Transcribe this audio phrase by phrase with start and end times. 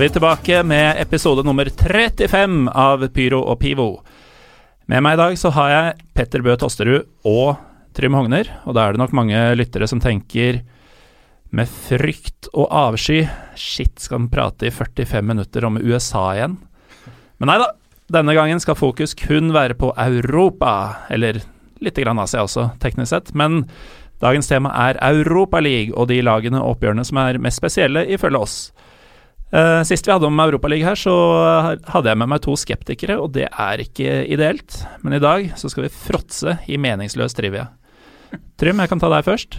[0.00, 3.98] Er vi tilbake med episode nummer 35 av Pyro og Pivo.
[4.88, 7.60] Med meg i dag så har jeg Petter Bø Tosterud og
[7.92, 10.62] Trym Hogner, og da er det nok mange lyttere som tenker
[11.52, 16.56] med frykt og avsky Shit, skal han prate i 45 minutter om USA igjen?
[17.36, 17.68] Men nei da,
[18.16, 21.44] denne gangen skal fokus kun være på Europa, eller
[21.84, 23.34] litt grann Asia også, teknisk sett.
[23.36, 23.66] Men
[24.24, 28.62] dagens tema er Europaliga og de lagene og oppgjørene som er mest spesielle, ifølge oss.
[29.50, 31.14] Uh, sist vi hadde om Europaligaen her, så
[31.90, 34.82] hadde jeg med meg to skeptikere, og det er ikke ideelt.
[35.02, 37.68] Men i dag så skal vi fråtse i meningsløs trivia.
[38.60, 39.58] Trym, jeg kan ta deg først.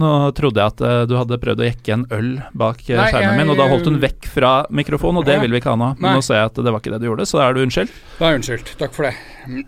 [0.00, 3.26] Nå trodde jeg at uh, du hadde prøvd å jekke en øl bak uh, skjermen
[3.26, 5.80] jeg- min, og da holdt hun vekk fra mikrofonen, og det vil vi ikke ha
[5.80, 5.90] nå.
[6.00, 7.64] Men nå ser jeg at det var ikke det du gjorde, så da er du
[7.66, 7.96] unnskyldt.
[8.20, 8.70] Da er unnskyldt.
[8.80, 9.16] Takk for det.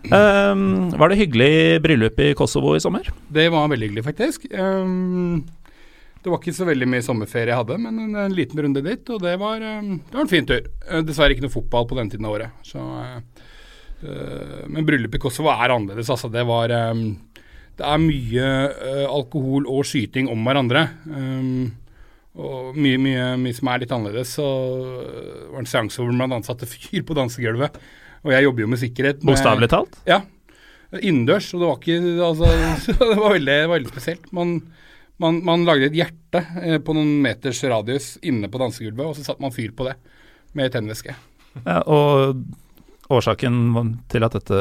[0.09, 0.63] Um,
[1.01, 1.51] var det hyggelig
[1.85, 3.11] bryllup i Kosovo i sommer?
[3.35, 4.47] Det var veldig hyggelig, faktisk.
[4.57, 5.43] Ehm,
[6.23, 9.09] det var ikke så veldig mye sommerferie jeg hadde, men en, en liten runde dit,
[9.11, 10.69] og det var, ehm, det var en fin tur.
[10.87, 12.63] Eh, dessverre ikke noe fotball på den tiden av året.
[12.63, 13.45] Så, eh,
[14.07, 16.31] eh, men bryllupet i Kosovo er annerledes, altså.
[16.31, 17.05] Det var øh,
[17.73, 20.87] Det er mye øh, alkohol og skyting om hverandre.
[22.33, 24.37] Og mye, mye, mye som er litt annerledes.
[24.39, 27.77] Så eh, det var en seanse hvor man ansatte fyr på dansegulvet.
[28.23, 29.25] Og jeg jobber jo med sikkerhet.
[29.25, 29.99] Bokstavelig talt?
[30.09, 30.23] ja.
[30.93, 32.49] Innendørs, og det var ikke altså,
[32.99, 34.27] Det var veldig, veldig spesielt.
[34.29, 34.59] Man,
[35.23, 39.25] man, man lagde et hjerte eh, på noen meters radius inne på dansegulvet, og så
[39.25, 39.95] satte man fyr på det
[40.57, 41.15] med tennvæske.
[41.63, 42.43] Ja, og
[43.13, 44.59] årsaken til at dette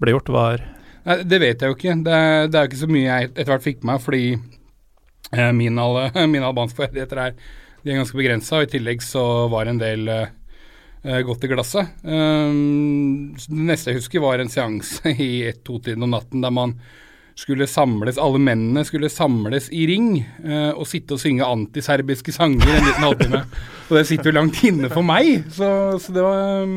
[0.00, 0.64] ble gjort, var
[1.04, 1.94] Nei, det vet jeg jo ikke.
[2.00, 5.50] Det, det er jo ikke så mye jeg etter hvert fikk med meg, fordi eh,
[5.56, 7.36] min, alle, mine albanske ferdigheter er,
[7.84, 10.32] de er ganske begrensa, og i tillegg så var en del eh,
[11.04, 11.92] eh, godt i glasset.
[12.08, 16.78] Um, det neste jeg husker, var en seanse i ett-to-tiden om natten der man
[17.34, 22.68] skulle samles, alle mennene skulle samles i ring eh, og sitte og synge antiserbiske sanger
[22.70, 23.40] en liten halvtime.
[23.88, 25.68] Og det sitter jo langt inne for meg, så,
[26.00, 26.76] så det var um,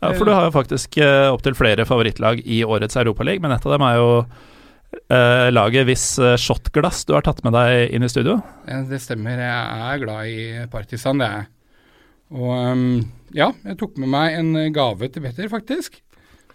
[0.00, 3.68] Ja, for du har jo faktisk eh, opptil flere favorittlag i årets Europaliga, men et
[3.68, 8.08] av dem er jo eh, laget hvis eh, shotglass du har tatt med deg inn
[8.08, 8.40] i studio.
[8.66, 9.38] Ja, det stemmer.
[9.44, 11.50] Jeg er glad i Partisan, det er jeg.
[12.40, 12.84] Og um,
[13.36, 16.00] ja, jeg tok med meg en gave til Petter, faktisk.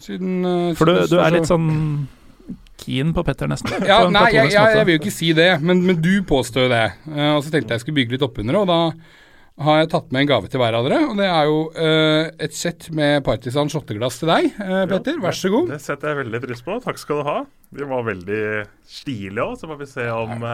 [0.01, 1.69] Siden uh, For du, du er litt sånn
[2.81, 3.73] keen på Petter, nesten.
[3.87, 6.67] ja, på Nei, jeg, jeg, jeg vil jo ikke si det, men, men du påstår
[6.67, 6.85] jo det.
[7.07, 8.79] Uh, og så tenkte jeg jeg skulle bygge litt oppunder, og da
[9.65, 11.01] har jeg tatt med en gave til hver av dere.
[11.07, 15.19] Og det er jo uh, et sett med Partisan shotteglass til deg, uh, Petter.
[15.23, 15.71] Vær så god.
[15.71, 16.79] Det setter jeg veldig pris på.
[16.83, 17.37] Takk skal du ha.
[17.75, 18.41] De var veldig
[18.87, 20.49] stilige òg, så får vi se om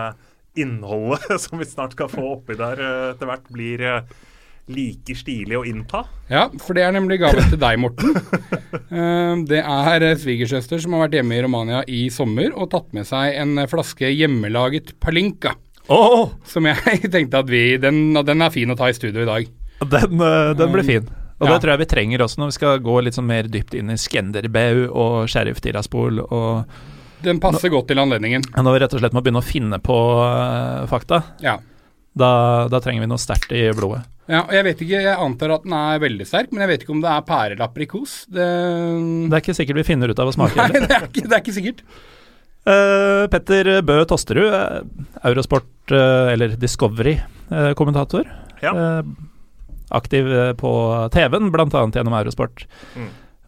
[0.62, 2.80] innholdet som vi snart skal få oppi der
[3.14, 3.88] etter hvert, blir
[4.72, 6.04] like stilig å innta.
[6.30, 8.14] Ja, for det er nemlig gaven til deg, Morten.
[8.92, 12.90] Eh, det er eh, svigersøster som har vært hjemme i Romania i sommer og tatt
[12.96, 15.54] med seg en eh, flaske hjemmelaget palinka.
[15.92, 19.30] Åh, Som jeg tenkte at vi den, den er fin å ta i studio i
[19.30, 19.48] dag.
[19.96, 21.08] den, eh, den blir fin.
[21.42, 21.54] Og Ja.
[21.56, 23.90] det tror jeg vi trenger også når vi skal gå litt sånn mer dypt inn
[23.90, 26.66] i Skenderbeu og Sheriff Tiraspol og
[27.24, 28.44] Den passer godt til anledningen.
[28.58, 31.58] Når vi rett og slett må begynne å finne på uh, fakta, Ja.
[32.18, 32.32] Da,
[32.72, 34.02] da trenger vi noe sterkt i blodet.
[34.28, 34.42] ja.
[34.46, 36.96] Og jeg vet ikke, jeg antar at den er veldig sterk, men jeg vet ikke
[36.96, 38.16] om det er pære eller aprikos.
[38.32, 38.48] Det,
[39.30, 40.58] Det er ikke sikkert vi finner ut av å smake.
[40.60, 41.84] Nei, det er, ikke, det er ikke sikkert.
[42.62, 48.30] Uh, Petter Bø Tosterud, eh, Eurosport, uh, eller Discovery-kommentator.
[48.62, 49.02] Ja.
[49.90, 50.28] aktiv
[50.62, 50.72] på
[51.12, 51.66] TV-en, bl.a.
[51.90, 52.68] gjennom Eurosport.
[52.94, 53.08] Mm.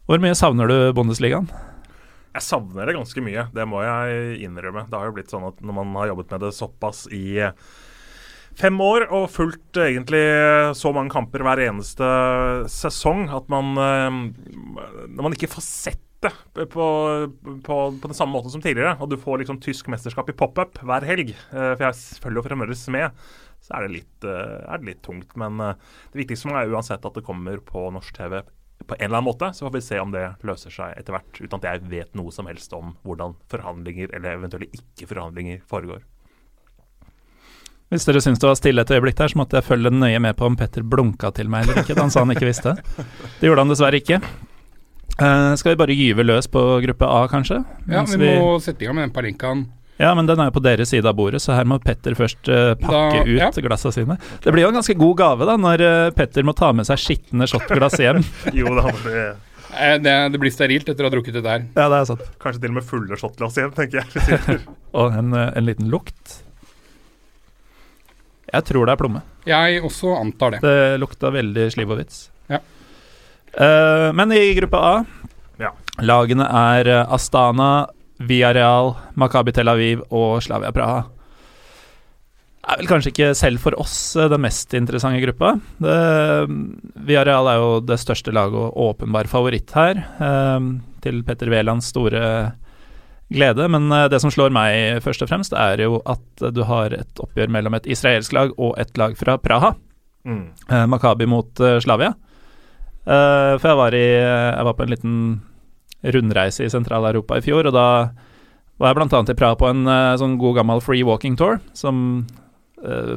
[0.10, 1.46] Hvor mye savner du Bundesligaen?
[2.34, 4.88] Jeg savner det ganske mye, det må jeg innrømme.
[4.90, 7.38] Det har jo blitt sånn at når man har jobbet med det såpass i
[8.60, 10.24] fem år og fulgt egentlig
[10.78, 12.08] så mange kamper hver eneste
[12.72, 14.18] sesong at man eh,
[15.14, 16.32] Når man ikke får sett det
[16.72, 16.86] på,
[17.64, 20.80] på, på den samme måten som tidligere, og du får liksom tysk mesterskap i pop-up
[20.80, 23.24] hver helg, eh, for jeg følger jo fremdeles med,
[23.64, 25.36] så er det litt, eh, er det litt tungt.
[25.40, 25.80] Men eh,
[26.14, 28.42] det viktigste er uansett at det kommer på norsk TV
[28.84, 29.52] på en eller annen måte.
[29.56, 32.34] Så får vi se om det løser seg etter hvert, uten at jeg vet noe
[32.36, 36.04] som helst om hvordan forhandlinger eller eventuelle ikke-forhandlinger foregår.
[37.94, 40.34] Hvis dere syns det var stille et øyeblikk der, så måtte jeg følge nøye med
[40.40, 42.74] på om Petter blunka til meg eller ikke han sa han ikke visste.
[43.38, 44.18] Det gjorde han dessverre ikke.
[45.22, 47.60] Uh, skal vi bare gyve løs på gruppe A, kanskje?
[47.86, 49.66] Ja, Mens Vi må sette i gang med den palinkaen.
[50.02, 52.50] Ja, men den er jo på deres side av bordet, så her må Petter først
[52.50, 53.52] uh, pakke Da- ja.
[53.54, 54.18] ut glassa sine.
[54.42, 56.98] Det blir jo en ganske god gave da, når uh, Petter må ta med seg
[56.98, 58.24] skitne shotglass hjem.
[58.58, 59.26] Jo, det, det
[59.74, 61.64] Eh, Det, det blir sterilt etter å ha drukket det der.
[61.74, 62.26] ja, det er sant.
[62.42, 64.60] kanskje til og med fulle shotglass igjen, tenker jeg.
[65.02, 66.43] Og en, en liten lukt.
[68.54, 69.24] Jeg tror det er plomme.
[69.50, 70.62] Jeg også antar det.
[70.64, 72.28] Det lukta veldig slivovits.
[72.52, 72.60] Ja.
[73.54, 74.94] Uh, men i gruppe A
[75.62, 75.74] Ja.
[76.02, 77.86] Lagene er eh, Astana,
[78.18, 81.04] Villarreal, Makabi Tel Aviv og Slavia Praha.
[82.64, 85.54] er vel kanskje ikke selv for oss eh, den mest interessante gruppa.
[85.78, 85.98] Det,
[87.06, 90.74] Villarreal er jo det største laget og åpenbar favoritt her, uh,
[91.06, 92.54] til Petter Wælands store
[93.32, 93.70] glede.
[93.72, 97.24] Men eh, det som slår meg først og fremst, er jo at du har et
[97.24, 99.76] oppgjør mellom et israelsk lag og et lag fra Praha.
[100.26, 100.52] Mm.
[100.70, 102.14] Eh, Makabi mot eh, Slavia.
[103.04, 105.18] Eh, for jeg var, i, jeg var på en liten
[106.14, 107.88] rundreise i Sentral-Europa i fjor, og da
[108.82, 109.20] var jeg bl.a.
[109.32, 109.86] i Praha på en
[110.20, 112.26] sånn god gammel free walking tour, som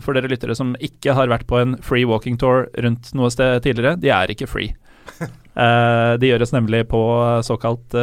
[0.05, 3.64] for dere lyttere som ikke har vært på en free walking tour rundt noe sted
[3.64, 4.76] tidligere, de er ikke free.
[6.20, 7.00] De gjøres nemlig på
[7.43, 7.97] såkalt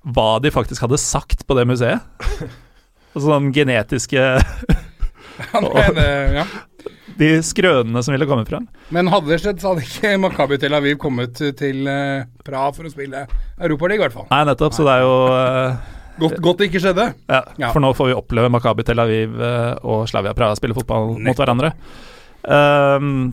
[0.05, 2.03] hva de faktisk hadde sagt på det museet.
[3.11, 4.21] Altså sånn genetiske
[5.51, 5.61] Ja,
[5.97, 6.45] nei.
[7.19, 8.69] De skrønene som ville komme frem.
[8.95, 12.87] Men hadde det skjedd, så hadde ikke Makabi Tel Aviv kommet til eh, Praha for
[12.87, 13.25] å spille
[13.59, 14.29] Europaliga, i hvert fall.
[14.31, 14.77] Nei, nettopp.
[14.79, 15.91] Så det er jo eh,
[16.23, 17.09] Godt, godt det ikke skjedde.
[17.35, 17.73] Ja, Ja.
[17.75, 21.35] for nå får vi oppleve Makabi Tel Aviv eh, og Slavia Praha spille fotball mot
[21.43, 21.75] hverandre.
[22.47, 23.33] Um,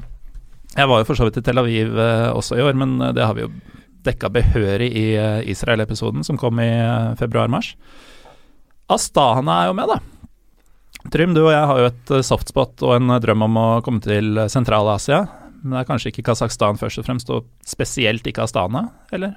[0.73, 1.93] jeg var jo for så vidt i Tel Aviv
[2.33, 3.53] også i år, men det har vi jo
[4.07, 7.73] dekka behørig i eh, Israel-episoden som kom i eh, februar-mars.
[8.91, 11.07] Astana er jo med, da.
[11.13, 14.03] Trym, du og jeg har jo et eh, softspot og en drøm om å komme
[14.03, 15.23] til Sentral-Asia.
[15.61, 19.35] Men det er kanskje ikke Kasakhstan først og fremst, og spesielt ikke Astana, eller?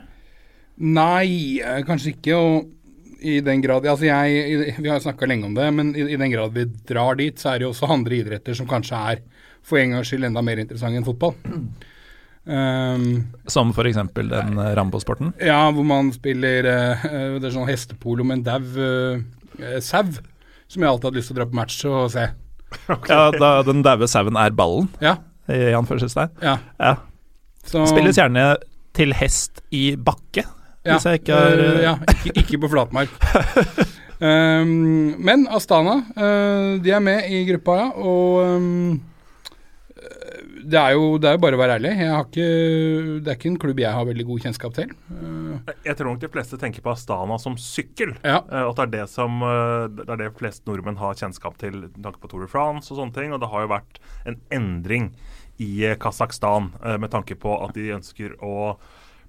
[0.81, 2.37] Nei, kanskje ikke.
[2.37, 2.77] Og
[3.21, 6.33] i den grad Altså jeg, Vi har snakka lenge om det, men i, i den
[6.33, 9.25] grad vi drar dit, så er det jo også andre idretter som kanskje er
[9.67, 11.35] for en gangs skyld enda mer interessante enn fotball.
[12.47, 15.35] Um, Som for eksempel den eh, Rambo-sporten.
[15.45, 17.03] ja, hvor man spiller eh,
[17.39, 20.09] Det er sånn hestepolo med en dau uh, sau,
[20.71, 22.25] som jeg alltid hadde lyst til å dra på match og se.
[23.11, 25.19] Ja, da den daue sauen er ballen, Ja.
[25.53, 26.33] i anførselstegn.
[26.43, 26.57] ja.
[26.81, 26.97] Ja.
[27.67, 28.55] Så, Spilles gjerne
[28.97, 30.47] til hest i bakke,
[30.81, 33.13] ja, hvis jeg ikke har uh, ja, ikke, ikke på flatmark.
[34.25, 37.91] um, men Astana, uh, de er med i gruppa, ja.
[38.01, 39.01] Og um,
[40.65, 41.91] det, er jo, det er jo bare å være ærlig.
[42.01, 42.47] Jeg har ikke,
[43.25, 44.93] det er ikke en klubb jeg har veldig god kjennskap til.
[45.17, 48.15] Eh, Jeg tror nok de fleste tenker på Astana som sykkel.
[48.27, 48.41] ja.
[48.51, 51.77] Eh, at det er det som eh, Det er det flest nordmenn har kjennskap til
[51.89, 53.33] med tanke på Tour de France og sånne ting.
[53.33, 55.13] Og det har jo vært en endring
[55.61, 55.71] i
[56.01, 56.71] Kasakhstan
[57.03, 58.79] med tanke på at de ønsker å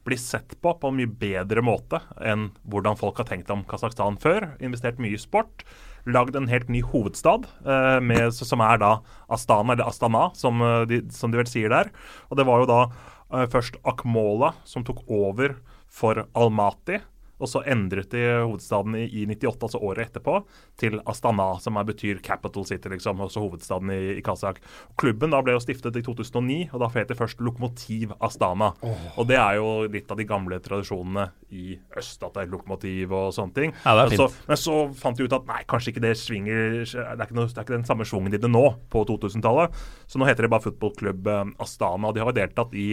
[0.07, 4.15] bli sett på på en mye bedre måte enn hvordan folk har tenkt om Kasakhstan
[4.21, 4.47] før.
[4.63, 5.65] Investert mye i sport.
[6.09, 8.91] Lagd en helt ny hovedstad, eh, med, som er da
[9.29, 11.91] Astana, eller Astana, som, eh, de, som de vel sier der.
[12.29, 15.57] Og det var jo da eh, først Akmola som tok over
[15.91, 17.01] for Almaty.
[17.41, 20.41] Og så endret de hovedstaden i, i 98, altså året etterpå,
[20.81, 24.61] til Astana, som er, betyr capital city, liksom, også hovedstaden i, i Kasak.
[25.01, 28.71] Klubben da ble jo stiftet i 2009, og da het det først Lokomotiv Astana.
[29.17, 33.13] Og det er jo litt av de gamle tradisjonene i øst, at det er lokomotiv
[33.15, 33.73] og sånne ting.
[33.83, 36.13] Ja, det er men, så, men så fant de ut at nei, kanskje ikke det
[36.19, 39.03] svinger Det er ikke, noe, det er ikke den samme schwungen i det nå, på
[39.09, 39.81] 2000-tallet.
[40.07, 42.09] Så nå heter det bare fotballklubb eh, Astana.
[42.09, 42.87] og De har jo deltatt i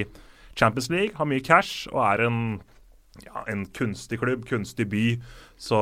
[0.59, 2.41] Champions League, har mye cash og er en
[3.27, 5.05] ja, en kunstig klubb, kunstig by.
[5.59, 5.79] Så,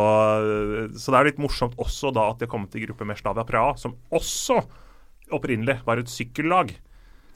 [0.96, 3.46] så det er litt morsomt også da at de har kommet i gruppe med Slavia
[3.48, 4.62] Praha, som også
[5.34, 6.72] opprinnelig var et sykkellag.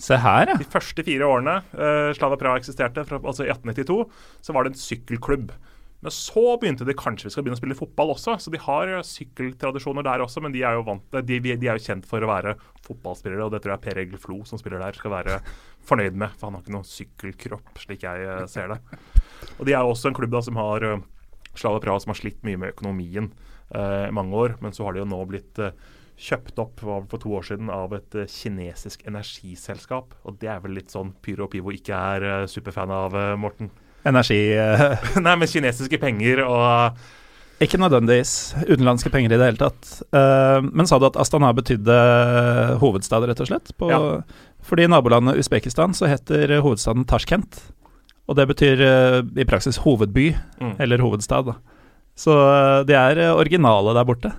[0.00, 0.56] Se her, ja.
[0.56, 3.98] De første fire årene uh, Slavia Praha eksisterte, fra, altså i 1892,
[4.46, 5.52] så var det en sykkelklubb.
[6.00, 8.88] Men så begynte de kanskje vi skal begynne å spille fotball også, så de har
[8.88, 10.40] eh, sykkeltradisjoner der også.
[10.40, 12.54] Men de er jo vant, de, de er jo kjent for å være
[12.86, 15.36] fotballspillere, og det tror jeg Per Egil Flo som spiller der, skal være
[15.90, 16.32] fornøyd med.
[16.38, 18.80] For han har ikke noen sykkelkropp, slik jeg eh, ser det.
[19.58, 20.86] Og de er jo også en klubb da som har
[21.54, 23.30] Slava Praha som har slitt mye med økonomien
[23.74, 25.74] eh, mange år, men så har de jo nå blitt eh,
[26.20, 30.14] kjøpt opp var for to år siden av et eh, kinesisk energiselskap.
[30.28, 33.38] Og det er vel litt sånn Pyro og Pivo ikke er eh, superfan av, eh,
[33.40, 33.72] Morten.
[34.06, 37.02] Energi eh, Nei, men kinesiske penger og
[37.60, 39.88] Ikke nødvendigvis utenlandske penger i det hele tatt.
[40.16, 41.96] Uh, men sa du at Astana betydde
[42.80, 43.74] hovedstad, rett og slett?
[43.76, 44.00] På, Ja.
[44.64, 47.60] Fordi i nabolandet Usbekistan så heter hovedstaden Tashkent.
[48.28, 50.74] Og det betyr uh, i praksis hovedby, Mm.
[50.78, 51.46] eller hovedstad.
[51.46, 51.54] Da.
[52.16, 54.32] Så uh, de er uh, originale der borte.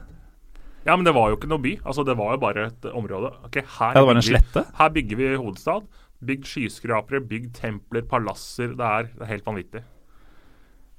[0.86, 1.76] Ja, men det var jo ikke noe by.
[1.86, 3.34] Altså, Det var jo bare et område.
[3.46, 5.84] Okay, her, Ja, bygger vi- her bygger vi hovedstad.
[6.26, 8.76] Bygd skyskrapere, bygd templer, palasser.
[8.78, 9.82] Det er, det er helt vanvittig.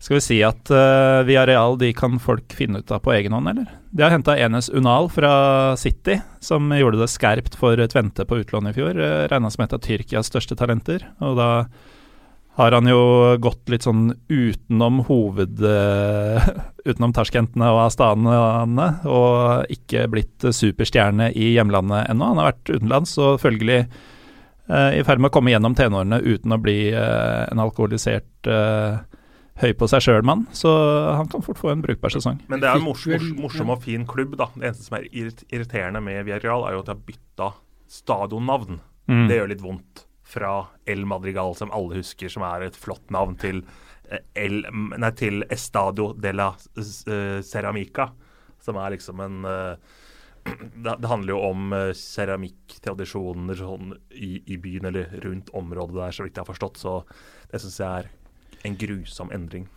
[0.02, 3.30] Skal vi si at uh, via Real de kan folk finne ut av på egen
[3.32, 3.68] hånd, eller?
[3.94, 8.66] De har henta Enes Unal fra City, som gjorde det skerpt for Tvente på utlån
[8.66, 8.98] i fjor.
[8.98, 11.06] Uh, Regna som et av Tyrkias største talenter.
[11.22, 11.48] Og da
[12.58, 13.02] har han jo
[13.40, 15.62] gått litt sånn utenom hoved...
[15.62, 16.52] Uh,
[16.88, 22.32] utenom Tashkentene og Astanene, og ikke blitt superstjerne i hjemlandet ennå.
[22.32, 26.56] Han har vært utenlands og følgelig uh, i ferd med å komme gjennom tenårene uten
[26.56, 28.98] å bli uh, en alkoholisert uh,
[29.62, 30.70] høy på seg sjøl-mann, så
[31.18, 32.40] han kan fort få en brukbar sesong.
[32.50, 34.48] Men det er en mors morsom, morsom, morsom og fin klubb, da.
[34.56, 37.52] Det eneste som er irriterende med Villarreal, er jo at de har bytta
[37.92, 38.80] stadionnavn.
[39.10, 39.26] Mm.
[39.28, 40.06] Det gjør litt vondt.
[40.32, 40.52] Fra
[40.88, 43.62] El Madrigal, som alle husker, som er et flott navn, til,
[44.10, 48.08] eh, El, nei, til Estadio de la eh, Ceramica,
[48.62, 49.92] som er liksom en eh,
[50.84, 56.26] det, handler jo om uh, keramikktradisjoner sånn, i, i byen eller rundt området der, så
[56.26, 56.80] vidt jeg har forstått.
[56.82, 56.94] Så
[57.52, 58.10] det syns jeg er
[58.66, 59.68] en grusom endring.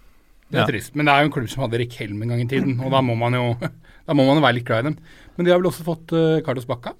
[0.49, 0.67] Det er Ja.
[0.69, 0.95] trist.
[0.95, 2.91] Men det er jo en klubb som hadde Rick Helm en gang i tiden, og
[2.93, 3.45] da må man jo
[4.07, 4.97] da må man være litt glad i dem.
[5.37, 6.93] Men de har vel også fått uh, Carlos Bacca,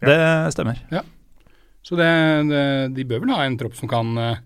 [0.00, 0.16] Det
[0.56, 0.80] stemmer.
[1.82, 2.08] Så det,
[2.50, 2.62] det,
[2.96, 4.38] de bør vel ha en tropp som kan uh,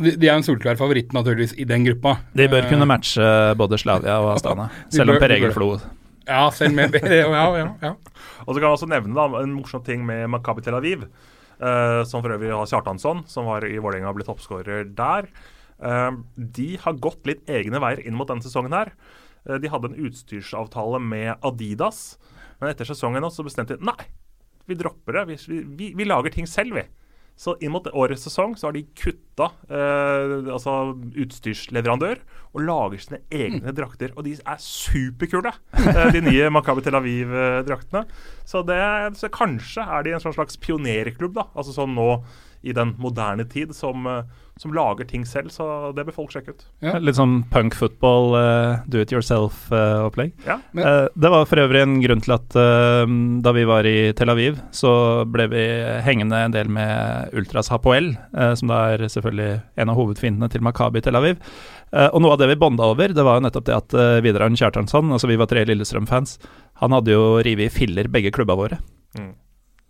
[0.00, 2.14] de, de er en solklar favoritt naturligvis i den gruppa.
[2.32, 3.26] De bør Eh, kunne matche
[3.60, 5.52] både Slavia og Astana, selv om Per Egil.
[5.52, 5.74] Flo
[6.24, 7.92] Ja, selv med Ja, ja, ja.
[8.46, 11.04] Og så kan jeg også nevne da, en morsom ting med Makabi Tel Aviv.
[11.62, 15.28] uh, som for øvrig har Kjartansson, som var i Vålerenga og ble toppskårer der.
[15.82, 18.94] Uh, de har gått litt egne veier inn mot denne sesongen her.
[19.44, 22.16] Uh, de hadde en utstyrsavtale med Adidas,
[22.58, 24.08] men etter sesongen nå så bestemte de nei,
[24.68, 25.24] vi dropper det.
[25.30, 26.86] Vi, vi, vi lager ting selv, vi.
[27.42, 30.92] Så inn mot årets sesong så har de kutta eh, altså
[31.24, 32.20] utstyrsleverandør
[32.52, 34.12] og lager sine egne drakter.
[34.14, 38.04] Og de er superkule, eh, de nye Makabi Tel Aviv-draktene.
[38.44, 38.62] Så,
[39.18, 41.48] så kanskje er de en slags pionerklubb, da.
[41.56, 42.10] Altså sånn nå
[42.62, 44.22] i den moderne tid, som, eh,
[44.56, 45.50] som lager ting selv.
[45.50, 46.64] Så det bør folk sjekke ut.
[46.80, 46.98] Ja.
[46.98, 50.32] Litt sånn punk football, uh, do it yourself-opplegg.
[50.46, 50.60] Ja.
[50.72, 53.06] Men- Eh, det var for øvrig en grunn til at eh,
[53.42, 55.64] da vi var i Tel Aviv, så ble vi
[56.02, 60.60] hengende en del med Ultras Hapoel, eh, som da er selvfølgelig en av hovedfiendene til
[60.60, 61.38] Makabi Tel Aviv.
[61.92, 64.20] Eh, og noe av det vi bånda over, det var jo nettopp det at uh,
[64.24, 66.38] Vidarand Kjartansson, altså vi var tre Lillestrøm-fans,
[66.80, 68.78] han hadde jo revet i filler begge klubba våre.
[69.18, 69.34] Mm.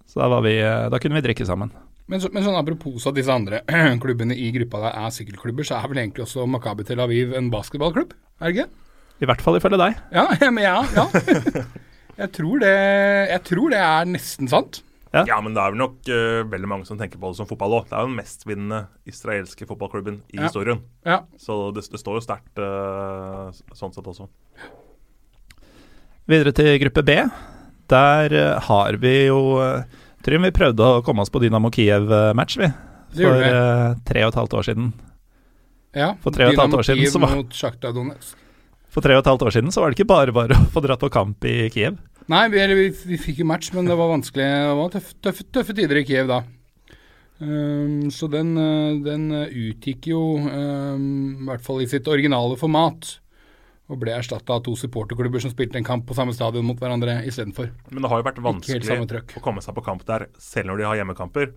[0.07, 1.71] Så da, var vi, eh, da kunne vi drikke sammen.
[2.13, 3.63] Men, så, men sånn apropos at disse andre
[4.03, 7.49] klubbene i gruppa der er sykkelklubber, så er vel egentlig også Makabi Tel Aviv en
[7.53, 8.13] basketballklubb?
[8.43, 8.69] Er det ikke?
[9.23, 9.99] I hvert fall ifølge deg.
[10.13, 10.77] Ja, men ja.
[10.97, 11.07] ja.
[12.23, 12.71] Jeg tror det,
[13.31, 14.83] jeg tror det er nesten sant.
[15.17, 15.23] Ja.
[15.31, 17.79] Ja, men det er vel nok uh, veldig mange som tenker på det som fotball
[17.79, 17.87] òg.
[17.89, 20.45] Det er jo den mestvinnende israelske fotballklubben i Ja.
[20.45, 20.83] historien.
[21.09, 21.23] Ja.
[21.41, 24.29] Så det, det står jo sterkt uh, sånn sett også.
[26.31, 27.17] Videre til gruppe B.
[27.93, 32.59] Der uh, har vi jo uh, Trym, vi prøvde å komme oss på Dynamo Kiev-match,
[32.61, 32.69] vi.
[33.19, 34.93] For eh, tre og et halvt år siden.
[35.99, 36.13] ja.
[36.23, 38.39] For tre og et halvt år siden Dynamo var- Kiev mot Shakhtar Donetsk.
[38.93, 40.83] For tre og et halvt år siden så var det ikke bare bare å få
[40.85, 41.99] dratt på kamp i Kiev.
[42.31, 44.47] Nei, vi, vi, vi fikk jo match, men det var vanskelig.
[44.47, 46.43] Det var tøff, tøff, tøffe tider i Kiev da.
[47.43, 52.55] Um, så den, eh, den eh, utgikk jo, um, i hvert fall i sitt originale
[52.61, 53.17] format,
[53.93, 57.21] og ble erstatta av to supporterklubber som spilte en kamp på samme stadion mot hverandre
[57.29, 57.69] istedenfor.
[57.91, 60.89] Men det har jo vært vanskelig å komme seg på kamp der, selv når de
[60.89, 61.53] har hjemmekamper.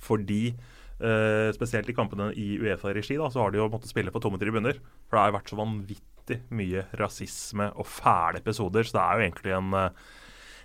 [0.00, 4.22] Fordi eh, spesielt i kampene i Uefa-regi, da, så har de jo måttet spille på
[4.22, 4.78] tomme tribuner.
[5.08, 8.86] For det har jo vært så vanvittig mye rasisme og fæle episoder.
[8.86, 10.16] Så det er jo egentlig en, eh,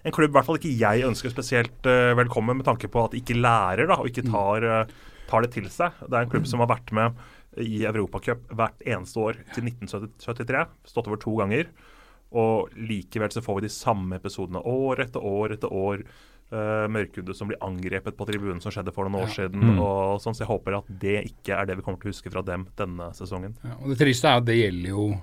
[0.06, 3.16] en klubb i hvert fall ikke jeg ønsker spesielt eh, velkommen, med tanke på at
[3.16, 5.00] de ikke lærer da, og ikke tar, eh,
[5.32, 5.98] tar det til seg.
[6.06, 7.26] Det er en klubb som har vært med
[7.62, 10.66] i Europacup hvert eneste år til 1973.
[10.86, 11.68] Stått over to ganger.
[12.36, 16.04] Og likevel så får vi de samme episodene år etter år etter år.
[16.54, 19.34] Uh, mørkhudet som blir angrepet på tribunen, som skjedde for noen år Ja.
[19.48, 19.64] siden.
[19.66, 19.80] Mm.
[19.82, 22.32] og sånn, Så jeg håper at det ikke er det vi kommer til å huske
[22.32, 23.56] fra dem denne sesongen.
[23.64, 25.22] Ja, og det triste er at det gjelder jo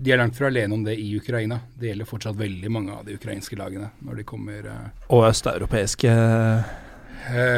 [0.00, 1.60] De er langt fra alene om det i Ukraina.
[1.76, 6.08] Det gjelder fortsatt veldig mange av de ukrainske lagene når de kommer uh, Og østeuropeiske,
[6.08, 6.62] uh,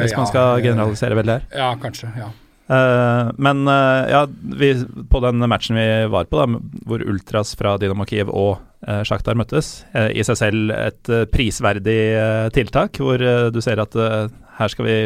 [0.01, 1.45] hvis ja, man skal generalisere veldig her.
[1.55, 2.09] Ja, kanskje.
[2.17, 2.31] ja.
[2.71, 4.21] Eh, men eh, ja,
[4.55, 4.69] vi,
[5.11, 9.35] på den matchen vi var på, da, hvor Ultras fra Dynamo Kiev og uh, Sjaktar
[9.39, 13.95] møttes, eh, i seg selv et eh, prisverdig eh, tiltak, hvor eh, du ser at
[13.99, 14.97] eh, her skal vi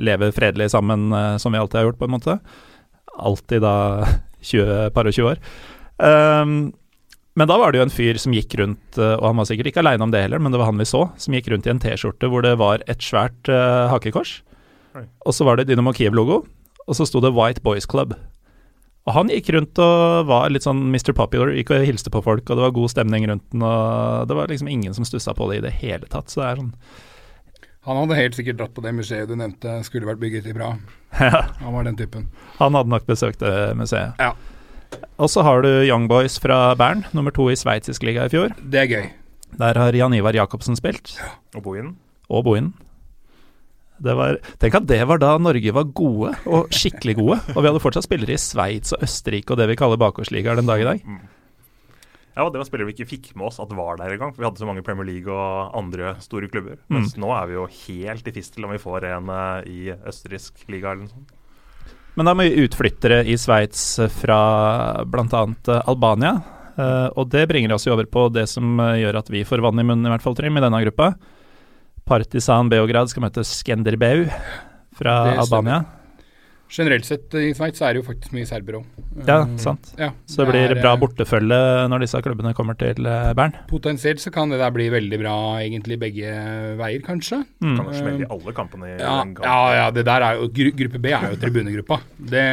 [0.00, 2.36] leve fredelig sammen, eh, som vi alltid har gjort, på en måte.
[3.20, 3.76] Alltid da
[4.50, 5.40] 20, par og 20 år.
[6.00, 6.70] Um,
[7.36, 9.68] Men da var det jo en fyr som gikk rundt, eh, og han var sikkert
[9.70, 11.70] ikke aleine om det heller, men det var han vi så, som gikk rundt i
[11.74, 14.40] en T-skjorte hvor det var et svært uh, hakekors.
[15.28, 16.40] Og så var det Dynamo Kiev-logo,
[16.86, 18.14] og så sto det White Boys Club.
[19.08, 21.12] Og han gikk rundt og var litt sånn Mr.
[21.16, 24.36] Popular, gikk og hilste på folk, og det var god stemning rundt den, og det
[24.36, 26.28] var liksom ingen som stussa på det i det hele tatt.
[26.30, 26.74] Så det er sånn
[27.88, 30.74] Han hadde helt sikkert dratt på det museet du nevnte skulle vært bygget i Bra.
[31.20, 32.28] Ja, Han var den typen.
[32.60, 34.12] han hadde nok besøkt det museet.
[34.20, 34.34] Ja.
[35.18, 38.52] Og så har du Young Boys fra Bern, nummer to i sveitsisk liga i fjor.
[38.60, 39.08] Det er gøy.
[39.58, 41.32] Der har Jan Ivar Jacobsen spilt, Ja.
[41.56, 41.96] Og Bohinen.
[42.28, 42.74] og Bohinen.
[44.00, 47.36] Det var, tenk at det var da Norge var gode, og skikkelig gode.
[47.52, 50.70] Og vi hadde fortsatt spillere i Sveits og Østerrike og det vi kaller bakgårdsligaer den
[50.70, 51.02] dag i dag.
[52.30, 54.32] Ja, og det var spillere vi ikke fikk med oss at var der engang.
[54.36, 56.78] Vi hadde så mange Premier League og andre store klubber.
[56.88, 60.64] Mens nå er vi jo helt i fistel om vi får en eh, i østerriksk
[60.72, 61.36] liga eller noe sånt.
[62.18, 63.82] Men da må vi utflyttere i Sveits
[64.20, 64.40] fra
[65.06, 65.42] bl.a.
[65.90, 66.32] Albania.
[66.76, 69.62] eh, og det bringer oss jo over på det som eh, gjør at vi får
[69.66, 71.12] vann i munnen, i hvert fall, Trym, i denne gruppa.
[72.10, 74.26] Partisan Beograd skal møte Skenderbeu
[74.98, 75.84] fra Albania.
[76.70, 78.98] Generelt sett i Sveits er det jo faktisk mye serbere òg.
[79.26, 79.88] Ja, sant.
[79.98, 81.58] Ja, Så det blir er, bra eh, bortefølge
[81.90, 83.56] når disse klubbene kommer til eh, Bern.
[83.70, 86.30] Potensielt så kan det der bli veldig bra egentlig begge
[86.78, 87.40] veier, kanskje.
[87.58, 87.74] Mm.
[87.74, 89.42] Kan smelle i alle kampene i Ja, kamp.
[89.42, 91.98] ja, ja, det der er jo gru, Gruppe B er jo tribunegruppa.
[92.36, 92.46] Det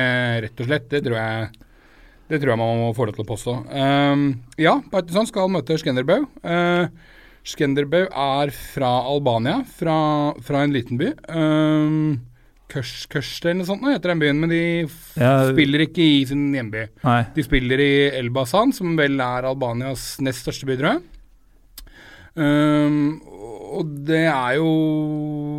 [0.48, 0.90] rett og slett.
[0.96, 1.52] Det tror jeg
[2.28, 3.54] Det tror jeg man må få lov til å påstå.
[3.70, 4.26] Um,
[4.60, 6.26] ja, Partisan skal møte Skenderbeu.
[6.42, 6.90] Uh,
[7.48, 9.98] Skenderbeu er fra Albania, fra,
[10.44, 11.14] fra en liten by.
[11.32, 12.18] Um,
[12.68, 14.62] Kørs, Kørst eller noe sånt nå heter den byen, men de
[15.16, 15.48] Ja.
[15.48, 16.90] spiller ikke i sin hjemby.
[17.06, 17.22] Nei.
[17.38, 21.06] De spiller i Elbasan, som vel er Albanias nest største by, tror jeg.
[22.38, 23.22] Um,
[23.74, 24.68] og det er jo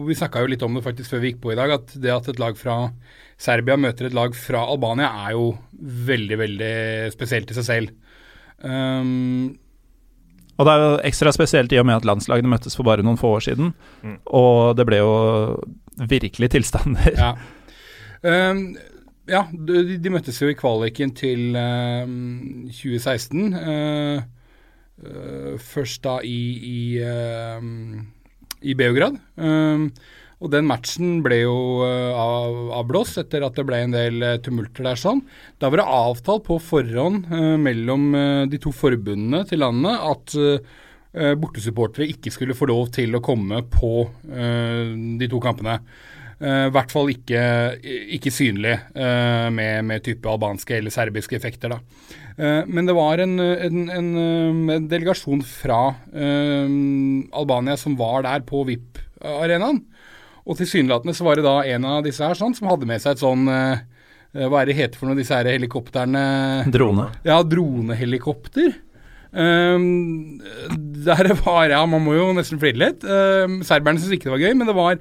[0.07, 2.13] Vi snakka jo litt om det faktisk før vi gikk på i dag, at det
[2.15, 2.77] at et lag fra
[3.37, 6.71] Serbia møter et lag fra Albania, er jo veldig, veldig
[7.15, 7.91] spesielt i seg selv.
[8.63, 9.57] Um,
[10.59, 13.19] Og det er jo ekstra spesielt i og med at landslagene møttes for bare noen
[13.21, 13.73] få år siden.
[14.03, 14.17] Mm.
[14.41, 15.13] Og det ble jo
[16.11, 17.15] virkelig tilstander.
[17.15, 17.33] ja.
[18.19, 18.73] Um,
[19.31, 23.55] ja, de, de møttes jo i kvaliken til um, 2016.
[23.55, 24.23] Uh,
[25.05, 28.01] uh, først da i, i, uh,
[28.63, 29.21] i Beograd.
[29.37, 29.93] Um,
[30.39, 34.87] og den matchen ble jo uh, avblåst etter at det ble en del uh, tumulter
[34.87, 35.25] der sånn.
[35.59, 38.13] Da var det avtalt på forhånd uh, mellom
[38.51, 40.37] de to forbundene til landet at
[41.41, 43.91] bortesupportere ikke skulle få lov til å komme på
[44.29, 45.79] de to kampene.
[46.39, 47.41] I hvert fall ikke,
[48.15, 51.73] ikke synlig med, med, type albanske eller serbiske effekter.
[51.73, 51.81] Da.
[52.69, 55.81] Men det var en, en, en, delegasjon fra
[56.13, 59.81] Albania som var der på VIP-arenaen.
[60.49, 63.15] Og tilsynelatende så var det da en av disse her sånn som hadde med seg
[63.15, 66.23] et sånn Hva er det heter for noe, disse her helikoptrene
[66.73, 67.11] Drone.
[67.29, 68.73] Ja, dronehelikopter.
[69.29, 70.41] Um,
[71.05, 73.05] der var Ja, man må jo nesten flire litt.
[73.05, 75.01] Um, serberne syntes ikke det var gøy, men det var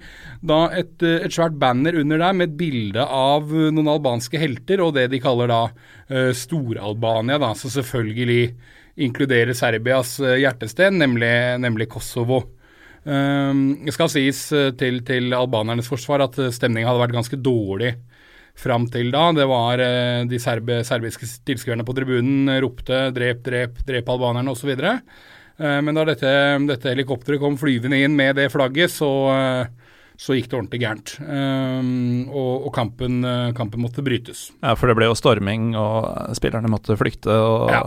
[0.52, 4.98] da et, et, svært banner under der med et bilde av noen albanske helter, og
[4.98, 8.52] det de kaller da uh, Stor-Albania, da, som selvfølgelig
[9.08, 12.42] inkluderer Serbias hjertested, hjertesten, nemlig, nemlig Kosovo.
[13.08, 17.40] Um, det skal sies uh, til, til albanernes forsvar at stemningen stemninga hadde vært ganske
[17.40, 17.94] dårlig
[18.58, 19.30] fram til da.
[19.38, 24.76] Det var uh, de serbe, serbiske tilskuerne på tribunen ropte 'drep, drep, drep albanerne' osv.
[25.58, 26.32] Men da dette,
[26.70, 29.08] dette, helikopteret kom flyvende inn med det flagget, så,
[30.14, 31.14] så gikk det ordentlig gærent.
[31.18, 33.26] Um, og, og kampen,
[33.58, 34.52] kampen, måtte brytes.
[34.62, 36.06] Ja, for det ble jo storming, og
[36.38, 37.34] spillerne måtte flykte.
[37.34, 37.74] og...
[37.74, 37.82] Ja.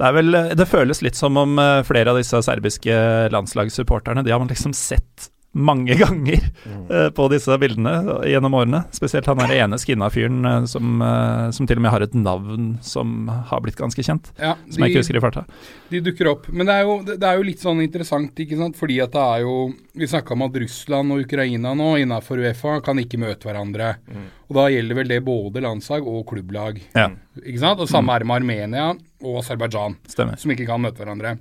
[0.00, 2.94] Det, vel, det føles litt som om eh, flere av disse serbiske
[3.34, 6.90] landslagssupporterne De har man liksom sett mange ganger Mm.
[6.90, 8.84] eh, på disse bildene gjennom årene.
[8.94, 12.14] Spesielt han der ene skinna fyren uh, som, uh, som til og med har et
[12.14, 14.30] navn som har blitt ganske kjent.
[14.38, 15.44] Ja, Som jeg ikke husker i farta.
[15.90, 16.46] De dukker opp.
[16.52, 18.76] Men det er, jo, det er jo litt sånn interessant, ikke sant.
[18.78, 19.56] Fordi at det er jo
[19.98, 23.96] Vi snakka om at Russland og Ukraina nå innafor Uefa kan ikke møte hverandre.
[24.06, 24.28] Mm.
[24.50, 26.78] Og da gjelder vel det både landslag og klubblag.
[26.94, 27.08] Ja,
[27.42, 27.80] Ikke sant?
[27.82, 28.86] Og samme er det med Armenia
[29.24, 29.96] og Aserbajdsjan,
[30.38, 31.34] som ikke kan møte hverandre.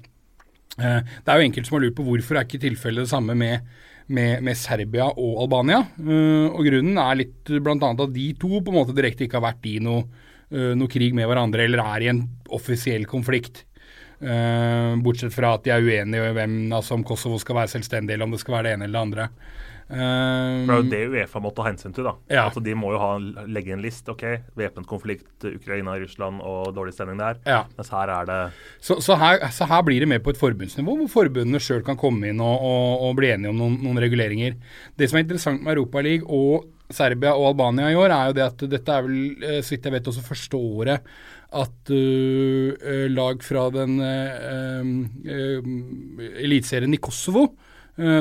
[0.79, 3.35] Eh, det er jo enkelte som har lurt på hvorfor er ikke tilfellet det samme
[3.37, 3.61] med,
[4.09, 5.83] med, med Serbia og Albania.
[5.99, 7.77] Eh, og grunnen er litt bl.a.
[7.77, 10.05] at de to på en måte direkte ikke har vært i noe,
[10.51, 12.23] eh, noe krig med hverandre, eller er i en
[12.55, 13.63] offisiell konflikt.
[14.19, 18.15] Eh, bortsett fra at de er uenige om hvem, altså om Kosovo skal være selvstendig,
[18.15, 19.29] eller om det skal være det ene eller det andre.
[19.89, 22.03] For Det er jo Eh, det Uefa måtte ta hensyn til.
[22.03, 22.13] da.
[22.29, 22.45] Ja.
[22.45, 24.07] Altså, de må jo ha, legge en list.
[24.07, 24.23] ok,
[24.55, 27.37] Væpnet konflikt, Ukraina, Russland og dårlig stemning der.
[27.45, 27.65] ja.
[27.77, 30.95] Mens her er det Så, så, her, så her blir det mer på et forbundsnivå,
[30.95, 34.55] hvor forbundene sjøl kan komme inn og, og, og bli enige om noen, noen, reguleringer.
[34.97, 38.45] Det som er interessant med Europaligaen og Serbia og Albania i år, er jo det
[38.45, 41.09] at dette er vel, eh, så vidt jeg vet, også første året
[41.49, 44.85] at uh, lag fra den uh,
[45.25, 45.69] uh,
[46.37, 47.47] eliteserien i Kosovo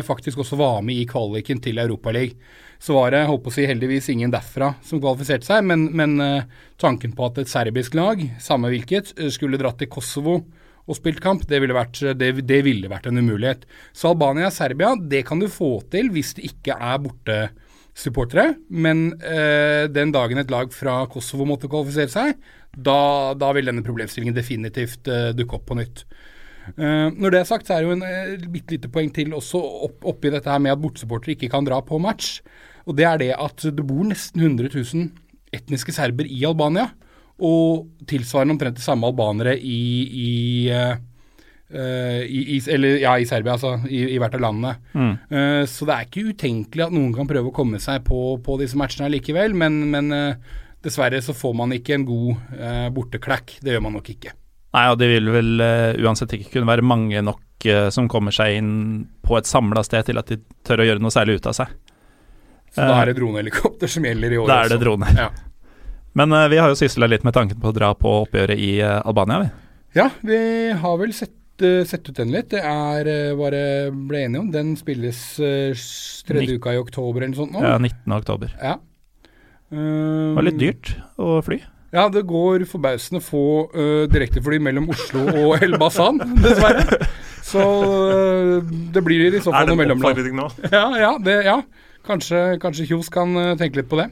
[0.05, 2.35] faktisk også var med i kvaliken til Europaligaen.
[2.79, 6.45] Så var det holdt på å si, heldigvis ingen derfra som kvalifiserte seg, men, men
[6.79, 10.37] tanken på at et serbisk lag, samme hvilket, skulle dratt til Kosovo
[10.89, 13.67] og spilt kamp, det ville, vært, det, det ville vært en umulighet.
[13.93, 18.55] Så Albania-Serbia, det kan du få til hvis det ikke er bortesupportere.
[18.73, 23.85] Men eh, den dagen et lag fra Kosovo måtte kvalifisere seg, da, da vil denne
[23.85, 26.07] problemstillingen definitivt eh, dukke opp på nytt.
[26.77, 29.35] Uh, når det er sagt, så er det jo en uh, bitte lite poeng til
[29.37, 32.39] også opp, oppi dette her med at bortesupportere ikke kan dra på match.
[32.89, 35.11] Og det er det at det bor nesten 100 000
[35.55, 36.91] etniske serber i Albania
[37.39, 40.33] og tilsvarende omtrent de samme albanere i, i,
[40.75, 40.97] uh,
[42.25, 43.77] i, i eller, ja, i Serbia, altså.
[43.87, 44.75] I, hvert av landene.
[44.95, 45.13] Mm.
[45.31, 48.59] Uh, så det er ikke utenkelig at noen kan prøve å komme seg på, på
[48.63, 50.11] disse matchene likevel, men, men
[50.83, 53.59] dessverre så får man ikke en god borteklekk.
[53.63, 54.35] Det gjør man nok ikke.
[54.79, 55.63] Nei, og det vil vel
[56.07, 58.73] uansett ikke kunne være mange nok som kommer seg inn
[59.27, 61.73] på et samla sted til at de tør å gjøre noe særlig ut av seg.
[62.71, 64.51] Så da er det dronehelikopter som gjelder i år?
[64.51, 65.15] Da er det droner.
[65.19, 65.29] Ja.
[66.19, 68.79] Men uh, vi har jo sysla litt med tanken på å dra på oppgjøret i
[68.83, 69.51] uh, Albania, vi.
[69.99, 70.41] Ja, vi
[70.83, 72.51] har vel sett, uh, sett ut den litt.
[72.53, 73.63] Det er bare
[73.95, 74.53] ble enige om.
[74.55, 75.23] Den spilles
[76.29, 77.65] tredje uka i oktober eller noe sånt nå.
[77.65, 78.17] Ja, 19.
[78.19, 78.55] oktober.
[78.61, 78.77] Ja.
[79.71, 81.63] det var litt dyrt å fly.
[81.95, 86.85] Ja, det går forbausende få uh, direktefly mellom Oslo og Elbasan, dessverre.
[87.49, 90.19] Så uh, det blir i så fall noe mellomland.
[90.19, 90.75] Er det en oppfordring nå?
[90.79, 91.63] Ja, ja, det, ja.
[92.09, 94.11] Kanskje, kanskje Kjos kan uh, tenke litt på det.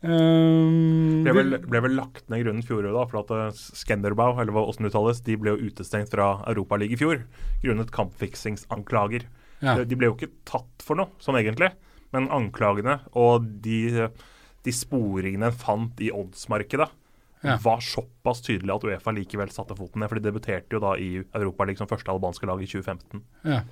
[0.00, 4.64] Um, ble, vel, ble, vel, lagt ned grunnen fjoråret, da, for at Skanderbau eller hva
[4.68, 7.20] åssen uttales, de ble jo utestengt fra Europaligaen i fjor
[7.64, 9.26] grunnet kampfiksingsanklager.
[9.60, 9.76] Ja.
[9.76, 11.68] De, de, ble jo ikke tatt for noe, sånn egentlig,
[12.16, 14.08] men anklagene og de,
[14.66, 16.88] de sporingene en fant i oddsmarkedet,
[17.40, 17.56] ja.
[17.64, 20.10] var såpass tydelig at Uefa likevel satte foten ned.
[20.10, 23.22] For de debuterte jo da i Europaligaen som første albanske lag i 2015.
[23.48, 23.62] Ja.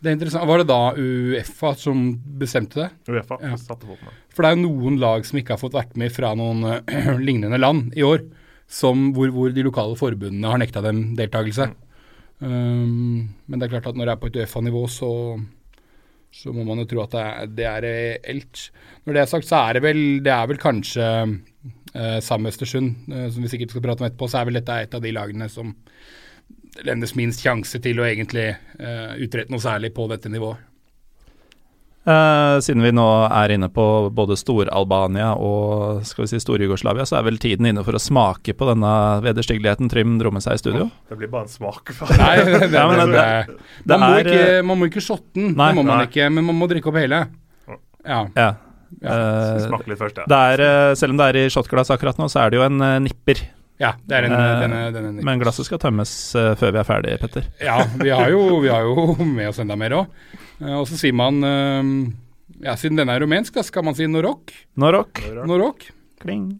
[0.00, 0.48] Det er interessant.
[0.48, 2.04] Var det da Uefa som
[2.40, 2.88] bestemte det?
[3.10, 3.56] Uefa ja.
[3.60, 4.20] satte foten ned.
[4.32, 7.14] For det er jo noen lag som ikke har fått vært med fra noen uh,
[7.28, 8.24] lignende land i år,
[8.70, 11.72] som, hvor, hvor, de lokale forbundene har nekta dem deltakelse.
[11.74, 11.86] Mm.
[12.40, 13.16] Um,
[13.50, 15.10] men det er klart at når det er på et Uefa-nivå, så,
[16.30, 18.62] så, må man jo tro at det er, det reelt.
[19.04, 23.10] Når det er sagt, så er det vel, det er vel kanskje uh, Sam Østersund,
[23.10, 25.14] eh, som vi sikkert skal prate om etterpå, så er vel dette et av de
[25.16, 25.74] lagene som
[26.86, 30.69] lendes minst sjanse til å egentlig eh, utrette noe særlig på dette nivået.
[32.00, 33.84] Uh, siden vi nå er inne på
[34.16, 38.54] både Stor-Albania og skal vi si Stor-Jugoslavia, så er vel tiden inne for å smake
[38.56, 38.92] på denne
[39.26, 40.88] vederstyggeligheten Trym drommer seg i studio?
[41.10, 41.92] det blir bare en smak.
[42.22, 45.84] Nei, det, det, det, man, må ikke, eh, man, må ikke, shotte den, det må
[45.84, 46.08] man nei.
[46.08, 47.20] ikke, men man må drikke opp hele.
[47.68, 47.78] Ja.
[48.08, 48.24] ja.
[48.32, 48.50] ja.
[49.04, 50.40] Uh, Smake litt først, ja.
[50.56, 53.44] Er, selv om det er i shotglass akkurat nå, så er det jo en nipper.
[53.80, 56.86] Ja, det er en, uh, denne, denne Men glasset skal tømmes uh, før vi er
[56.88, 57.46] ferdige, Petter.
[57.64, 60.10] Ja, vi har jo, vi har jo med oss enda mer òg.
[60.60, 61.40] Uh, og så sier man
[62.60, 64.52] Ja, siden denne er rumensk, da skal man si Norok.
[64.76, 65.22] Norok.
[65.48, 65.88] Norok.
[66.20, 66.50] Kling.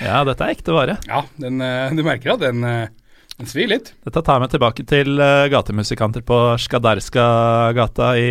[0.00, 0.96] Ja, dette er ekte vare.
[1.08, 1.60] Ja, den,
[1.96, 3.92] du merker at den, den svir litt.
[4.08, 5.20] Dette tar meg tilbake til
[5.52, 8.30] gatemusikanter på Skadarska-gata i,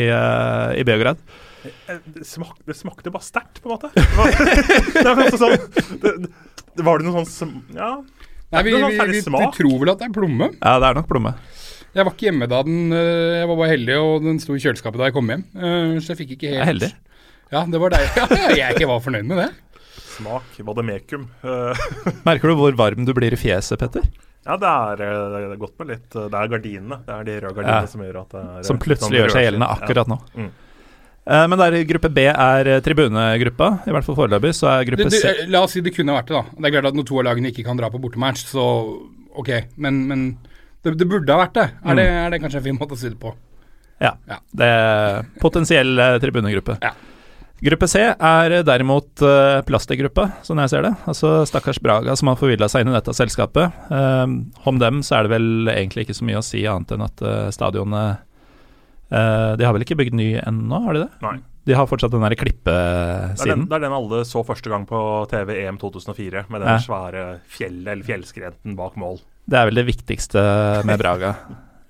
[0.81, 1.21] i Beograd.
[1.65, 3.91] Eh, det, smak, det smakte bare sterkt, på en måte.
[3.95, 6.29] Det var, det sånn,
[6.75, 7.97] det, var det noe sånn Ja.
[8.53, 10.51] Nei, vi, vi, vi, vi, tror vel at det er plomme.
[10.61, 11.33] Ja, det er nok plomme.
[11.95, 14.61] Jeg var ikke hjemme da den eh, Jeg var bare heldig, og den sto i
[14.61, 15.45] kjøleskapet da jeg kom hjem.
[15.55, 16.91] Eh, så jeg fikk ikke helt Jeg er heldig.
[17.53, 18.09] Ja, det var deg.
[18.35, 19.49] Ja, jeg ikke var fornøyd med det.
[20.15, 21.25] Smak vademekum.
[22.27, 24.07] Merker du hvor varm du blir i fjeset, Petter?
[24.45, 26.99] Ja, det er, det er godt med litt Det er gardinene.
[27.07, 27.89] Det er de røde gardinene ja.
[27.89, 30.19] som gjør at det er Som plutselig gjør seg gjeldende akkurat nå.
[30.35, 30.51] Mm.
[31.25, 34.53] Uh, men der gruppe B er uh, tribunegruppa, i hvert fall foreløpig.
[34.53, 36.59] Så er gruppe C La oss si det kunne vært det, da.
[36.59, 38.67] Det er klart at når to av lagene ikke kan dra på bortematch, så
[39.33, 39.51] ok.
[39.81, 40.27] Men, men
[40.85, 41.67] det, det, burde ha vært det.
[41.81, 41.97] Er, mm.
[41.97, 42.07] det.
[42.11, 42.43] er, det.
[42.45, 43.33] kanskje en fin måte å si det på?
[44.03, 44.13] Ja.
[44.29, 44.39] ja.
[44.53, 46.77] Det er potensiell tribunegruppe.
[46.83, 46.93] Ja.
[47.63, 50.91] Gruppe C er derimot uh, plastikkgruppa, sånn jeg ser det.
[51.07, 53.77] Altså stakkars Braga som har forvilla seg inn i dette selskapet.
[53.87, 54.35] Um,
[54.67, 57.23] om dem så er det vel egentlig ikke så mye å si annet enn at
[57.23, 58.24] uh, stadionet
[59.11, 61.11] Uh, de har vel ikke bygd ny ennå, har de det?
[61.25, 61.35] Nei.
[61.65, 63.65] De har fortsatt den der klippesiden.
[63.65, 64.99] Det, det, er den alle så første gang på
[65.31, 66.81] TV EM 2004, med den ja.
[66.81, 69.17] svære fjellet eller fjellskrenten bak mål.
[69.49, 70.43] Det er vel det viktigste
[70.85, 71.33] med Braga.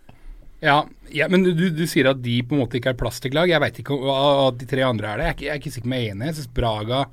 [0.70, 0.78] ja,
[1.12, 3.52] ja, men du, du, sier at de på en måte ikke er plastiklag.
[3.52, 5.28] Jeg veit ikke hva de tre andre er det.
[5.28, 6.32] Jeg er ikke, jeg er ikke sikker meg enig.
[6.32, 7.04] Jeg syns Braga,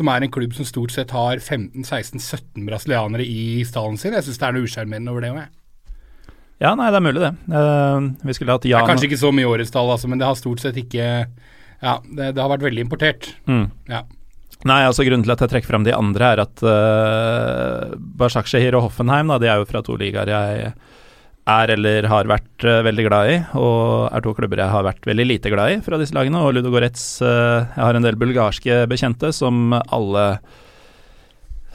[0.00, 4.40] som er en klubb som stort sett har 15-16-17 brasilianere i stallen sin, jeg syns
[4.40, 5.54] det er noe usjarmerende over det òg, jeg.
[6.58, 7.32] Ja, nei, det er mulig, det.
[7.54, 10.26] Uh, vi skulle hatt Det er kanskje ikke så mye årets tall, altså, men det
[10.26, 13.32] har stort sett ikke Ja, det, det har vært veldig importert.
[13.46, 13.66] mm.
[13.90, 14.04] Ja.
[14.66, 18.88] Nei, altså Grunnen til at jeg trekker frem de andre, er at uh, Başakşehir og
[18.88, 20.72] Hoffenheim da, de er jo fra to ligaer jeg
[21.48, 25.06] er eller har vært uh, veldig glad i, og er to klubber jeg har vært
[25.06, 26.42] veldig lite glad i fra disse lagene.
[26.42, 30.26] Og Ludogorets uh, Jeg har en del bulgarske bekjente som alle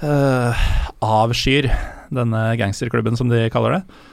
[0.04, 0.68] uh,
[1.00, 1.72] avskyr
[2.14, 4.12] denne gangsterklubben, som de kaller det.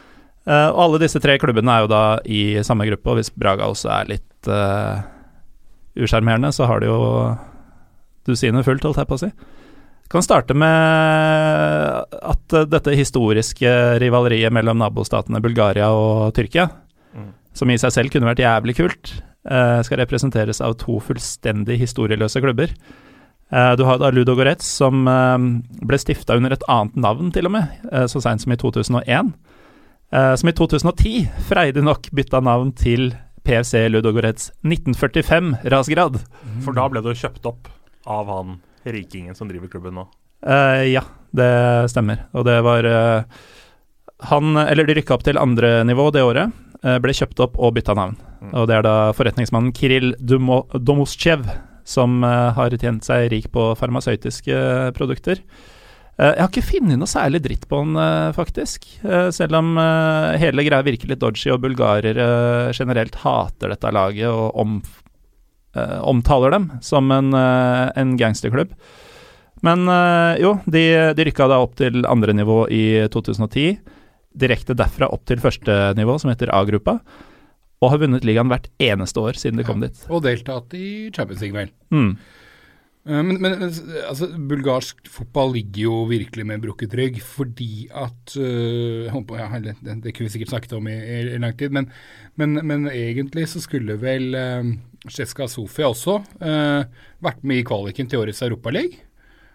[0.48, 3.68] Uh, og alle disse tre klubbene er jo da i samme gruppe, og hvis Braga
[3.68, 5.03] også er litt uh,
[6.00, 7.00] usjarmerende, så har de jo
[8.29, 9.31] dusinet fullt, holdt jeg på å si.
[10.11, 16.70] Kan starte med at uh, dette historiske rivaleriet mellom nabostatene Bulgaria og Tyrkia,
[17.11, 17.33] Mm.
[17.59, 19.09] som i seg selv kunne vært jævlig kult,
[19.50, 22.70] uh, skal representeres av to fullstendig historieløse klubber.
[23.50, 25.35] Du har da Ludogorets, som uh,
[25.83, 27.72] ble stifta under et annet navn, til og med,
[28.07, 29.33] så seint som i 2001.
[30.11, 33.12] Uh, som i 2010 freidig nok bytta navn til
[33.46, 36.18] PFC Ludogorets 1945 Rasgrad.
[36.64, 37.70] For da ble du kjøpt opp
[38.11, 40.09] av han rikingen som driver klubben nå.
[40.42, 41.05] Uh, ja,
[41.37, 41.53] det
[41.92, 42.27] stemmer.
[42.35, 43.46] Og det var uh,
[44.31, 47.75] Han, eller de rykka opp til andre nivå det året, Uh, ble kjøpt opp og
[47.77, 48.14] bytta navn.
[48.40, 48.53] Mm.
[48.57, 51.42] Og det er da forretningsmannen Kiril Dumo Domoschev
[51.90, 54.57] som eh, har tjent seg rik på farmasøytiske
[54.96, 55.42] produkter.
[56.20, 58.87] Eh, jeg har ikke funnet noe særlig dritt på han, eh, faktisk.
[59.04, 59.76] Eh, selv om
[60.40, 64.83] hele greia virker litt dodgy, og bulgarere generelt hater dette laget og om,
[65.74, 68.72] omtaler dem som en, en gangsterklubb.
[69.62, 69.85] Men
[70.40, 70.83] jo, de,
[71.14, 73.78] de rykka da opp til andre nivå i 2010.
[74.35, 76.98] Direkte derfra opp til første nivå, som heter A-gruppa.
[77.80, 79.94] Og har vunnet ligaen hvert eneste år siden de kom dit.
[80.11, 81.70] Og deltatt i Champions League, vel.
[81.94, 82.16] Mm.
[83.08, 89.08] Eh, Men, men altså, bulgarsk fotball ligger jo virkelig med brukket rygg, fordi at øh,
[89.08, 90.96] ja, det, det, kunne vi sikkert snakket om i,
[91.32, 91.90] i, lang tid, men,
[92.36, 94.68] men, men egentlig så skulle vel uh,
[95.08, 96.84] Sjeska Sofia også øh,
[97.24, 99.06] vært med i kvaliken til årets Europaliga.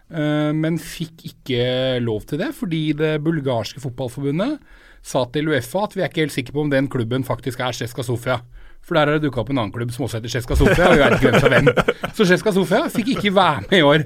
[0.06, 4.58] Uh, men fikk ikke lov til det, fordi det bulgarske fotballforbundet
[5.06, 7.74] sa til Uefa at vi er ikke helt sikre på om den klubben faktisk er
[7.74, 8.40] Sjeska Sofia.
[8.86, 10.94] For der har det dukka opp en annen klubb som også heter Ceska Sofia, og
[10.94, 12.10] vi vet ikke hvem som er hvem.
[12.14, 14.04] Så Ceska Sofia fikk ikke være med i år.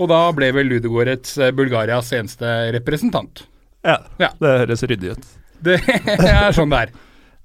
[0.00, 3.44] Og da ble vel Ludogorets eh, Bulgarias eneste representant.
[3.84, 4.30] Ja, Ja.
[4.40, 5.26] det høres ryddig ut.
[5.64, 5.76] Det
[6.28, 6.94] er sånn det er.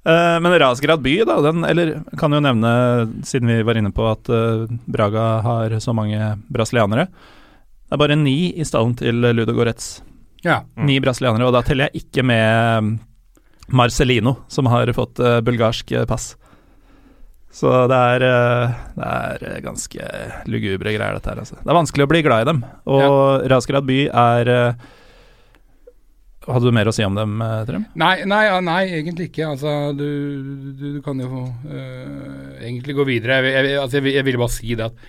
[0.08, 2.72] Eh, men Rasgrad by, da, den Eller kan jo nevne,
[3.28, 6.18] siden vi var inne på at eh, Braga har så mange
[6.52, 9.98] brasilianere Det er bare ni i stallen til Ludogorets.
[10.48, 10.62] Ja.
[10.80, 10.86] Mm.
[10.88, 12.92] Ni brasilianere, og da teller jeg ikke med mm,
[13.76, 16.32] Marcelino, som har fått bulgarsk pass.
[17.50, 20.08] Så det er, eh, det er eh, ganske
[20.50, 21.42] lugubre greier, dette her.
[21.42, 21.58] Altså.
[21.58, 22.64] Det er vanskelig å bli glad i dem.
[22.94, 24.88] Og Raskerad by er eh,
[26.50, 27.84] Hadde du mer å si om dem, Trym?
[28.00, 29.52] Nei, nei, nei, egentlig ikke.
[29.52, 30.08] Altså, du,
[30.80, 33.38] du, du kan jo uh, egentlig gå videre.
[33.44, 35.04] Jeg, jeg, altså, jeg, jeg ville bare si det at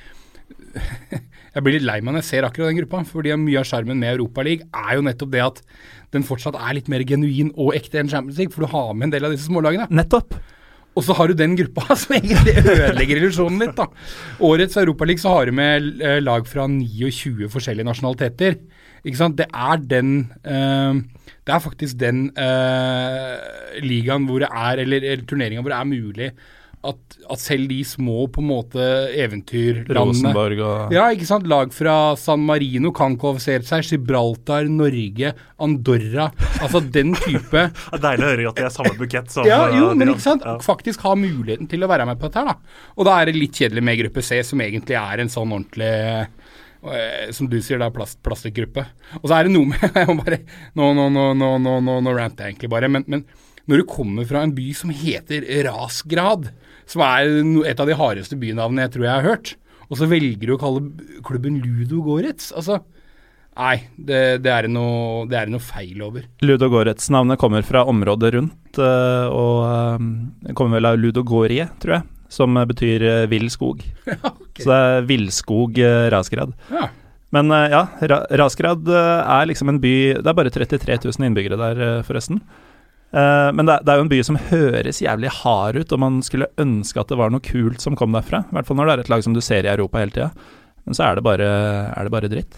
[1.54, 3.00] jeg blir litt lei meg når jeg ser akkurat den gruppa.
[3.08, 5.64] Fordi mye av sjarmen med Europaligaen er jo nettopp det at
[6.12, 8.52] den fortsatt er litt mer genuin og ekte enn Champions League.
[8.52, 9.88] For du har med en del av disse smålagene.
[9.96, 10.36] Nettopp!
[10.98, 13.86] Og så har du den gruppa som egentlig ødelegger illusjonen litt, da.
[14.46, 18.58] Årets Europaliga så har du med eh, lag fra 29 forskjellige nasjonaliteter.
[19.06, 19.38] Ikke sant.
[19.38, 20.10] Det er den
[20.44, 20.98] uh,
[21.46, 23.36] Det er faktisk den uh,
[23.80, 26.30] ligaen hvor det er, eller, eller turneringa hvor det er mulig
[26.80, 31.48] at, at selv de små på en måte eventyrlandene Rosenborg og ja, ikke sant.
[31.50, 33.84] Lag fra San Marino kan kvalifisere seg.
[33.90, 36.30] Gibraltar, Norge, Andorra.
[36.60, 39.60] Altså den type Det er deilig å høre at de er samme bukett som ja,
[39.74, 40.46] jo, eh, men ikke sant?
[40.46, 40.56] Ja.
[40.64, 42.80] Faktisk ha muligheten til å være med på dette her, da.
[42.96, 45.92] Og da er det litt kjedelig med gruppe C, som egentlig er en sånn ordentlig
[46.00, 48.86] eh, som du sier, det er plast, plastikkgruppe.
[49.20, 50.40] Og så er det noe med jeg må bare,
[50.80, 52.88] Nå, nå, nå, nå, nå, nå, nå ranter jeg egentlig bare.
[52.88, 53.26] Men, men
[53.70, 56.48] når du kommer fra en by som heter Rasgrad,
[56.90, 57.30] som er
[57.70, 59.52] et av de hardeste bynavnene jeg tror jeg har hørt,
[59.90, 60.84] og så velger du å kalle
[61.26, 62.50] klubben Ludo Goretz.
[62.56, 62.80] altså,
[63.60, 66.22] Nei, det, det er noe, det er noe feil over.
[66.46, 70.04] Ludogorets-navnet kommer fra området rundt, eh, og eh,
[70.46, 73.82] det kommer vel av Ludogorie, tror jeg, som eh, betyr eh, vill skog.
[74.60, 76.54] Så det er villskog eh, Rasgrad.
[76.70, 76.86] Ja.
[77.34, 77.82] Men eh, ja,
[78.14, 82.02] Ra Rasgrad eh, er liksom en by Det er bare 33 000 innbyggere der, eh,
[82.06, 82.40] forresten.
[83.10, 86.20] Eh, men det det er jo en by som høres jævlig hard ut, og man
[86.26, 88.44] skulle ønske at det var noe kult som kom derfra.
[88.46, 90.30] I hvert fall når det er et lag som du ser i Europa hele tida.
[90.86, 91.46] Men så er det, bare,
[91.92, 92.56] er det bare dritt.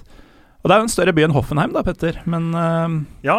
[0.62, 2.20] Og det er jo en større by enn Hoffenheim, da, Petter.
[2.30, 3.38] Men uh, Ja,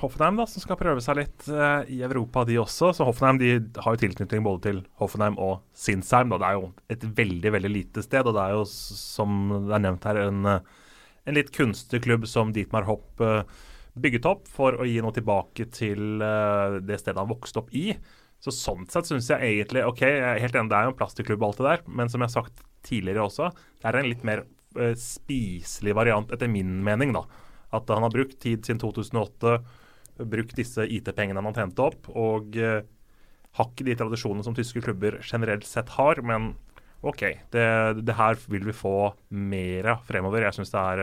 [0.00, 2.94] Hoffenheim da, som skal prøve seg litt uh, i Europa, de også.
[2.96, 3.50] Så Hoffenheim de
[3.84, 6.32] har jo tilknytning både til Hoffenheim og Sinsheim.
[6.32, 6.40] Da.
[6.40, 9.84] Det er jo et veldig veldig lite sted, og det er jo, som det er
[9.84, 13.44] nevnt her, en, en litt kunstig klubb som Dietmar Hopp eh,
[13.94, 17.92] bygget opp for å gi noe tilbake til uh, det stedet han vokste opp i.
[18.42, 20.98] Så Sånn sett syns jeg egentlig OK, jeg er helt enig, det er jo en
[20.98, 23.48] plastikklubb og alt det der, men som jeg har sagt tidligere også,
[23.80, 24.44] det er en litt mer
[24.76, 27.14] uh, spiselig variant, etter min mening.
[27.16, 27.24] da.
[27.74, 29.56] At han har brukt tid siden 2008,
[30.30, 32.82] brukt disse IT-pengene han har tjent opp, og uh,
[33.54, 36.52] har ikke de tradisjonene som tyske klubber generelt sett har, men
[37.04, 37.66] OK, det,
[38.02, 40.46] det her vil vi få mer av fremover.
[40.46, 41.02] Jeg syns det er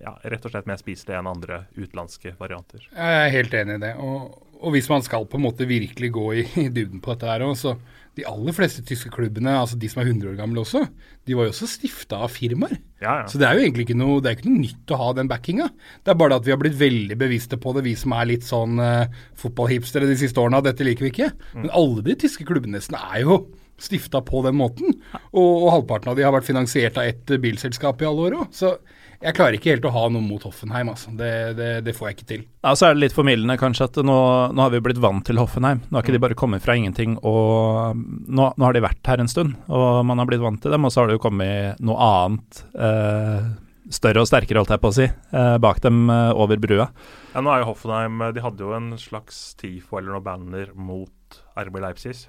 [0.00, 2.86] ja, rett og slett mer spiselig enn andre utenlandske varianter.
[2.90, 3.92] Jeg er helt enig i det.
[4.02, 7.30] Og, og hvis man skal på en måte virkelig gå i, i dybden på dette
[7.30, 7.76] her også,
[8.14, 10.84] de aller fleste tyske klubbene, altså de som er 100 år gamle også,
[11.26, 12.76] de var jo også stifta av firmaer.
[13.02, 13.24] Ja, ja.
[13.30, 15.30] Så det er jo egentlig ikke noe, det er ikke noe nytt å ha den
[15.30, 15.66] backinga.
[16.06, 18.46] Det er bare at vi har blitt veldig bevisste på det, vi som er litt
[18.46, 21.32] sånn uh, fotballhipstere de siste årene, dette liker vi ikke.
[21.52, 21.64] Mm.
[21.64, 23.42] Men alle de tyske klubbene nesten er jo
[23.82, 24.94] stifta på den måten.
[25.32, 28.52] Og, og, halvparten av de har vært finansiert av ett bilselskap i alle år òg.
[28.54, 28.76] Så
[29.20, 31.12] jeg klarer ikke helt å ha noe mot Hoffenheim, altså.
[31.16, 32.44] Det, det, det, får jeg ikke til.
[32.64, 34.18] Ja, Så er det litt formildende kanskje at nå,
[34.54, 35.82] nå, har vi blitt vant til Hoffenheim.
[35.88, 39.22] Nå har ikke de bare kommet fra ingenting, og nå, nå, har de vært her
[39.22, 39.58] en stund.
[39.68, 42.64] Og man har blitt vant til dem, og så har det jo kommet noe annet.
[42.74, 43.52] Eh,
[43.92, 46.88] større og sterkere, holdt jeg på å si, eh, bak dem eh, over brua.
[47.34, 51.40] Ja, nå er jo Hoffenheim De hadde jo en slags TIFO eller noe banner mot
[51.58, 52.28] RB Leipzig,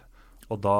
[0.49, 0.79] og da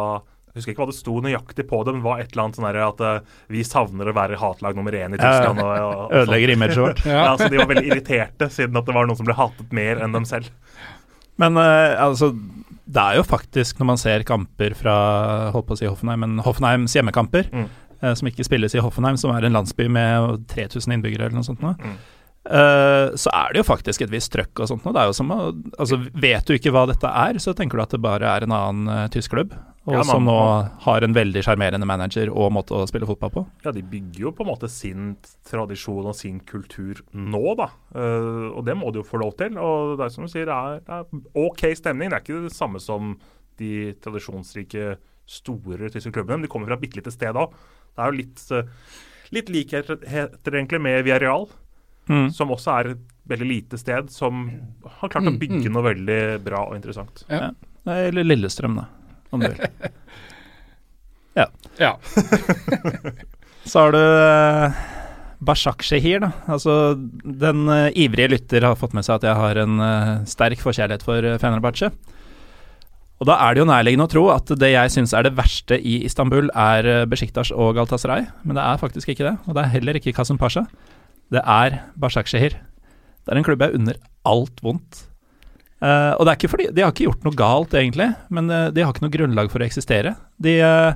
[0.55, 2.57] jeg husker ikke hva det sto nøyaktig på det, men det var et eller annet
[2.61, 5.59] sånn at uh, vi savner å være hatlag nummer én i Tyskland.
[5.59, 7.01] Og, og, og Ødelegger imaget vårt.
[7.03, 7.17] ja.
[7.27, 9.99] ja, så De var veldig irriterte, siden at det var noen som ble hatet mer
[9.99, 10.47] enn dem selv.
[11.43, 12.31] Men uh, altså,
[12.87, 14.95] det er jo faktisk, når man ser kamper fra
[15.51, 17.67] holdt på å si Hoffenheim, men Hoffenheims hjemmekamper, mm.
[17.99, 21.49] uh, som ikke spilles i Hoffenheim, som er en landsby med 3000 innbyggere eller noe
[21.51, 21.99] sånt nå, mm.
[22.45, 24.83] Uh, så er det jo faktisk et visst trøkk og sånt.
[24.85, 24.93] noe.
[24.93, 27.95] det er jo som altså Vet du ikke hva dette er, så tenker du at
[27.95, 29.55] det bare er en annen uh, tysk klubb.
[29.85, 30.35] Og ja, som nå
[30.81, 33.43] har en veldig sjarmerende manager og måte å spille fotball på.
[33.67, 35.11] Ja, de bygger jo på en måte sin
[35.45, 37.69] tradisjon og sin kultur nå, da.
[37.93, 39.59] Uh, og det må de jo få lov til.
[39.61, 42.09] Og det er som du sier, det er, det er OK stemning.
[42.09, 43.13] Det er ikke det samme som
[43.61, 44.95] de tradisjonsrike,
[45.29, 46.39] store tyske klubbene.
[46.39, 47.53] Men de kommer fra et bitte lite sted òg.
[47.93, 48.97] Det er jo litt, uh,
[49.37, 50.01] litt likheter
[50.49, 51.45] egentlig med Villarreal,
[52.09, 52.27] mm.
[52.35, 54.45] som også er et veldig lite sted, som
[54.99, 55.71] har klart å mm, bygge mm.
[55.73, 57.25] noe veldig bra og interessant.
[57.31, 57.49] Ja.
[57.85, 58.89] Eller Lillestrøm, da
[59.35, 59.65] om du vil.
[61.35, 61.49] Ja.
[61.77, 61.97] ja.
[63.67, 64.75] Så har du uh,
[65.43, 66.29] Bashak Shehir, da.
[66.47, 70.63] Altså, den uh, ivrige lytter har fått med seg at jeg har en uh, sterk
[70.63, 71.89] forkjærlighet for uh, Fenerbahçe.
[73.19, 75.75] Og da er det jo nærliggende å tro at det jeg syns er det verste
[75.75, 79.35] i Istanbul, er uh, Besjiktas og Galatasaray, men det er faktisk ikke det.
[79.43, 80.63] Og det er heller ikke Kasım Pasha.
[81.33, 82.57] Det er Bashakshehir.
[83.25, 85.05] Det er en klubb jeg unner alt vondt.
[85.83, 88.69] Uh, og det er ikke fordi De har ikke gjort noe galt, egentlig, men uh,
[88.73, 90.15] de har ikke noe grunnlag for å eksistere.
[90.41, 90.93] De, uh,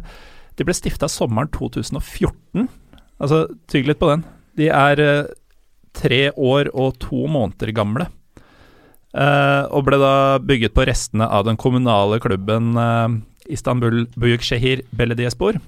[0.58, 2.70] de ble stifta sommeren 2014.
[3.20, 4.24] Altså, tygg litt på den.
[4.60, 5.02] De er
[5.96, 8.06] tre år og to måneder gamle.
[9.12, 12.78] og ble da bygget på restene av den kommunale klubben
[13.50, 15.60] Istanbul Buyukshehir Belediyespor.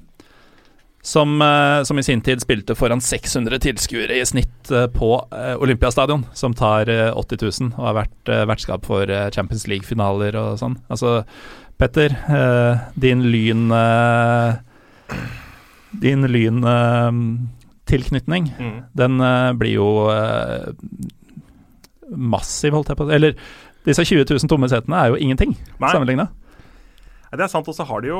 [1.01, 5.55] Som, eh, som, i sin tid spilte foran 600 tilskuere i snitt eh, på eh,
[5.57, 10.77] Olympiastadion, som tar 80 000 og har vært vertskap for Champions League-finaler og sånn.
[10.93, 11.23] Altså,
[11.81, 12.13] Petter,
[13.01, 13.73] din lyn
[16.03, 18.93] Din lyntilknytning, mm.
[18.93, 19.17] den
[19.57, 20.05] blir jo
[22.11, 23.15] massiv, holdt jeg på å si.
[23.17, 23.33] Eller
[23.87, 26.29] disse 20 000 tomme setene er jo ingenting sammenligna.
[27.31, 27.69] Ja, det er sant.
[27.71, 28.19] Og så har de jo,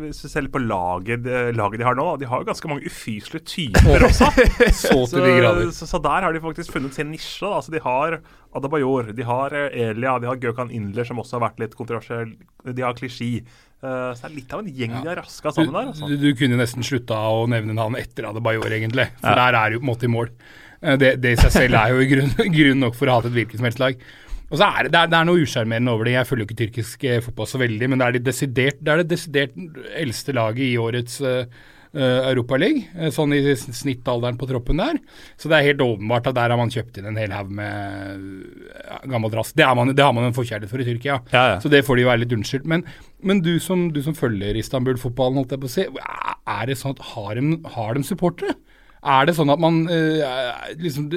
[0.00, 2.90] hvis du ser litt på laget, laget de har nå, de har jo ganske mange
[2.90, 4.32] ufyselige typer også.
[4.82, 5.68] så, til de.
[5.76, 7.46] Så, så, der har de faktisk funnet sin nisje.
[7.46, 7.54] Da.
[7.60, 8.18] Altså, de har
[8.58, 12.34] Adabayor, de har eh, Elia, de har Gøkan Indler, som også har vært litt kontroversiell.
[12.66, 13.44] De har Klisjé.
[13.78, 15.92] Uh, så det er litt av en gjeng de har raska sammen der.
[15.92, 16.08] Altså.
[16.10, 19.06] Du, du, kunne nesten slutta å nevne navn etter Adebayor, egentlig.
[19.20, 19.44] For ja.
[19.44, 20.32] der er jo på en måte i mål.
[20.78, 23.38] Det, det, i seg selv er jo grunn, grunn nok for å ha hatt et
[23.38, 24.02] hvilket som helst lag.
[24.48, 26.14] Og så er det, det, er, det er noe usjarmerende over det.
[26.16, 29.02] Jeg følger ikke tyrkisk eh, fotball så veldig, men det er, de desidert, det er
[29.02, 29.58] det desidert
[30.00, 31.66] eldste laget i årets uh,
[31.98, 34.98] Europaliga, sånn i snittalderen på troppen der.
[35.40, 38.26] Så det er helt åpenbart at der har man kjøpt inn en hel haug med
[39.08, 39.54] gammel rass.
[39.56, 41.56] Det, man, det, har man en forkjærlighet for i Tyrkia, ja, ja.
[41.64, 42.68] så det får de være litt unnskyldt.
[42.68, 42.84] Men,
[43.24, 46.96] men du, som, du, som, følger Istanbul-fotballen, holdt jeg på å si, er det sånn
[46.96, 48.56] at har de, har de supportere?
[49.08, 49.84] Er det sånn at man
[50.76, 51.08] liksom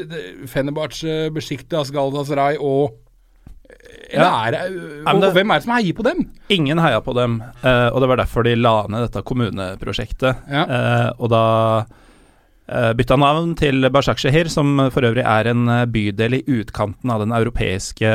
[0.49, 2.99] Fenerbahçe, Besjiktas, Rai og
[4.09, 4.65] eller ja.
[4.65, 6.27] er og, hvem er det som heier på dem?
[6.53, 10.45] Ingen heia på dem, uh, og det var derfor de la ned dette kommuneprosjektet.
[10.51, 10.65] Ja.
[10.67, 11.45] Uh, og da
[11.85, 17.35] uh, bytta navn til Bashakshehir, som for øvrig er en bydel i utkanten av den
[17.35, 18.13] europeiske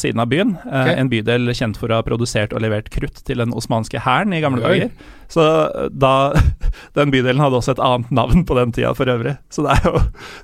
[0.00, 0.56] siden av byen.
[0.64, 0.96] Okay.
[0.98, 4.42] En bydel kjent for å ha produsert og levert krutt til den osmanske hæren i
[4.44, 4.94] gamle dager.
[5.32, 5.44] Så
[5.88, 6.32] da
[6.96, 9.38] Den bydelen hadde også et annet navn på den tida for øvrig.
[9.52, 10.02] Så det er jo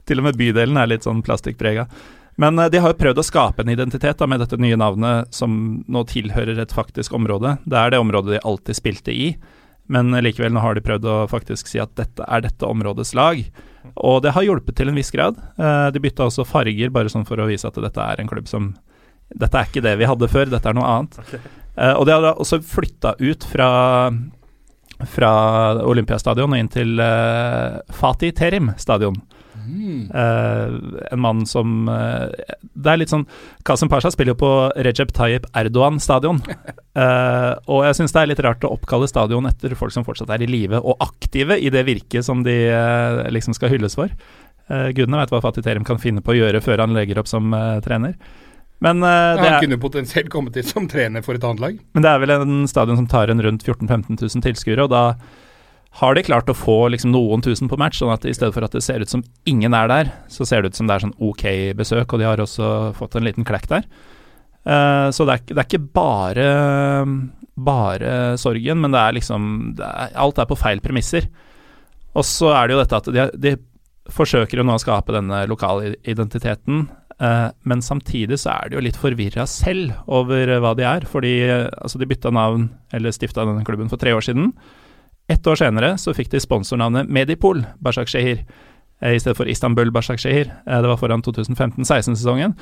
[0.08, 1.88] Til og med bydelen er litt sånn plastikkprega.
[2.40, 5.32] Men eh, de har jo prøvd å skape en identitet da, med dette nye navnet,
[5.34, 7.56] som nå tilhører et faktisk område.
[7.66, 9.32] Det er det området de alltid spilte i,
[9.90, 13.14] men eh, likevel nå har de prøvd å faktisk si at dette er dette områdets
[13.18, 13.42] lag.
[13.96, 15.40] Og det har hjulpet til en viss grad.
[15.58, 18.50] Eh, de bytta også farger, bare sånn for å vise at dette er en klubb
[18.50, 18.74] som
[19.28, 21.18] Dette er ikke det vi hadde før, dette er noe annet.
[21.20, 21.40] Okay.
[21.98, 23.66] og de har også flytta ut fra
[25.06, 25.30] fra
[25.86, 29.18] Olympiastadion og inn til eh, Fatih Terim stadion.
[29.68, 30.02] Mm.
[30.08, 32.26] Eh, en mann som uh,
[32.72, 33.26] Det er litt sånn
[33.68, 34.50] Kasim Pasha spiller jo på
[34.86, 36.40] Recep Tayyip Erdogan stadion.
[36.96, 40.32] uh, og jeg syns det er litt rart å oppkalle stadion etter folk som fortsatt
[40.34, 44.12] er i live og aktive i det virket som de eh, liksom skal hylles for.
[44.68, 47.30] Uh, Gudene vet hva Fatih Terim kan finne på å gjøre før han legger opp
[47.30, 48.16] som eh, trener.
[48.84, 51.78] Men, uh, det Han er, kunne potensielt kommet inn som trener for et annet lag.
[51.96, 54.92] men det er vel en stadion som tar en rundt 14 000-15 000 tilskuere, og
[54.92, 55.02] da
[55.98, 58.66] har de klart å få liksom noen tusen på match, sånn at i stedet for
[58.66, 61.06] at det ser ut som ingen er der, så ser det ut som det er
[61.06, 61.44] sånn ok
[61.78, 63.88] besøk, og de har også fått en liten klekk der.
[64.68, 66.48] Uh, så det er, det er ikke bare
[67.58, 71.26] bare sorgen, men det er liksom det er, Alt er på feil premisser.
[72.14, 73.54] Og så er det jo dette at de, de
[74.12, 76.86] forsøker jo nå å skape denne lokale identiteten,
[77.20, 81.08] uh, men samtidig så er de jo litt forvirra selv over eh, hva de er.
[81.08, 84.52] Fordi eh, altså de bytta navn, eller stifta denne klubben for tre år siden.
[85.28, 88.38] Ett år senere så fikk de sponsornavnet Medipol Bashakshehir
[89.02, 90.48] eh, i stedet for Istanbul Bashakshehir.
[90.66, 92.54] Eh, det var foran 2015-16-sesongen.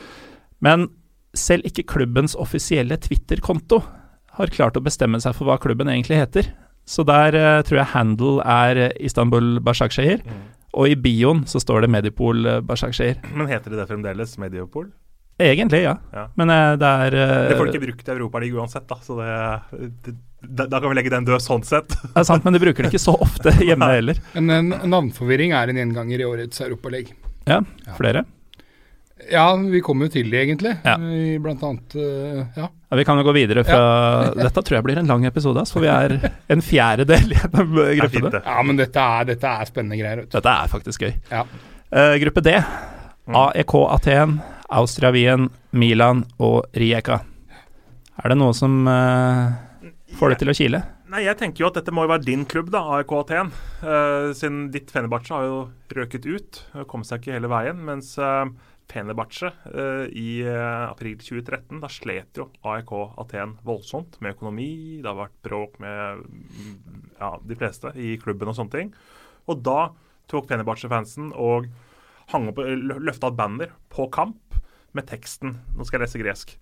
[0.65, 0.89] Men
[1.37, 3.83] selv ikke klubbens offisielle Twitter-konto
[4.37, 6.51] har klart å bestemme seg for hva klubben egentlig heter.
[6.87, 10.43] Så der uh, tror jeg handle er Istanbul Bashakshehir, Mm.
[10.77, 13.17] og i bioen så står det Medipol eh, Bashakshehir.
[13.35, 14.37] Men heter det det fremdeles?
[14.39, 14.91] Mediopol?
[15.39, 15.97] Egentlig, ja.
[16.13, 16.29] Ja.
[16.35, 18.97] Men eh, det er uh, Det får du ikke brukt i Europaligaen uansett, da.
[19.05, 21.93] Så det, det, da, da kan vi legge den død sånn sett.
[22.15, 24.23] det er sant, men de bruker det ikke så ofte hjemme heller.
[24.39, 27.13] Men en navnforvirring er en gjenganger i årets Europaliga.
[27.47, 27.99] Ja, Ja.
[27.99, 28.25] flere.
[29.33, 30.75] Ja, vi kommer jo til det, egentlig.
[30.85, 30.97] Ja.
[31.43, 32.67] Blant annet eh, Ja.
[32.69, 33.79] Ja, vi kan jo gå videre fra
[34.37, 36.19] Dette tror jeg blir en lang episode, for vi er
[36.53, 38.43] en fjerdedel gjennom eh, gruppene.
[38.45, 40.21] ja, men dette er, dette er spennende greier.
[40.21, 40.37] Vet du.
[40.37, 41.15] Dette er faktisk gøy.
[41.33, 41.43] Ja.
[41.91, 42.55] Uh, gruppe D.
[43.27, 43.39] Mm.
[43.41, 44.37] AEK Aten,
[44.69, 47.21] Austria Wien, Milan og Rijeka.
[48.17, 49.53] Er det noe som uh,
[50.19, 50.83] får det til å kile?
[51.13, 53.53] Nei, jeg tenker jo at dette må jo være din klubb, da, AEK Aten.
[53.83, 55.61] Uh, siden ditt Fenerbahçe har jo
[55.95, 57.79] røket ut, kom seg ikke hele veien.
[57.87, 58.49] Mens uh,
[58.91, 64.71] Fenerbahçe uh, i april 2013, da slet jo AEK Aten voldsomt med økonomi.
[64.99, 66.75] Det har vært bråk med mm,
[67.21, 68.95] ja, de fleste i klubben og sånne ting.
[69.47, 69.93] Og da
[70.27, 71.71] tok Fenerbahçe-fansen og
[72.33, 74.41] hang opp, løfta banner på kamp
[74.95, 76.55] med teksten Nå skal jeg lese gresk.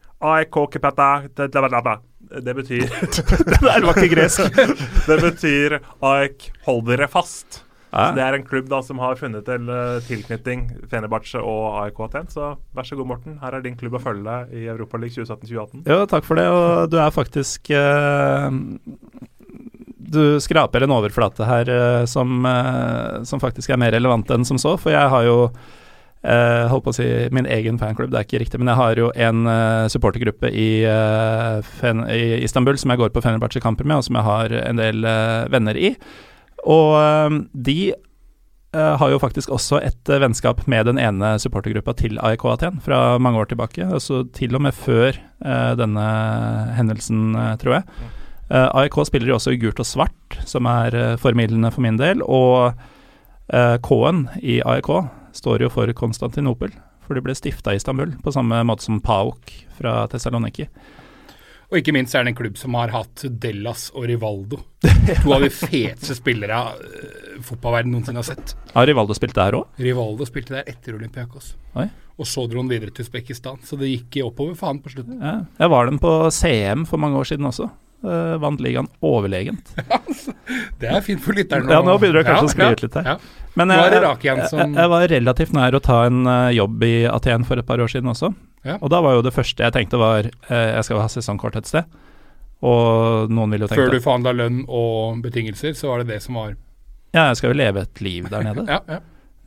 [2.44, 2.86] Det betyr
[3.50, 4.58] det der var ikke gresk.
[5.06, 7.64] det betyr Aik, hold dere fast.
[7.94, 12.00] Så Det er en klubb da som har funnet til eh, tilknytning, Fenerbahçe og AIK
[12.08, 12.26] Aten.
[12.32, 13.36] Så vær så god, Morten.
[13.38, 15.84] Her er din klubb å følge deg i Europaligaen 2017-2018.
[15.92, 18.48] Jo, takk for det, og du er faktisk eh,
[20.16, 24.58] Du skraper en overflate her eh, som, eh, som faktisk er mer relevant enn som
[24.58, 25.38] så, for jeg har jo
[26.24, 29.00] eh, holdt på å si min egen fanklubb, det er ikke riktig, men jeg har
[29.00, 31.60] jo en uh, supportergruppe i, uh,
[32.12, 35.06] i Istanbul som jeg går på Fenerbahçe-kamper med, og som jeg har en del
[35.52, 35.94] venner i.
[36.64, 37.78] Og de
[38.74, 43.38] har jo faktisk også et vennskap med den ene supportergruppa til AIK Aten fra mange
[43.38, 43.84] år tilbake.
[43.86, 45.14] Altså til og med før
[45.78, 46.06] denne
[46.74, 47.84] hendelsen, tror jeg.
[48.50, 52.24] AIK spiller jo også i gult og svart, som er formidlende for min del.
[52.26, 52.74] Og
[53.86, 54.90] K-en i AIK
[55.34, 56.72] står jo for Konstantinopel,
[57.04, 60.68] for de ble stifta i Istanbul, på samme måte som PAOK fra Tessaloniki.
[61.72, 64.60] Og ikke minst er det en klubb som har hatt Dellas og Rivaldo.
[65.24, 68.54] To av de feteste spillere uh, fotballverden noensinne har sett.
[68.76, 69.80] Har Rivaldo spilt der òg?
[69.82, 71.54] Rivaldo spilte der etter Olympiakos.
[71.80, 71.88] Oi.
[72.14, 75.18] Og så dro han videre til Usbekistan, så det gikk oppover for han på slutten.
[75.18, 75.40] Ja.
[75.58, 77.66] Jeg var den på CM for mange år siden også.
[78.04, 79.70] Eh, vant ligaen overlegent.
[80.80, 81.70] Det er fint for lytteren.
[81.72, 83.14] Ja, nå begynner du kanskje å skli ut litt her.
[83.14, 83.44] Ja.
[83.54, 87.60] Men jeg, jeg, jeg var relativt nær å ta en uh, jobb i Aten for
[87.62, 88.32] et par år siden også.
[88.66, 88.76] Ja.
[88.80, 91.70] Og da var jo det første jeg tenkte var uh, jeg skal ha sesongkort et
[91.70, 91.96] sted.
[92.64, 96.20] Og noen vil jo Før tenkt du forhandla lønn og betingelser, så var det det
[96.24, 96.54] som var
[97.14, 98.64] ja, jeg skal jo leve et liv der nede.
[98.66, 99.00] Ja, ja.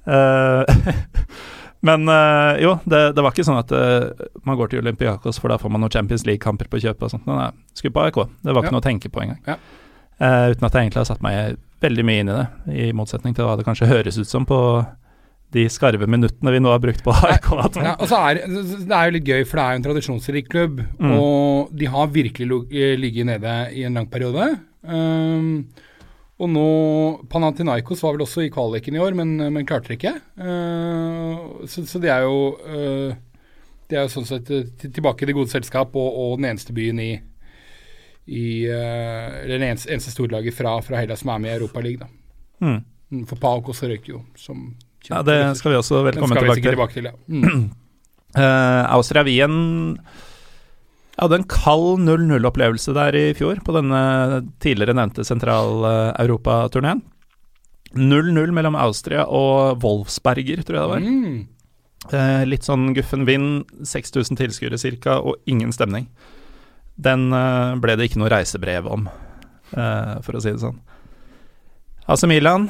[1.87, 5.53] Men eh, jo, det, det var ikke sånn at eh, man går til Olympiakos, for
[5.53, 7.27] da får man noen Champions League-kamper på kjøpet og sånt.
[7.29, 8.21] Nei, skulle på AIK.
[8.43, 8.75] Det var ikke Ja.
[8.77, 9.41] noe å tenke på engang.
[9.47, 9.57] Ja.
[10.17, 13.35] Uh, uten at jeg egentlig har satt meg veldig mye inn i det, i motsetning
[13.37, 14.57] til hva det kanskje høres ut som på
[15.53, 17.45] de skarve minuttene vi nå har brukt på AIK.
[17.79, 20.49] Ja, og så er, det er jo litt gøy, for det er jo en tradisjonsrik
[20.51, 20.81] klubb.
[20.99, 21.13] Mm.
[21.21, 22.63] Og de har virkelig
[22.99, 24.49] ligget nede i en lang periode.
[24.83, 25.67] Um,
[26.37, 26.65] og nå
[27.31, 30.13] Panathinaikos var vel også i kvaliken i år, men, men klarte det ikke.
[30.37, 33.15] Uh, så, så de er jo uh,
[33.89, 36.75] Det er jo sånn sett eh, tilbake i det gode selskap og, og den eneste
[36.77, 37.13] byen i,
[38.27, 42.13] i uh, eller Den eneste, eneste storlaget fra, fra Hellas som er med i Europaligaen.
[42.61, 42.79] Mm.
[43.09, 44.69] Mm, For PAOK også røyker jo, som
[45.07, 46.73] Ja, det skal vi også velkommen tilbake til.
[46.75, 47.17] tilbake til, ja.
[47.27, 47.67] Mm.
[48.37, 48.83] Eh,
[51.17, 57.01] Austria-Wien hadde en kald 0-0-opplevelse der i fjor, på denne tidligere nevnte sentral-europaturneen.
[57.97, 61.01] 0-0 mellom Austria og Wolfsberger, tror jeg det var.
[61.01, 61.47] Mm.
[62.13, 66.07] Eh, litt sånn guffen vind, 6000 tilskuere ca., og ingen stemning.
[66.95, 69.09] Den eh, ble det ikke noe reisebrev om,
[69.73, 70.77] eh, for å si det sånn.
[72.07, 72.69] AC Milan,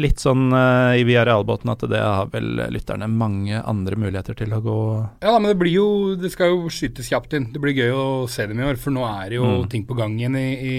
[0.00, 4.60] litt sånn uh, i Villarreal-båten at det har vel lytterne mange andre muligheter til å
[4.64, 4.76] gå
[5.22, 5.86] Ja, men det blir jo
[6.20, 7.50] Det skal jo skytes kjapt inn.
[7.54, 9.68] Det blir gøy å se dem i år, for nå er det jo Mm.
[9.72, 10.76] ting på gang igjen i, i,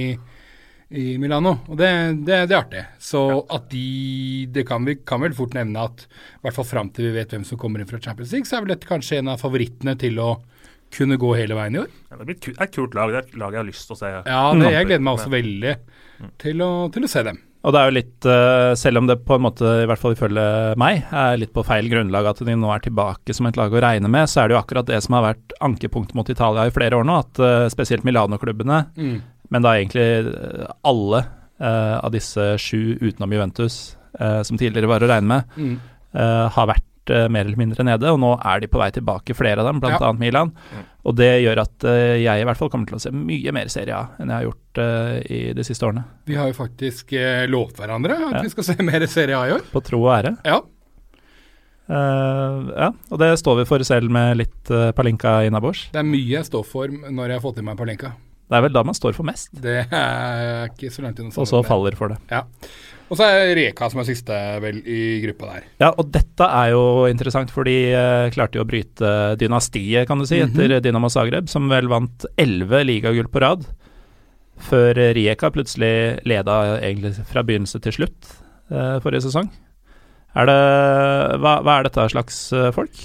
[1.01, 1.53] i Milano.
[1.72, 1.89] Og det,
[2.28, 2.84] det, det er artig.
[2.99, 6.89] Så at de Det kan vi kan vel fort nevne at i hvert fall fram
[6.91, 9.19] til vi vet hvem som kommer inn fra Champions League, så er vel dette kanskje
[9.22, 10.32] en av favorittene til å
[10.91, 11.91] kunne gå hele veien i år.
[12.11, 13.11] Ja, det blir et kult lag.
[13.13, 14.09] Det er et lag jeg har lyst til å se.
[14.28, 15.76] Ja, det, jeg gleder meg også veldig
[16.43, 17.39] til å, til å se dem.
[17.64, 20.16] Og det er jo litt, eh, selv om det på en måte, i hvert fall
[20.16, 20.45] ifølge
[20.82, 23.84] meg, er litt på feil grunnlag at de nå er tilbake som et lag å
[23.84, 26.74] regne med, så er det jo akkurat det som har vært ankepunktet mot Italia i
[26.74, 29.22] flere år nå, at eh, spesielt Milano-klubbene, Mm.
[29.51, 31.26] men da egentlig eh, alle
[31.62, 35.76] av disse sju utenom Juventus, som tidligere var å regne med, Mm.
[36.55, 39.62] har vært eh, mer eller mindre nede, og nå er de på vei tilbake, flere
[39.62, 40.12] av dem, blant Ja.
[40.18, 40.53] Milan.
[40.72, 40.84] Mm.
[41.12, 43.68] Og det gjør at eh, jeg i hvert fall kommer til å se mye mer
[43.74, 46.03] Serie A enn jeg har gjort eh, i de siste årene.
[46.30, 47.14] Vi har jo faktisk
[47.51, 48.43] lovt hverandre at Ja.
[48.45, 49.66] vi skal se mer Serie A i år.
[49.74, 50.36] På tro og ære.
[50.45, 50.62] Ja.
[51.91, 55.89] Uh, ja, og det står vi for selv med litt uh, Palinka innabords.
[55.91, 58.14] Det er mye jeg står for når jeg har fått i meg Palinka.
[58.47, 61.32] Det er vel da man står for mest, Det er ikke så langt unna.
[61.36, 62.18] og så faller for det.
[62.32, 62.45] Ja.
[63.12, 65.66] Og så er Reka som er siste vel i gruppa der.
[65.84, 70.22] Ja, og dette er jo interessant, for de eh, klarte jo å bryte dynastiet, kan
[70.22, 73.68] du si, etter Dinamo Zagreb, som vel vant elleve ligagull på rad,
[74.62, 78.32] før Rijeka plutselig leda egentlig fra begynnelse til slutt
[78.72, 79.49] uh, forrige sesong.
[80.38, 80.59] Er det,
[81.43, 82.95] hva, hva er dette slags eh, folk?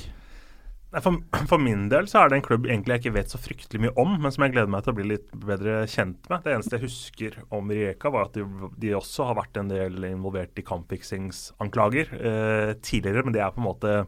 [1.03, 1.19] For,
[1.51, 3.97] for min del så er det en klubb egentlig jeg ikke vet så fryktelig mye
[4.01, 6.45] om, men som jeg gleder meg til å bli litt bedre kjent med.
[6.45, 8.47] Det eneste jeg husker om Rijeka, var at de,
[8.81, 13.61] de også har vært en del involvert i kampfiksingsanklager eh, tidligere, men det er på
[13.61, 13.99] en måte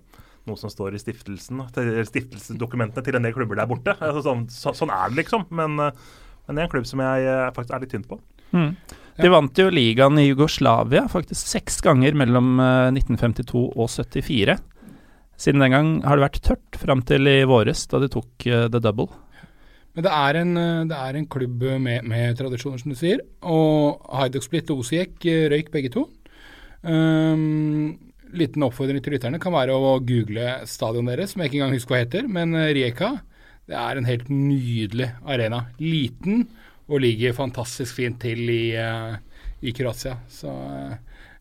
[0.49, 3.93] noe som står i stiftelsesdokumentene til en del klubber der borte.
[3.99, 5.45] Altså, sånn, så, sånn er det, liksom.
[5.53, 5.93] Men, eh,
[6.47, 8.21] men det er en klubb som jeg eh, faktisk er litt tynt på.
[8.57, 8.73] Mm.
[9.19, 14.57] De vant jo ligaen i Jugoslavia faktisk seks ganger mellom eh, 1952 og 74.
[15.39, 18.67] Siden den gang har det vært tørt fram til i våres, da de tok uh,
[18.67, 19.07] the double.
[19.99, 23.19] Men det er en, eh, det er en klubb med, med tradisjoner, som du sier.
[23.51, 26.05] Og Hajduk Split og Osijek eh, røyk begge to.
[26.87, 27.97] Um,
[28.31, 31.97] liten oppfordring til lytterne kan være å google stadionet deres, som jeg ikke engang husker
[31.97, 32.31] hva heter.
[32.31, 33.17] Men Rijeka
[33.69, 35.65] det er en helt nydelig arena.
[35.83, 36.47] Liten
[36.87, 40.15] og ligger fantastisk fint til i, i Kroatia.
[40.31, 40.55] Så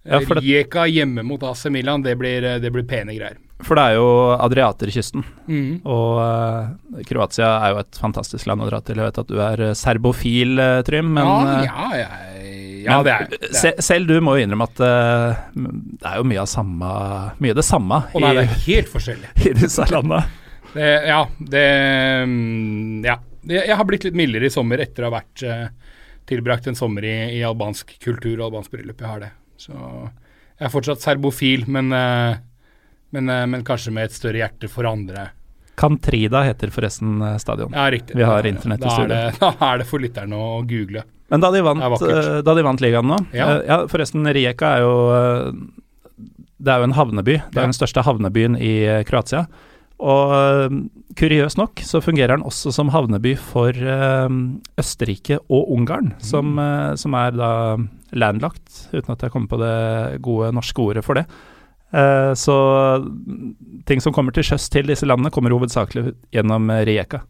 [0.07, 3.37] Ja, Rijeka hjemme mot AC Milan, det blir, det blir pene greier.
[3.65, 5.69] For det er jo Adriaterkysten, mm.
[5.89, 8.99] og uh, Kroatia er jo et fantastisk land å dra til.
[9.01, 12.19] Jeg vet at du er eh, serbofil, eh, Trym, men, ja, ja, ja,
[12.85, 13.39] ja, men det er det.
[13.57, 16.91] se, selv du må jo innrømme at uh, det er jo mye av samme
[17.43, 19.31] Mye det samme Og nei, det er helt forskjellig.
[19.49, 20.21] i disse landene.
[20.75, 21.21] Det, ja,
[21.55, 21.67] det
[22.29, 23.17] mm, Ja.
[23.47, 25.41] Jeg har blitt litt mildere i sommer etter å ha vært
[26.27, 28.99] tilbrakt en sommer i, i albansk kultur og albansk bryllup.
[28.99, 29.29] Jeg har det.
[29.55, 31.93] Så jeg er fortsatt serbofil, men,
[33.11, 35.29] men, eh, men kanskje med et større hjerte for andre.
[35.77, 37.71] Cantrida heter forresten eh, stadion.
[37.73, 38.15] Ja, riktig.
[38.17, 39.07] Vi har internett i studio.
[39.07, 41.03] det- Da er det for lytterne å google.
[41.29, 43.61] Men da de vant, eh, da de vant ligaen nå Ja.
[43.61, 44.93] ja, Forresten, Rijeka er jo
[46.59, 47.35] Det er jo en havneby.
[47.51, 49.45] Det er den største havnebyen i Kroatia.
[49.99, 50.71] Og
[51.17, 53.71] kuriøst nok så fungerer den også som havneby for
[54.77, 56.21] Østerrike og Ungarn, Mm.
[56.21, 57.77] som, eh, som er da
[58.13, 61.25] landlagt, uten at jeg kommer på det gode norske ordet for det.
[61.91, 62.57] Eh, så
[63.85, 67.23] ting som kommer til sjøs til disse landene, kommer hovedsakelig gjennom eh, Rijeka.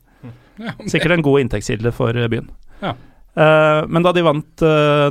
[0.89, 2.49] Sikkert en god inntektskilde for eh, byen.
[2.81, 2.95] Ja.
[3.37, 4.61] Men da de vant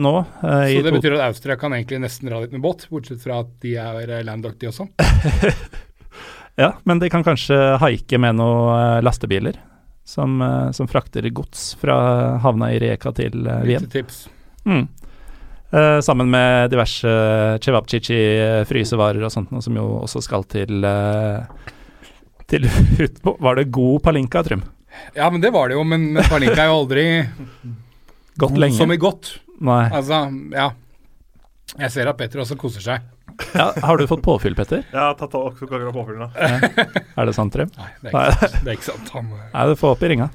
[0.03, 3.37] nå Så det betyr at Austria kan egentlig nesten dra litt med båt, bortsett fra
[3.45, 4.89] at de er landlocked, de også.
[6.59, 9.61] Ja, men de kan kanskje haike med noen lastebiler
[10.09, 10.41] som,
[10.75, 11.99] som frakter gods fra
[12.43, 13.87] havna i Rijeka til Wien.
[13.93, 14.25] Tips.
[14.65, 14.89] Mm.
[15.77, 17.11] Eh, sammen med diverse
[17.61, 21.45] cevapcici, eh, frysevarer og sånt, noe som jo også skal til uh,
[22.49, 22.65] Til
[23.05, 24.63] utpå Var det god palinka, Trym?
[25.13, 27.05] Ja, men det var det jo, men, men Palinka er jo aldri
[28.41, 28.77] Godt god lenge.
[28.79, 29.35] som i godt.
[29.65, 29.85] Nei.
[29.97, 30.23] Altså,
[30.53, 30.71] ja.
[31.77, 33.05] Jeg ser at Petter også koser seg.
[33.57, 34.83] Ja, har du fått påfyll, Petter?
[34.85, 36.29] Jeg har tatt også ganger av påfyllene.
[37.17, 37.73] Er det sant, Trym?
[37.77, 39.13] Nei, det er ikke, det er ikke sant.
[39.17, 40.29] Han, eh, Nei, du får opp i ringa.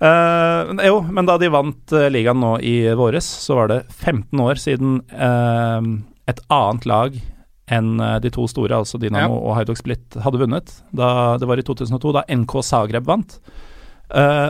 [0.00, 4.40] Eh, jo, men da de vant uh, ligaen nå i våres, så var det 15
[4.40, 5.80] år siden uh,
[6.30, 7.18] et annet lag
[7.70, 10.72] enn de to store, altså Dynamo og Haidok Split, hadde vunnet.
[10.90, 13.36] Da, det var i 2002, da NK Zagreb vant.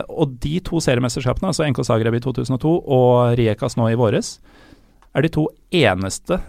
[0.09, 4.31] Og de to seriemesterskapene, altså NK Zagreb i 2002 og Riekas nå i våres,
[5.13, 6.39] er de to eneste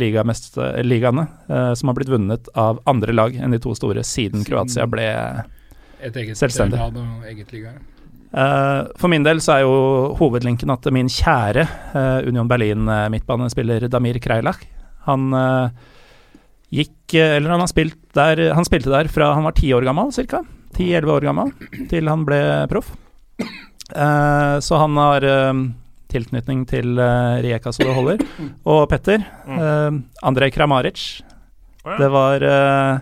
[0.00, 1.26] ligaene
[1.76, 5.10] som har blitt vunnet av andre lag enn de to store siden Siden- Kroatia ble
[6.02, 6.78] et eget Selvstendig.
[6.78, 7.72] lag og eget liga.
[8.32, 9.72] Uh, for min del så er jo
[10.16, 14.62] hovedlinken at min kjære uh, Union Berlin-midtbanespiller Damir Kreilach
[15.04, 15.68] Han eh,
[16.72, 19.84] gikk eh, Eller han har spilt der Han spilte der fra han var ti år
[19.84, 20.42] gammel, ca.
[20.72, 21.50] 10-11 år gammel,
[21.90, 22.38] til han ble
[22.70, 22.94] proff.
[23.92, 25.58] Eh, så han har eh,
[26.12, 28.24] tilknytning til uh, Rijeka så det holder.
[28.68, 31.22] Og Petter, Uh, Andrej Kramaric.
[31.84, 33.00] Det var uh,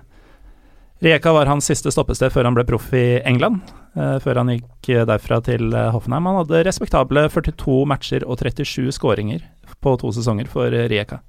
[1.00, 3.62] Rijeka var hans siste stoppested før han ble proff i England.
[3.96, 6.26] eh, før han gikk eh, derfra til eh, Hoffenheim.
[6.28, 9.46] Han hadde respektable 42 matcher og 37 skåringer
[9.80, 11.22] på to sesonger for Rijeka.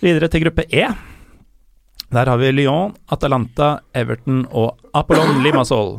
[0.00, 0.86] Videre til gruppe E.
[2.08, 5.98] Der har vi Lyon, Atalanta, Everton og Apollon Limassol.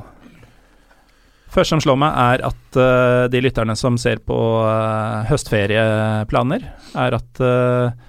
[1.50, 6.66] Først som slår meg, er at uh, de lytterne som ser på uh, høstferieplaner,
[7.04, 8.06] er at eh,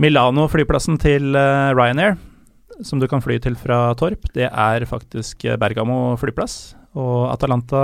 [0.00, 2.16] Milano, flyplassen til eh, Ryanair,
[2.82, 6.74] som du kan fly til fra Torp, det er faktisk eh, Bergamo flyplass.
[6.96, 7.82] Og Atalanta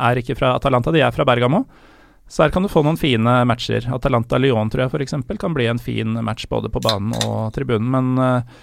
[0.00, 1.64] er ikke fra Atalanta, de er fra Bergamo.
[2.30, 3.88] Så her kan du få noen fine matcher.
[3.90, 5.16] Atalanta-Lyon tror jeg f.eks.
[5.38, 7.90] kan bli en fin match både på banen og tribunen.
[7.90, 8.60] Men eh,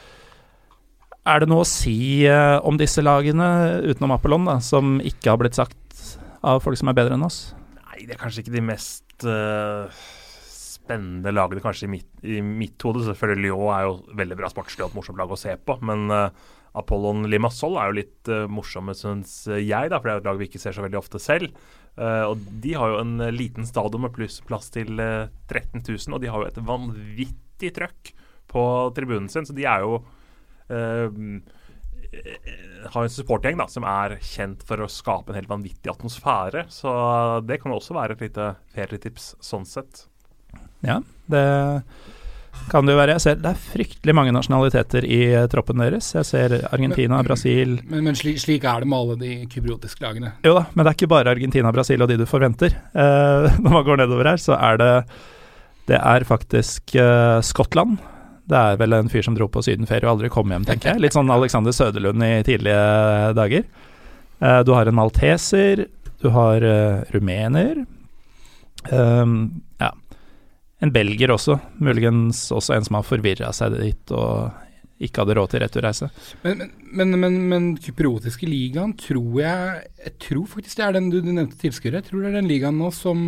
[1.28, 3.48] er det noe å si om disse lagene,
[3.84, 6.06] utenom Apollon, da, som ikke har blitt sagt
[6.48, 7.42] av folk som er bedre enn oss?
[7.82, 10.00] Nei, det er kanskje ikke de mest eh,
[10.88, 13.06] spennende lagene kanskje i mitt, i mitt hode.
[13.06, 15.78] Selvfølgelig Lyon er jo veldig bra sportslig og et morsomt lag å se på.
[15.88, 20.20] Men uh, Apollon Limassol er jo litt uh, morsomme, syns jeg, da, for det er
[20.20, 21.54] jo et lag vi ikke ser så veldig ofte selv.
[21.98, 25.82] Uh, og de har jo en eh, liten stadion med pluss plass til uh, 13
[25.82, 28.12] 000, og de har jo et vanvittig trøkk
[28.48, 28.66] på
[28.96, 29.98] tribunen sin, så de er jo
[30.70, 31.08] eh,
[32.12, 32.52] eh,
[32.94, 36.68] har en supportgjeng som er kjent for å skape en helt vanvittig atmosfære.
[36.72, 36.92] Så
[37.48, 40.06] det kan også være et lite ferietips sånn sett.
[40.86, 41.02] Ja,
[41.32, 41.46] det
[42.72, 43.16] kan det jo være.
[43.16, 46.10] Jeg ser det er fryktelig mange nasjonaliteter i eh, troppen deres.
[46.16, 50.34] Jeg ser Argentina, Brasil Men, men slik, slik er det med alle de kypriotiske lagene.
[50.46, 52.76] Jo da, men det er ikke bare Argentina, Brasil og de du forventer.
[52.76, 54.94] Eh, når man går nedover her, så er det
[55.88, 57.98] Det er faktisk eh, Skottland.
[58.48, 61.04] Det er vel en fyr som dro på sydenferie og aldri kom hjem, tenker jeg.
[61.04, 62.82] Litt sånn Alexander Søderlund i tidlige
[63.36, 63.64] dager.
[64.40, 65.86] Eh, du har en malteser,
[66.20, 67.86] du har eh, rumener.
[68.92, 69.64] Um.
[70.84, 74.52] En belgier også, muligens også en som har forvirra seg dit og
[75.02, 76.10] ikke hadde råd til returreise.
[76.44, 81.20] Men, men, men, men, kypriotiske ligaen tror jeg Jeg tror faktisk det er den du,
[81.22, 82.02] du nevnte tilskuere.
[82.02, 83.20] Jeg tror det er den ligaen nå som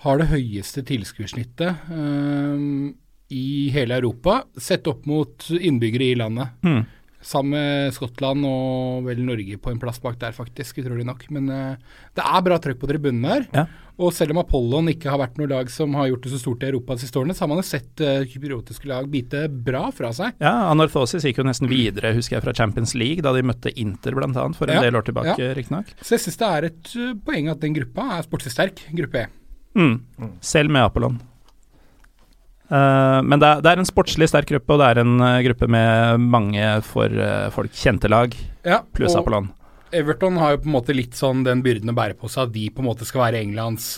[0.00, 2.94] har det høyeste tilskuersnittet um,
[3.30, 6.54] i hele Europa, sett opp mot innbyggere i landet.
[6.64, 6.86] Hmm.
[7.20, 11.26] Sammen med Skottland og vel Norge på en plass bak der, faktisk, utrolig nok.
[11.34, 13.44] Men uh, det er bra trøkk på tribunen her.
[13.52, 13.66] Ja.
[14.00, 16.64] Og selv om Apollon ikke har vært noe lag som har gjort det så stort
[16.64, 19.90] i Europa de siste årene, så har man jo sett uh, kypriotiske lag bite bra
[19.92, 20.38] fra seg.
[20.40, 24.16] Ja, Anorthosis gikk jo nesten videre, husker jeg, fra Champions League, da de møtte Inter
[24.16, 24.30] bl.a.
[24.56, 25.52] for en Ja, del år tilbake, ja.
[25.58, 25.92] riktignok.
[26.00, 29.26] Så jeg syns det er et uh, poeng at den gruppa er sportslig sterk, gruppe
[29.26, 29.28] E.
[29.76, 29.98] Mm.
[30.40, 31.20] Selv med Apollon.
[32.70, 35.38] Eh, men det er, det er en sportslig sterk gruppe, og det er en eh,
[35.48, 39.50] gruppe med mange for eh, folk kjente lag, Ja, pluss og Apollon.
[39.90, 42.52] Everton har jo på en måte litt sånn den byrden å bære på seg at
[42.54, 43.88] de på en måte skal være Englands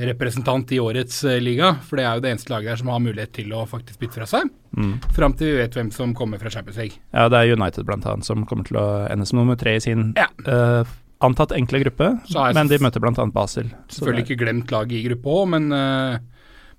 [0.00, 1.74] representant i årets liga.
[1.84, 4.22] For det er jo det eneste laget der som har mulighet til å faktisk bytte
[4.22, 4.48] fra seg.
[4.72, 4.94] Mm.
[5.18, 6.96] Fram til vi vet hvem som kommer fra Champions League.
[7.12, 9.84] Ja, det er United blant annet som kommer til å ende som nummer tre i
[9.84, 10.30] sin Ja.
[10.48, 12.08] uh, antatt enkle gruppe,
[12.54, 13.28] men de møter bl.a.
[13.34, 13.68] Basel.
[13.92, 16.18] Selvfølgelig ikke glemt laget i gruppe òg, men, eh,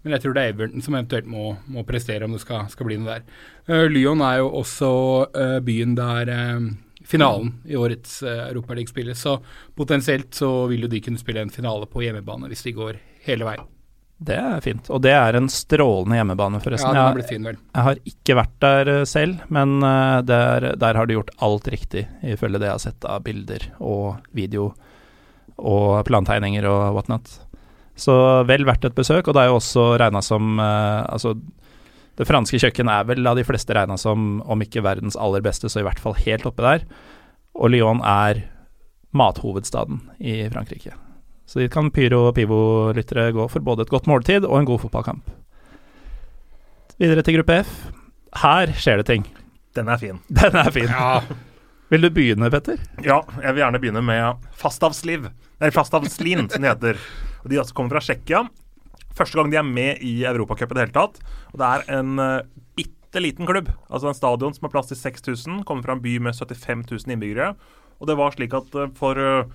[0.09, 2.87] men jeg tror det er Everton som eventuelt må, må prestere om det skal, skal
[2.87, 3.25] bli noe der.
[3.69, 4.87] Uh, Lyon er jo også
[5.29, 6.69] uh, byen der eh,
[7.05, 9.35] finalen i årets uh, Europaliga spilles, så
[9.77, 12.97] potensielt så vil jo de kunne spille en finale på hjemmebane hvis de går
[13.27, 13.67] hele veien.
[14.19, 14.89] Det er fint.
[14.91, 16.89] Og det er en strålende hjemmebane, Ja, forresten.
[16.89, 17.59] den har blitt fin, vel.
[17.77, 22.59] jeg har ikke vært der selv, men der, der har de gjort alt riktig, ifølge
[22.59, 24.73] det jeg har sett av bilder og video
[25.55, 27.31] og plantegninger og whatnot.
[27.99, 28.15] Så
[28.47, 31.33] vel verdt et besøk, og det er jo også regna som eh, Altså,
[32.19, 35.71] det franske kjøkken er vel av de fleste regna som, om ikke verdens aller beste,
[35.71, 36.87] så i hvert fall helt oppe der.
[37.55, 38.41] Og Lyon er
[39.15, 40.95] mathovedstaden i Frankrike.
[41.49, 44.83] Så dit kan Pyro og Pivo-lyttere gå for både et godt måltid og en god
[44.83, 45.31] fotballkamp.
[46.99, 47.71] Videre til gruppe F.
[48.43, 49.23] Her skjer det ting.
[49.75, 50.19] Den er fin.
[50.41, 50.91] Den er fin.
[50.91, 51.21] Ja.
[51.89, 52.77] Vil du begynne, Petter?
[53.01, 55.31] Ja, jeg vil gjerne begynne med Fastavsliv.
[55.59, 57.01] Nei, Fastavslin, som det heter.
[57.43, 58.43] Og De altså kommer fra Tsjekkia.
[59.17, 61.19] Første gang de er med i Europacup i det hele tatt.
[61.53, 62.43] Og det er en uh,
[62.77, 63.71] bitte liten klubb.
[63.89, 65.63] Altså en stadion som har plass til 6000.
[65.67, 67.53] Kommer fra en by med 75 000 innbyggere.
[67.99, 69.49] Og det var slik at uh, for uh,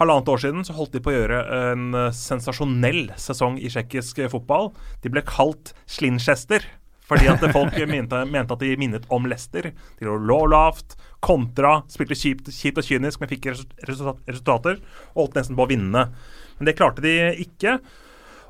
[0.00, 4.74] halvannet år siden så holdt de på å gjøre en sensasjonell sesong i tsjekkisk fotball.
[5.04, 6.66] De ble kalt Slinchester.
[7.06, 9.70] Fordi at folk mente, mente, at de minnet om Leicester.
[10.00, 14.80] De lå lavt, kontra, spilte kjipt, kjipt og kynisk, men fikk resultater.
[15.14, 16.08] Og holdt nesten på å vinne.
[16.58, 17.78] Men det klarte de ikke.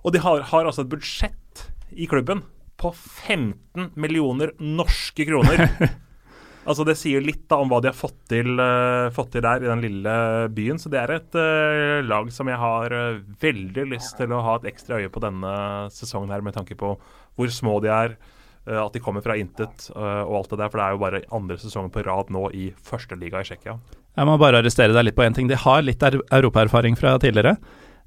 [0.06, 2.44] Og de har, har altså et budsjett i klubben
[2.76, 5.64] på 15 millioner norske kroner.
[6.68, 9.64] altså Det sier litt da om hva de har fått til, uh, fått til, der
[9.64, 10.14] i den lille
[10.54, 10.80] byen.
[10.80, 14.58] Så det er et uh, lag som jeg har uh, veldig lyst til å ha
[14.60, 15.52] et ekstra øye på denne
[15.94, 16.96] sesongen her, med tanke på
[17.36, 18.18] hvor små de er.
[18.66, 20.70] At de kommer fra intet og alt det der.
[20.72, 23.76] For det er jo bare andre sesongen på rad nå i førsteliga i Tsjekkia.
[24.18, 25.46] Jeg må bare arrestere deg litt på én ting.
[25.46, 27.54] De har litt europaerfaring fra tidligere.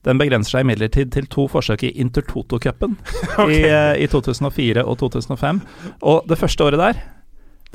[0.07, 2.95] Den begrenser seg imidlertid til to forsøk i Intertoto-cupen
[3.41, 3.65] okay.
[3.97, 5.61] i, i, 2004 og 2005.
[6.07, 7.01] Og det første året der,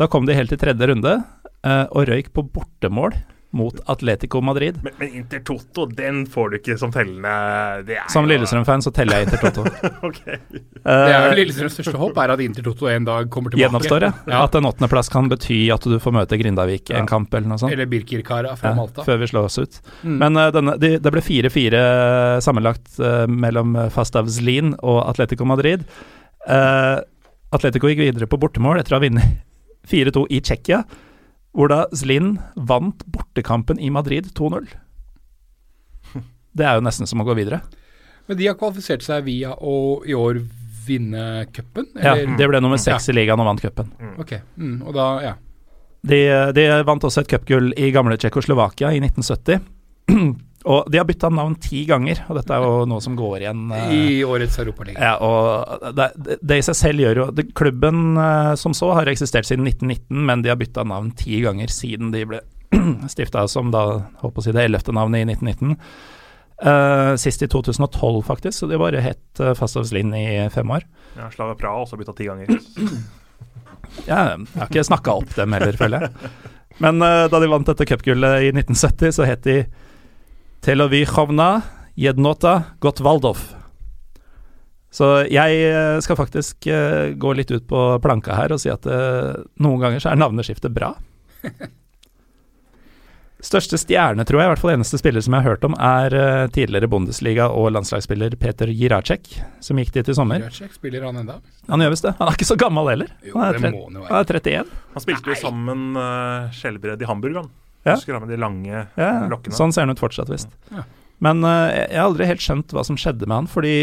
[0.00, 3.16] da kom de helt til tredje runde uh, og røyk på bortemål
[3.54, 4.78] mot Atletico Madrid.
[4.82, 9.62] Men, men Intertoto, den får du ikke som tellende Som Lillestrøm-fan så teller jeg Intertoto.
[10.08, 10.40] okay.
[10.82, 13.68] Uh, det er jo Lillestrøms største håp, er at Intertoto en dag kommer tilbake.
[13.68, 14.10] Gjenoppstår, ja.
[14.26, 14.40] ja.
[14.48, 17.04] At en åttendeplass kan bety at du får møte Grindavik i ja.
[17.04, 17.76] en kamp eller noe sånt.
[17.76, 19.06] Eller Birkirkara fra Malta.
[19.06, 19.80] Før vi slår oss ut.
[20.02, 20.18] Mm.
[20.18, 21.86] Men uh, denne, de, det ble 4-4
[22.44, 25.86] sammenlagt uh, mellom Fastavzlin og Atletico Madrid.
[26.44, 29.38] Atletico gikk videre på bortemål etter å ha vunnet
[29.94, 30.82] 4-2 i Tsjekkia
[31.54, 34.66] hvor da Zlin vant bortekampen i Madrid 2-0.
[36.58, 37.62] Det er jo nesten som å gå videre.
[38.26, 40.40] Men de har kvalifisert seg via å i år
[40.84, 41.88] vinne cupen?
[41.96, 43.12] Ja, det ble nummer seks ja.
[43.12, 43.90] i ligaen og vant cupen.
[44.20, 44.40] Okay.
[44.42, 45.34] Ok, mm, og da, ja.
[46.04, 46.20] De,
[46.56, 49.62] de vant også et cupgull i gamle Tsjekkoslovakia i 1970.
[50.64, 53.66] Og de har bytta navn ti ganger, og dette er jo noe som går igjen
[53.68, 54.96] uh, I årets Europaliga.
[54.96, 56.08] Ja, og det,
[56.40, 60.24] det, i seg selv gjør jo det, Klubben uh, som så har eksistert siden 1919,
[60.24, 62.40] men de har bytta navn ti ganger siden de ble
[63.12, 63.84] stifta som da,
[64.22, 65.76] holdt på å si det ellevte navnet i 1919.
[66.64, 70.86] Uh, eh, sist i 2012, faktisk, så de bare het uh, Fastovslin i fem år.
[71.18, 72.48] Ja, Slava Praha har også bytta ti ganger.
[74.10, 76.34] ja, jeg har ikke snakka opp dem heller, føler jeg.
[76.82, 79.64] Men uh, da de vant dette cupgullet i 1970, så het de
[80.64, 81.62] Telovychovna
[81.94, 83.36] Jednota Gotvaldov.
[84.88, 88.86] Så jeg eh, skal faktisk uh, gå litt ut på planka her og si at
[88.88, 90.94] uh, noen ganger så er navneskiftet bra.
[93.44, 96.48] Største stjerne, tror jeg, i hvert fall eneste spiller som jeg har hørt om, er
[96.54, 100.40] tidligere Bundesliga- og landslagsspiller Peter Jiracek, som gikk dit i sommer.
[100.46, 101.36] Jiracek spiller han enda?
[101.68, 102.14] Han gjør visst det.
[102.22, 103.12] Han er ikke så gammel heller.
[103.20, 104.72] Jo, han, er han, er 31.
[104.94, 107.52] Han spilte jo sammen uh, skjellbredd i Hamburg, han.
[107.84, 107.94] Ja.
[107.94, 109.56] Husker du med de lange ja, lokkene?
[109.56, 110.52] Sånn ser han ut fortsatt, visst.
[110.72, 110.86] Ja.
[111.22, 113.74] Men uh, jeg har aldri helt skjønt hva som skjedde med han, fordi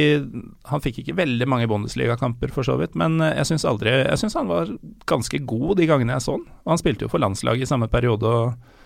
[0.70, 2.97] han fikk ikke veldig mange Bundesliga-kamper, for så vidt.
[2.99, 4.74] Men uh, jeg syns aldri Jeg syns han var
[5.10, 6.45] ganske god de gangene jeg så han.
[6.66, 8.78] Og han spilte jo for landslaget i samme periode og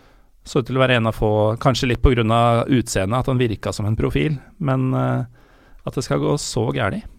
[0.46, 2.22] så ut til å være en av få, kanskje litt pga.
[2.70, 4.38] utseendet, at han virka som en profil.
[4.60, 5.26] Men uh,
[5.86, 7.10] at det skal gå så gærent.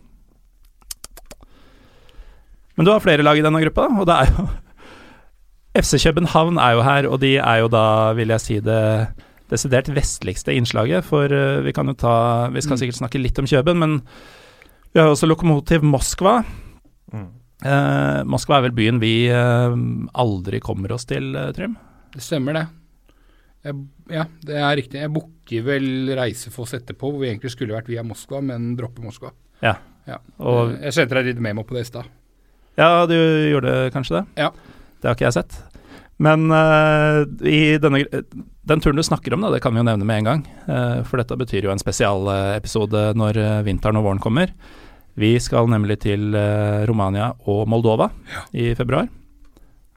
[2.77, 4.47] Men du har flere lag i denne gruppa, og det er jo
[5.77, 8.83] FC København er jo her, og de er jo da, vil jeg si, det
[9.51, 11.07] desidert vestligste innslaget.
[11.07, 12.83] For uh, vi kan jo ta Vi skal mm.
[12.83, 13.99] sikkert snakke litt om Kjøben, men
[14.93, 16.41] vi har jo også Lokomotiv Moskva.
[17.13, 17.29] Mm.
[17.67, 19.75] Eh, Moskva er vel byen vi eh,
[20.21, 21.75] aldri kommer oss til, Trym?
[22.15, 22.63] Det stemmer, det.
[23.67, 23.77] Jeg,
[24.15, 25.03] ja, det er riktig.
[25.03, 29.35] Jeg booker vel Reisefoss etterpå, hvor vi egentlig skulle vært via Moskva, men dropper Moskva.
[29.65, 29.75] Ja.
[30.09, 30.21] ja.
[30.41, 32.09] Og, jeg sendte deg litt memo på det i stad.
[32.81, 34.25] Ja, du gjorde kanskje det?
[34.47, 34.51] Ja.
[35.01, 35.59] Det har ikke jeg sett.
[36.23, 38.05] Men uh, i denne,
[38.67, 40.43] den turen du snakker om, da, det kan vi jo nevne med en gang.
[40.65, 44.55] Uh, for dette betyr jo en spesialepisode når uh, vinteren og våren kommer.
[45.17, 46.35] Vi skal nemlig til
[46.85, 48.43] Romania og Moldova ja.
[48.53, 49.07] i februar.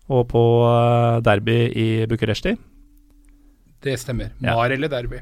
[0.07, 0.43] Og på
[1.27, 2.53] derby i Bucuresti.
[3.83, 4.31] Det stemmer.
[4.39, 5.19] Mar eller derby.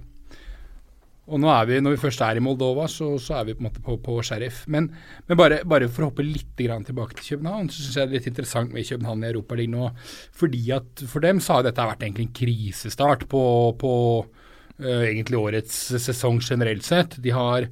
[1.27, 3.59] Og nå er vi, når vi først er i Moldova, så, så er vi på
[3.59, 4.61] en måte på, på sheriff.
[4.71, 4.87] Men,
[5.27, 8.21] men bare, bare, for å hoppe litt tilbake til København, så syns jeg det er
[8.21, 9.89] litt interessant med København i Europaligaen nå.
[10.39, 13.43] Fordi at for dem så har dette vært egentlig en krisestart på,
[13.81, 17.19] på uh, egentlig årets sesong generelt sett.
[17.19, 17.67] De har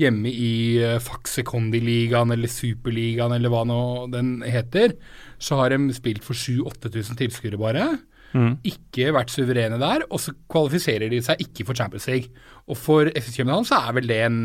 [0.00, 3.82] hjemme i uh, Faxe Kondi-ligaen eller Superligaen eller hva nå
[4.16, 4.96] den heter,
[5.36, 7.90] så har de spilt for 7000-8000 tilskuere bare.
[8.34, 8.56] Mm.
[8.66, 12.32] ikke vært suverene der, og så kvalifiserer de seg ikke for Champions League.
[12.66, 14.40] Og for FC København så er vel det en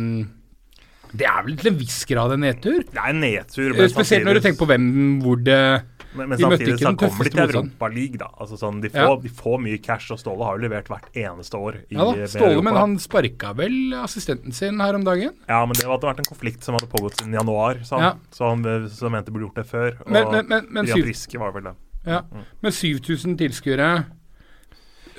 [1.12, 2.84] Det er vel til en viss grad en nedtur?
[2.86, 3.72] Det er en nedtur.
[3.74, 4.86] men Spesielt når du tenker på hvem
[5.24, 5.82] hvor det
[6.14, 8.28] Men, men samtidig så kommer de til Europaligaen, da.
[8.42, 9.08] Altså sånn, de, Ja.
[9.08, 12.06] får, de får mye cash, og Ståle har jo levert hvert eneste år i Ja
[12.14, 15.34] da, Ståle, men han sparka vel assistenten sin her om dagen?
[15.48, 18.14] Ja, men det hadde vært en konflikt som hadde pågått siden januar, så han, Ja.
[18.34, 19.98] så han så han mente burde gjort det før.
[20.02, 21.76] Og Men, men, men, men, syv, Friske var vel det.
[22.08, 22.24] Ja.
[22.64, 23.90] Med 7000 tilskuere,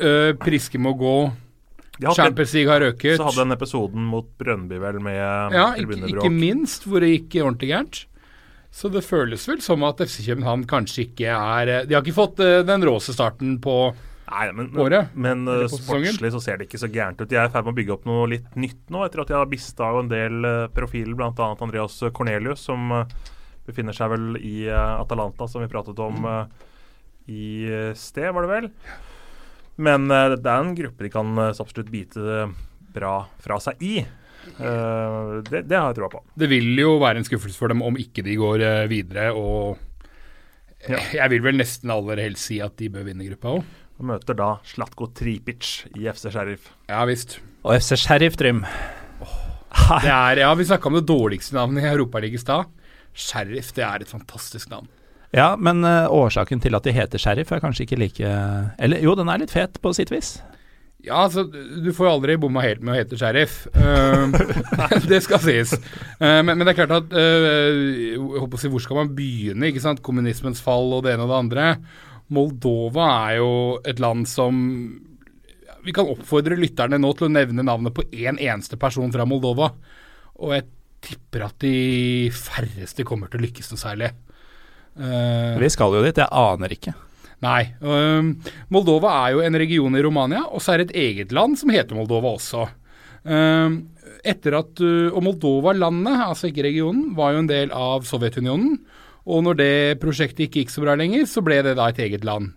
[0.01, 1.15] Uh, Priske må gå,
[2.17, 3.19] Champions League har røket.
[3.19, 5.19] så hadde den episoden mot Brønnby vel med
[5.53, 8.05] Ja, ikke, ikke minst hvor det gikk ordentlig gærent.
[8.73, 12.15] Så det føles vel som at FC København kanskje ikke er eh, De har ikke
[12.15, 13.75] fått eh, den råeste starten på
[14.31, 17.27] Nei, men, året, men uh, sportslig så ser det ikke så gærent ut.
[17.27, 19.35] De er i ferd med å bygge opp noe litt nytt nå, etter at de
[19.35, 21.49] har mista en del profiler, bl.a.
[21.59, 22.95] Andreas Cornelius, som
[23.67, 26.45] befinner seg vel i Atalanta, som vi pratet om uh,
[27.29, 28.71] i uh, sted, var det vel.
[29.81, 32.49] Men uh, det er en gruppe de kan uh, så absolutt bite
[32.95, 34.01] bra fra seg i.
[34.59, 36.23] Uh, det, det har jeg troa på.
[36.41, 39.79] Det vil jo være en skuffelse for dem om ikke de går uh, videre, og
[40.89, 40.97] Ja.
[41.13, 43.65] jeg vil vel nesten aller helst si at de bør vinne gruppa òg.
[44.01, 46.71] Og møter da Slatko Tripic i FC Sheriff.
[46.89, 47.37] Ja visst.
[47.61, 48.63] Og FC Sheriff, Trym.
[49.21, 52.71] Oh, er, ja, vi snakka om det dårligste navnet i Europaligaen i stad.
[53.13, 54.89] Sheriff, det er et fantastisk navn.
[55.37, 58.31] Ja, men eh, årsaken til at de heter Sheriff er kanskje ikke like
[58.83, 60.41] Eller jo, den er litt fet på sitt vis.
[61.01, 63.63] Ja, altså, du får jo aldri bomma helt med å hete sheriff.
[63.73, 64.29] Uh,
[65.11, 65.73] det skal sies.
[66.21, 69.71] Uh, men, men det er klart at uh, si, Hvor skal man begynne?
[69.71, 70.03] ikke sant?
[70.05, 71.69] Kommunismens fall og det ene og det andre.
[72.31, 73.55] Moldova er jo
[73.89, 74.61] et land som
[75.87, 79.73] Vi kan oppfordre lytterne nå til å nevne navnet på én eneste person fra Moldova.
[80.41, 80.69] Og jeg
[81.01, 84.13] tipper at de færreste kommer til å lykkes noe særlig.
[84.99, 86.97] Uh, Vi skal jo dit, jeg aner ikke.
[87.41, 87.63] Nei.
[87.81, 88.35] Um,
[88.73, 91.73] Moldova er jo en region i Romania, og så er det et eget land som
[91.73, 92.67] heter Moldova også.
[93.25, 93.83] Um,
[94.25, 98.79] etter at, øh, Og Moldova-landet, altså ikke regionen, var jo en del av Sovjetunionen.
[99.27, 102.25] Og når det prosjektet ikke gikk så bra lenger, så ble det da et eget
[102.25, 102.53] land.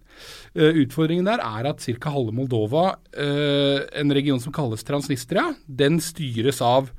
[0.54, 2.12] Uh, utfordringen der er at ca.
[2.12, 6.92] halve Moldova, uh, en region som kalles Transnistria, den styres av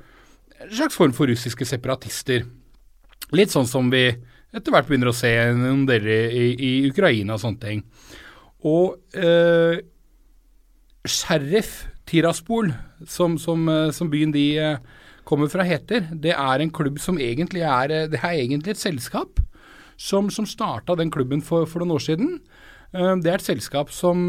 [0.61, 2.45] en slags form for russiske separatister.
[3.32, 4.09] Litt sånn som vi
[4.55, 7.82] etter hvert begynner å se noen deler i, i Ukraina og sånne ting.
[8.64, 9.82] Og eh,
[11.05, 12.72] Sheriff Tiraspol,
[13.07, 14.78] som, som, eh, som byen de eh,
[15.24, 18.82] kommer fra heter, det er en klubb som egentlig er eh, Det er egentlig et
[18.82, 19.40] selskap
[19.96, 22.38] som, som starta den klubben for, for noen år siden.
[22.94, 24.28] Det er et selskap som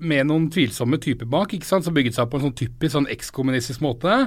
[0.00, 2.94] med noen tvilsomme typer bak, ikke sant, som bygget seg opp på en sånn typisk
[2.94, 4.20] sånn ekskommunistisk måte.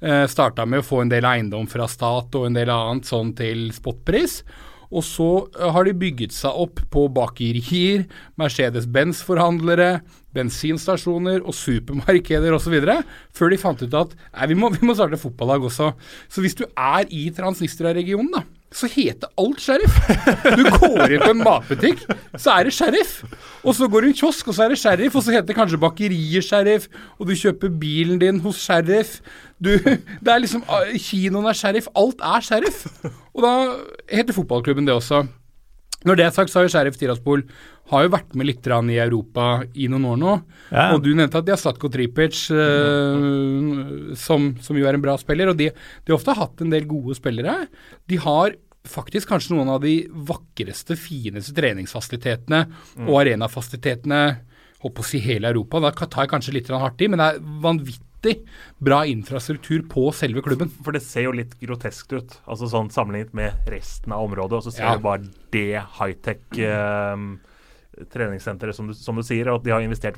[0.00, 3.34] Eh, Starta med å få en del eiendom fra stat og en del annet sånn
[3.38, 4.42] til spotpris.
[4.94, 8.04] Og så eh, har de bygget seg opp på bakerier,
[8.40, 10.02] Mercedes-Benz-forhandlere,
[10.34, 12.76] bensinstasjoner og supermarkeder osv.
[13.34, 15.92] Før de fant ut at nei, vi må, vi må starte fotballag også.
[16.28, 18.44] Så hvis du er i Transnistria-regionen, da,
[18.74, 19.98] så heter alt Sheriff.
[20.58, 22.02] Du går inn på en matbutikk,
[22.34, 23.20] så er det Sheriff.
[23.62, 25.14] Og så går du i en kiosk, og så er det Sheriff.
[25.14, 29.20] Og så heter det kanskje bakeriet Sheriff, og du kjøper bilen din hos Sheriff.
[29.62, 31.88] Du, det er liksom ah, Kinoen er Sheriff.
[31.94, 32.84] Alt er Sheriff.
[33.34, 33.54] Og da
[34.10, 35.24] heter fotballklubben det også.
[36.04, 37.46] Når det er sagt, så har jo Sheriff Tiraspol
[37.92, 39.46] har jo vært med litt i Europa
[39.76, 40.34] i noen år nå.
[40.70, 40.86] Ja.
[40.94, 45.16] Og du nevnte at de har Slatko Tripic, eh, som, som jo er en bra
[45.20, 45.52] spiller.
[45.52, 47.66] Og de, de har ofte hatt en del gode spillere.
[48.08, 48.56] De har
[48.88, 49.94] faktisk kanskje noen av de
[50.28, 52.64] vakreste, fineste treningsfasilitetene
[53.06, 54.18] og arenafasilitetene
[54.84, 55.80] holdt på å si hele Europa.
[55.80, 58.34] Da tar jeg kanskje litt hardt i, men det er vanvittig
[58.84, 60.68] bra infrastruktur på selve klubben.
[60.84, 64.60] For det ser jo litt groteskt ut, altså sånn sammenlignet med resten av området.
[64.60, 64.96] Og så ser Ja.
[64.96, 67.16] du bare det high-tech eh,
[68.12, 69.48] treningssenteret, som du, som du sier.
[69.48, 70.16] Og at de har investert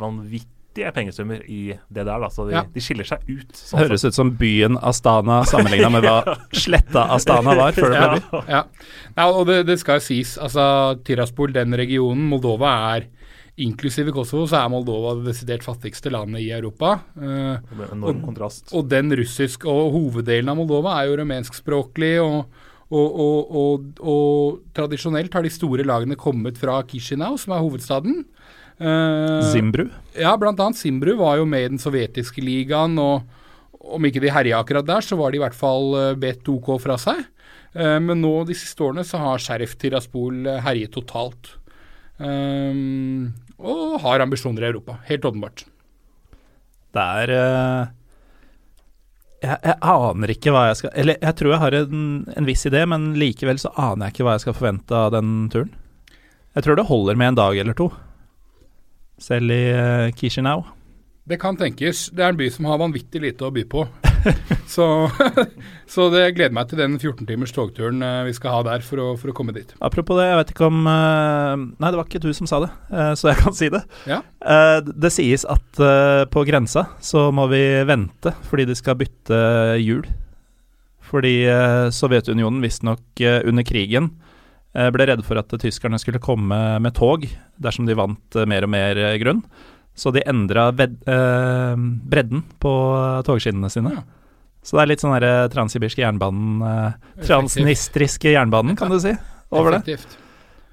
[0.77, 2.18] vanvittige pengesummer i det der.
[2.20, 2.62] Da, så de, Ja.
[2.72, 3.53] de skiller seg ut.
[3.53, 8.20] Sånn Høres ut som byen Astana sammenligna med hva sletta Astana var før det ble
[8.20, 8.49] by.
[8.49, 8.62] Ja.
[8.62, 8.64] Ja,
[9.16, 10.37] ja og det, det skal sies.
[10.39, 13.07] Altså, Tiraspol, den regionen, Moldova er
[13.59, 16.99] Inklusive Kosovo, så er Moldova det desidert fattigste landet i Europa.
[17.16, 18.72] Eh, Det er en enorm kontrast.
[18.77, 22.18] og den russisk Og hoveddelen av Moldova er jo rumenskspråklig.
[22.20, 22.45] Og,
[22.93, 28.27] og, og, og, og tradisjonelt har de store lagene kommet fra Kishinev, som er hovedstaden.
[28.79, 29.89] Eh, Zimbru.
[30.12, 33.24] ja, blant annet Simbru var jo med i den sovjetiske ligaen, og
[33.97, 36.74] om ikke de herja akkurat der, så var de i hvert fall eh, bedt OK
[36.83, 37.22] fra seg.
[37.72, 41.55] Eh, Men nå de siste årene så har Sheriff Tiraspol herjet totalt.
[42.16, 45.66] Um, og har ambisjoner i Europa, helt åpenbart.
[46.97, 47.91] Det er uh,
[49.45, 52.64] jeg, jeg aner ikke hva jeg skal Eller jeg tror jeg har en, en viss
[52.68, 55.74] idé, men likevel så aner jeg ikke hva jeg skal forvente av den turen.
[56.57, 57.91] Jeg tror det holder med en dag eller to,
[59.19, 60.64] selv i uh, Chisinau.
[61.27, 62.07] Det kan tenkes.
[62.14, 63.83] Det er en by som har vanvittig lite å by på.
[64.75, 64.87] så,
[65.95, 69.03] så det gleder meg til den 14 timers togturen uh, vi skal ha der for
[69.03, 69.73] å, for å, komme dit.
[69.83, 72.71] Apropos det, jeg vet ikke om uh, Nei, det var ikke du som sa det,
[73.19, 73.83] så jeg kan si det.
[74.07, 74.21] Ja.
[74.87, 75.81] det sies at
[76.31, 79.41] på grensa så må vi vente fordi de skal bytte
[79.83, 80.07] hjul.
[81.07, 81.35] Fordi
[81.95, 84.11] Sovjetunionen visstnok under krigen
[84.93, 87.22] ble redde for at tyskerne skulle komme med tog
[87.57, 89.41] dersom de vant mer og mer grunn.
[89.97, 91.77] Så de endra eh,
[92.12, 92.72] bredden på
[93.24, 93.95] togskinnene sine.
[93.97, 94.05] Ja.
[94.66, 99.14] Så det er litt sånn der eh, transsibirske jernbanen eh, Transnistriske jernbanen, kan du si,
[99.55, 99.97] over det.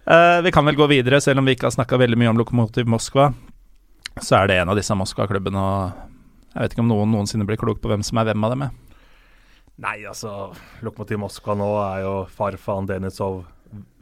[0.04, 2.42] Eh, vi kan vel gå videre, selv om vi ikke har snakka veldig mye om
[2.42, 3.30] Lokomotiv Moskva.
[4.18, 7.62] Så er det en av disse Moskva-klubbene, og jeg vet ikke om noen noensinne blir
[7.62, 8.66] klok på hvem som er hvem av dem.
[9.84, 10.52] Nei, altså
[10.84, 13.44] Lokomotiv Moskva nå er jo farfaren Denisov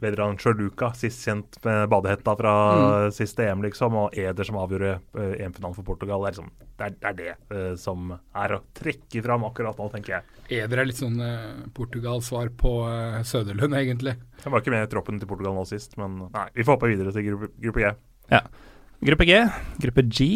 [0.02, 3.12] Vedran Sjøluka, sist kjent med badehetta fra mm.
[3.14, 6.24] siste EM, liksom, og Eder som avgjorde uh, EM-finalen for Portugal.
[6.24, 9.78] Det er, liksom, det, er, det, er det uh, som er å trekke fram akkurat
[9.78, 10.38] nå, tenker jeg.
[10.58, 14.16] Eder er litt sånn uh, Portugals svar på uh, Søderlund, egentlig.
[14.44, 16.92] Han var ikke med i troppen til Portugal nå sist, men nei, vi får hoppe
[16.92, 17.92] videre til gruppe, gruppe G.
[18.32, 18.44] Ja.
[19.02, 19.42] Gruppe G,
[19.82, 20.30] gruppe G.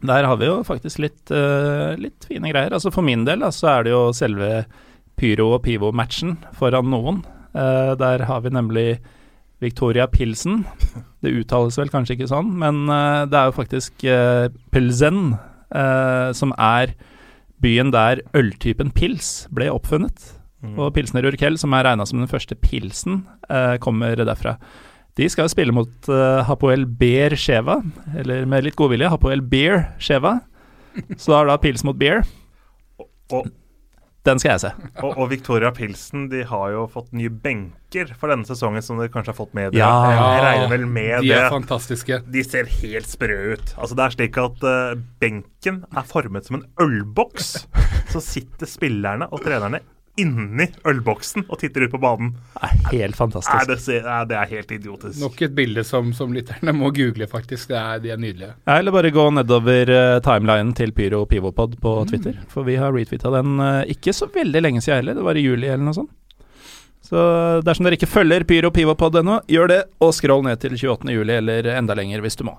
[0.00, 1.28] Der har vi jo faktisk litt,
[2.00, 2.72] litt fine greier.
[2.72, 4.48] Altså For min del da, så er det jo selve
[5.20, 7.20] pyro- og pivo-matchen foran noen.
[7.54, 8.88] Uh, der har vi nemlig
[9.60, 10.64] Victoria Pilsen.
[11.20, 15.38] Det uttales vel kanskje ikke sånn, men uh, det er jo faktisk uh, Pilsen
[15.70, 16.96] som er
[17.62, 20.24] byen der øltypen pils ble oppfunnet.
[20.66, 20.72] Mm.
[20.82, 23.20] Og Pilsner Urkel, som er regna som den første pilsen,
[23.78, 24.56] kommer derfra.
[25.14, 26.10] De skal jo spille mot
[26.48, 27.76] Hapoel Beer Sheva,
[28.18, 30.40] eller med litt godvilje Hapoel Beer Sheva.
[31.14, 32.26] Så da er det pils mot beer.
[33.30, 33.46] Og,
[34.28, 34.70] den skal jeg se.
[35.00, 39.12] Og, og, Victoria Pilsen de har jo fått nye benker for denne sesongen, som dere
[39.12, 39.80] kanskje har fått med dere.
[39.80, 41.30] Ja, jeg regner vel med de det.
[41.30, 42.20] De er fantastiske.
[42.28, 43.72] De ser helt sprø ut.
[43.80, 47.54] Altså Det er slik at uh, benken er formet som en ølboks.
[48.12, 49.80] Så sitter spillerne og trenerne
[50.18, 52.32] inni ølboksen og titter ut på banen.
[52.54, 53.54] Det er helt fantastisk.
[53.54, 55.18] Er det, er, det, er helt idiotisk.
[55.22, 57.72] Nok et bilde som, som lytterne må google, faktisk.
[57.76, 58.52] Er, de er nydelige.
[58.70, 62.10] Eller bare gå nedover uh, timelinen til Pyro Pivopod på mm.
[62.10, 62.38] Twitter.
[62.52, 65.20] For vi har retweeta den uh, ikke så veldig lenge siden heller.
[65.20, 66.14] Det var i juli eller noe sånt.
[67.10, 67.20] Så
[67.66, 71.10] dersom dere ikke følger Pyro Pivopod ennå, gjør det, og scroll ned til 28.
[71.10, 72.58] juli, eller enda lenger hvis du må.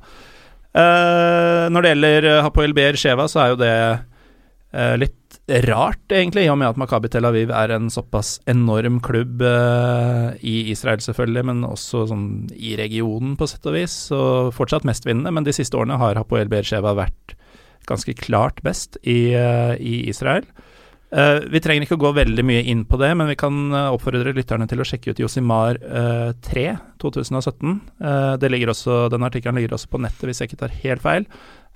[0.71, 3.75] Uh, når det gjelder Hapoel Beer Sheva, så er jo det
[5.01, 5.17] litt
[5.67, 10.37] rart, egentlig, i og med at Makabi Tel Aviv er en såpass enorm klubb eh,
[10.47, 12.25] i Israel, selvfølgelig, men også sånn
[12.55, 13.95] i regionen, på sett og vis.
[14.15, 17.35] Og fortsatt mestvinnende, men de siste årene har Hapoel Beersheva vært
[17.89, 20.45] ganske klart best i, eh, i Israel.
[21.11, 24.35] Eh, vi trenger ikke å gå veldig mye inn på det, men vi kan oppfordre
[24.37, 26.67] lytterne til å sjekke ut Josimar 3
[27.01, 27.81] 2017.
[28.39, 31.27] det ligger også, den artikkelen ligger også på nettet, hvis jeg ikke tar helt feil.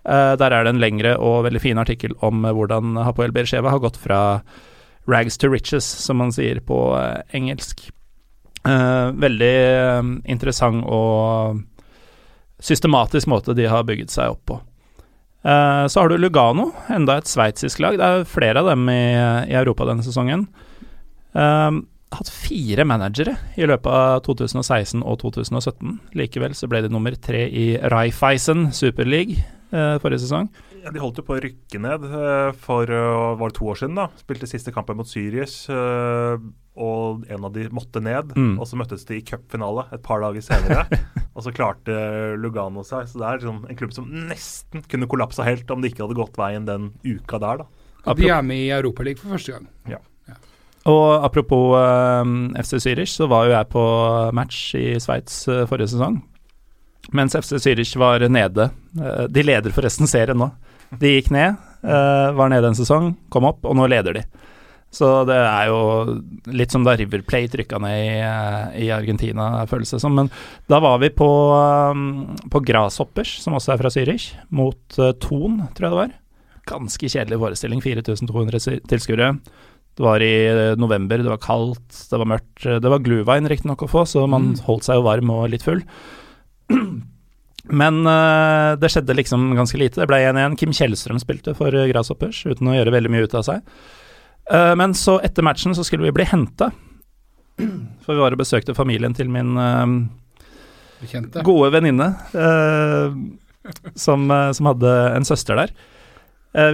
[0.06, 3.72] Uh, der er det en lengre og veldig fin artikkel om uh, hvordan Hapoel Beersheva
[3.74, 4.20] har gått fra
[5.10, 7.90] rags to riches, som man sier på uh, engelsk.
[8.66, 9.58] veldig
[10.26, 11.60] interessant og
[12.58, 14.56] systematisk måte de har bygget seg opp på.
[15.46, 18.00] så har du Lugano, enda et sveitsisk lag.
[18.00, 20.48] Det er flere av dem i, Europa denne sesongen.
[21.36, 26.00] hatt fire managere i løpet av 2016 og 2017.
[26.18, 29.46] Likevel så ble de nummer tre i Raiffeisen Superleague
[30.02, 30.50] forrige sesong.
[30.86, 33.80] Ja, De holdt jo på å rykke ned uh, for uh, var det to år
[33.80, 33.98] siden.
[33.98, 34.08] da.
[34.22, 35.66] Spilte siste kampen mot Syrius,
[36.76, 38.36] og en av de måtte ned.
[38.36, 38.58] Mm.
[38.60, 40.86] Og så møttes de i cupfinale et par dager senere,
[41.36, 41.96] og så klarte
[42.42, 43.10] Lugano seg.
[43.10, 46.20] Så det er liksom en klubb som nesten kunne kollapsa helt om det ikke hadde
[46.20, 48.14] gått veien den uka der, da.
[48.14, 49.72] De er med i Europaligaen for første gang.
[49.90, 50.04] Ja.
[50.86, 51.74] Og apropos
[52.62, 53.86] FC Zürich, så var jo jeg på
[54.38, 56.20] match i Sveits forrige sesong.
[57.12, 58.70] Mens FC Zürich var nede.
[59.02, 60.50] Eh, de leder forresten serien nå.
[61.00, 64.24] De gikk ned, eh, var nede en sesong, kom opp, og nå leder de.
[64.96, 66.22] Så det er jo
[66.56, 70.16] litt som da River Plate rykka ned i, eh, i Argentina, føles det som.
[70.16, 70.30] Men
[70.70, 71.30] da var vi på,
[72.50, 74.80] på Grasshoppers, som også er fra Zürich, mot
[75.20, 76.16] Thon, tror jeg det var.
[76.66, 79.40] Ganske kjedelig forestilling, 4200 tilskuere.
[79.96, 82.64] Det var i november, det var kaldt, det var mørkt.
[82.64, 84.64] Det var Gluvein riktignok å få, så man mm.
[84.66, 85.84] holdt seg jo varm og litt full.
[87.66, 90.02] Men uh, det skjedde liksom ganske lite.
[90.02, 90.58] Det ble 1-1.
[90.60, 93.64] Kim Kjellstrøm spilte for uh, Grasshoppers uten å gjøre veldig mye ut av seg.
[94.52, 96.72] Uh, men så, etter matchen, så skulle vi bli henta.
[98.06, 99.56] For vi var og besøkte familien til min
[101.46, 102.08] gode venninne,
[103.98, 105.74] som, som, hadde en søster der.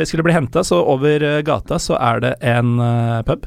[0.01, 2.73] vi skulle bli henta, så over gata så er det en
[3.27, 3.45] pub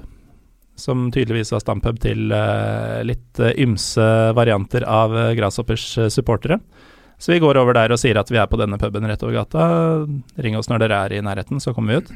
[0.74, 6.58] som tydeligvis var stampub til uh, litt uh, ymse varianter av uh, Grasshoppers supportere.
[7.18, 9.36] Så vi går over der og sier at vi er på denne puben rett over
[9.36, 9.66] gata.
[10.42, 12.10] Ring oss når dere er i nærheten, så kommer vi ut.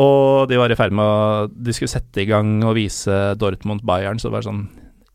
[0.00, 4.20] Og de var i ferd med å De skulle sette i gang og vise Dortmund-Bayern,
[4.20, 4.68] så det var sånn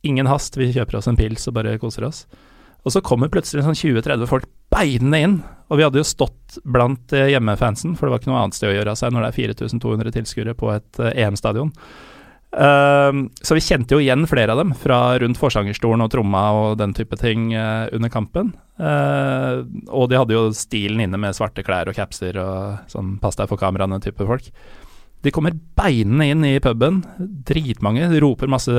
[0.05, 2.25] Ingen hast, vi kjøper oss en pils og bare koser oss.
[2.85, 5.37] Og så kommer plutselig sånn 20-30 folk beinende inn.
[5.73, 8.75] Og vi hadde jo stått blant hjemmefansen, for det var ikke noe annet sted å
[8.75, 11.71] gjøre av seg når det er 4200 tilskuere på et EM-stadion.
[12.55, 16.77] Uh, så vi kjente jo igjen flere av dem fra rundt forsangerstolen og tromma og
[16.79, 18.53] den type ting uh, under kampen.
[18.79, 23.35] Uh, og de hadde jo stilen inne med svarte klær og capser og sånn pass
[23.39, 24.47] deg for kameraene-type folk.
[25.25, 28.71] De kommer beinende inn i puben, dritmange, roper masse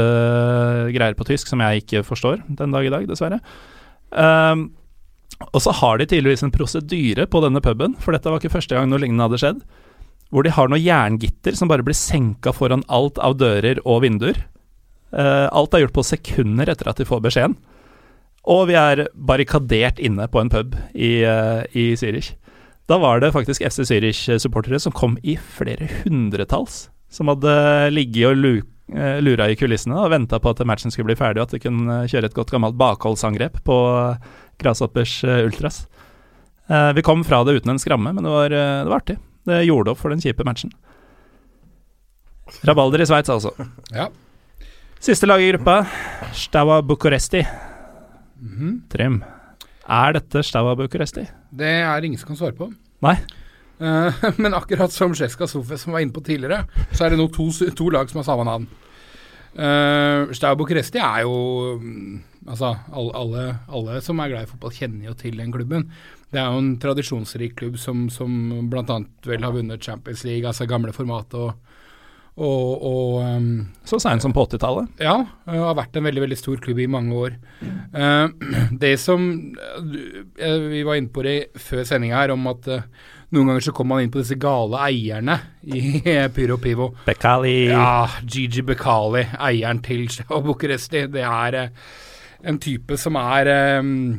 [0.94, 3.40] greier på tysk som jeg ikke forstår den dag i dag, dessverre.
[4.14, 4.70] Um,
[5.50, 8.78] og så har de tydeligvis en prosedyre på denne puben, for dette var ikke første
[8.78, 9.66] gang noe lignende hadde skjedd
[10.34, 14.40] hvor de har noe jerngitter som bare blir senka foran alt av dører og vinduer.
[15.14, 17.56] Uh, alt er gjort på sekunder etter at de får beskjeden.
[18.46, 22.34] Og vi er barrikadert inne på en pub i, uh, i Zürich.
[22.90, 26.86] Da var det faktisk FC Zürich-supportere som kom i flere hundretalls.
[27.10, 27.54] Som hadde
[27.94, 31.42] ligget og lu uh, lura i kulissene og venta på at matchen skulle bli ferdig,
[31.42, 33.78] og at de kunne kjøre et godt gammelt bakholdsangrep på
[34.58, 35.84] Grasshoppers Ultras.
[36.66, 39.18] vi kom fra det uten en skramme, men det var, det var artig.
[39.46, 40.72] Det gjorde opp for den kjipe matchen.
[42.66, 43.52] Rabalder i Sveits, altså.
[43.94, 44.08] Ja.
[45.02, 45.84] Siste lag i gruppa,
[46.34, 47.46] Staua Bucuresti.
[48.40, 48.80] Mm -hmm.
[48.88, 49.24] Trym,
[49.88, 51.26] er dette Staua Bucuresti?
[51.50, 52.72] Det er ingen som kan svare på.
[53.02, 53.16] Nei.
[53.80, 57.28] Uh, men akkurat som Sjeska Sofe som var inne på tidligere, så er det nå
[57.28, 58.68] to, to lag som har samme navn.
[59.56, 64.70] Uh, Staua Bucuresti er jo mm, Altså, alle, alle, alle, som er glad i fotball,
[64.70, 65.88] kjenner jo til den klubben.
[66.32, 68.30] Det er jo en tradisjonsrik klubb som, som
[68.70, 68.98] bl.a.
[69.26, 71.52] vel har vunnet Champions League, altså gamle format og,
[72.36, 73.46] og, og um,
[73.86, 74.90] Så seint som på 80-tallet?
[75.06, 77.38] Ja, og har vært en veldig veldig stor klubb i mange år.
[77.94, 78.26] Uh,
[78.74, 82.84] det som uh, Vi var inne på det før sendinga her, om at uh,
[83.32, 86.02] noen ganger så kommer man inn på disse gale eierne i
[86.34, 86.92] Pyro Pivo.
[87.06, 87.68] Bekali.
[87.70, 91.06] Ja, Gigi Bekali, eieren til Bucuresti.
[91.06, 91.62] Det er
[92.46, 94.18] en type som er um,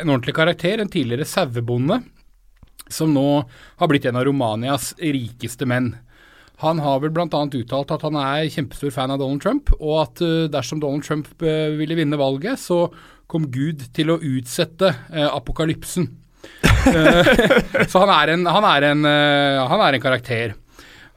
[0.00, 2.00] en ordentlig karakter, en tidligere sauebonde,
[2.92, 3.28] som nå
[3.80, 5.94] har blitt en av Romanias rikeste menn.
[6.62, 7.26] Han har vel bl.a.
[7.28, 11.28] uttalt at han er kjempestor fan av Donald Trump, og at uh, dersom Donald Trump
[11.44, 12.86] uh, ville vinne valget, så
[13.28, 16.08] kom Gud til å utsette uh, apokalypsen.
[17.90, 20.52] så han er en, han er en, han er en karakter.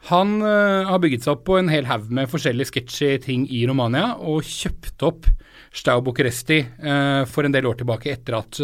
[0.10, 4.16] Han har bygget seg opp på en hel haug med forskjellige sketsjy ting i Romania,
[4.18, 5.30] og kjøpt opp
[5.70, 8.62] Stau Bucuresti uh, for en del år tilbake, etter at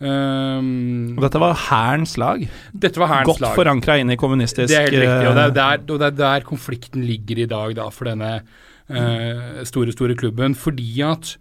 [0.00, 2.40] Um, og dette var hærens lag?
[2.72, 5.52] Dette var hærens Godt forankra inn i kommunistisk Det er helt riktig, og det er,
[5.58, 10.16] der, og det er der konflikten ligger i dag da, for denne uh, store, store
[10.16, 10.56] klubben.
[10.56, 11.34] Fordi at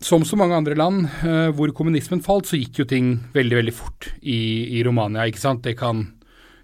[0.00, 3.74] som så mange andre land uh, hvor kommunismen falt, så gikk jo ting veldig, veldig
[3.74, 4.38] fort i,
[4.78, 5.26] i Romania.
[5.26, 5.66] ikke sant?
[5.66, 6.06] Det kan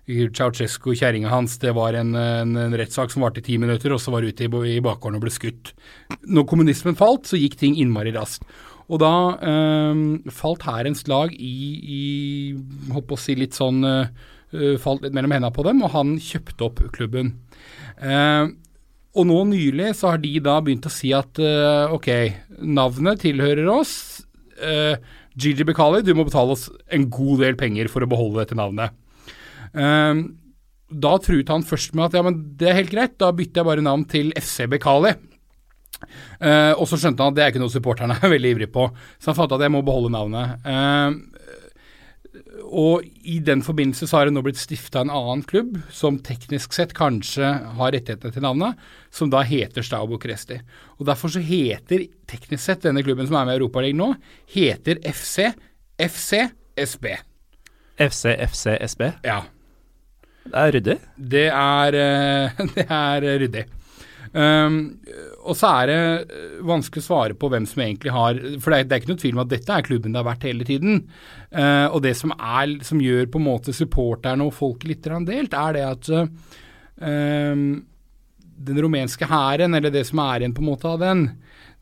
[0.06, 3.98] Ceaucescu, kjerringa hans, det var en, en, en rettssak som varte i ti minutter, og
[3.98, 5.72] så var ute i, i bakgården og ble skutt.
[6.22, 8.46] Når kommunismen falt, så gikk ting innmari raskt.
[8.86, 12.02] Og da øh, falt hærens lag i, i
[12.94, 16.68] Holdt å si litt sånn øh, Falt litt mellom hendene på dem, og han kjøpte
[16.68, 17.32] opp klubben.
[17.98, 18.54] Uh,
[19.18, 22.08] og nå nylig så har de da begynt å si at uh, ok,
[22.62, 24.22] navnet tilhører oss.
[24.56, 24.94] Uh,
[25.36, 28.94] Gigi Bekali, du må betale oss en god del penger for å beholde dette navnet.
[29.76, 30.26] Um,
[30.86, 33.68] da truet han først med at ja, men det er helt greit, da bytter jeg
[33.68, 35.14] bare navn til FC Bekali.
[36.40, 38.88] Uh, og så skjønte han at det er ikke noe supporterne er veldig ivrig på,
[39.18, 40.66] så han fant at jeg må beholde navnet.
[40.66, 41.36] Uh,
[42.66, 46.74] og i den forbindelse så har det nå blitt stifta en annen klubb, som teknisk
[46.76, 47.46] sett kanskje
[47.78, 48.80] har rettighetene til navnet,
[49.14, 50.58] som da heter Stau Bucuresti.
[50.98, 54.12] Og derfor så heter teknisk sett denne klubben som er med i Europaligaen nå,
[54.52, 55.50] heter FC
[55.96, 56.42] FC
[56.76, 57.12] SB.
[57.96, 59.12] FC FC SB?
[59.24, 59.44] Ja.
[60.46, 60.98] Det er ryddig?
[61.16, 63.64] Det er, uh, det er ryddig.
[64.36, 64.78] Um,
[65.46, 65.98] og så er det
[66.34, 69.12] eh, vanskelig å svare på hvem som egentlig har For det er, det er ikke
[69.12, 70.98] noe tvil om at dette er klubben det har vært hele tiden.
[71.54, 75.56] Uh, og det som, er, som gjør på en måte supporterne og folket litt delt,
[75.56, 76.26] er det at uh,
[78.56, 81.28] den rumenske hæren, eller det som er igjen på en måte av den,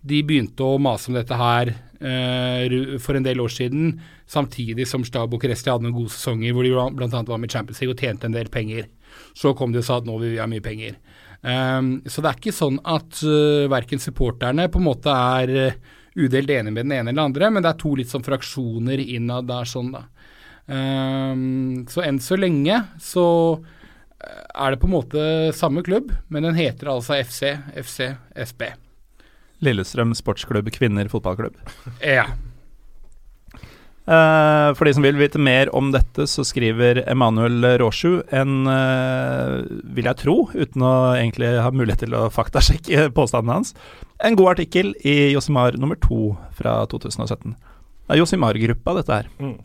[0.04, 3.96] de begynte å mase om dette her uh, for en del år siden,
[4.28, 7.22] samtidig som Stav og Kresti hadde noen gode sesonger hvor de bl.a.
[7.28, 8.88] var med Champions League og tjente en del penger.
[9.36, 10.98] Så kom de og sa at nå vil vi ha mye penger.
[11.44, 15.78] Um, så det er ikke sånn at uh, verken supporterne på en måte er uh,
[16.16, 19.02] udelt enige med den ene eller den andre, men det er to litt sånn fraksjoner
[19.02, 20.06] innad der sånn, da.
[20.64, 23.26] Um, så enn så lenge så
[24.24, 28.14] er det på en måte samme klubb, men den heter altså FC, FC,
[28.46, 28.70] SB.
[29.64, 31.56] Lillestrøm sportsklubb kvinner fotballklubb.
[32.04, 32.28] Ja.
[34.04, 39.62] Uh, for de som vil vite mer om dette, så skriver Emanuel Råsju en, uh,
[39.96, 43.72] vil jeg tro, uten å egentlig ha mulighet til å faktasjekke påstandene hans,
[44.20, 47.56] en god artikkel i Josimar nummer to fra 2017.
[48.04, 49.30] Det er Josimar-gruppa, dette her.
[49.40, 49.56] Mm.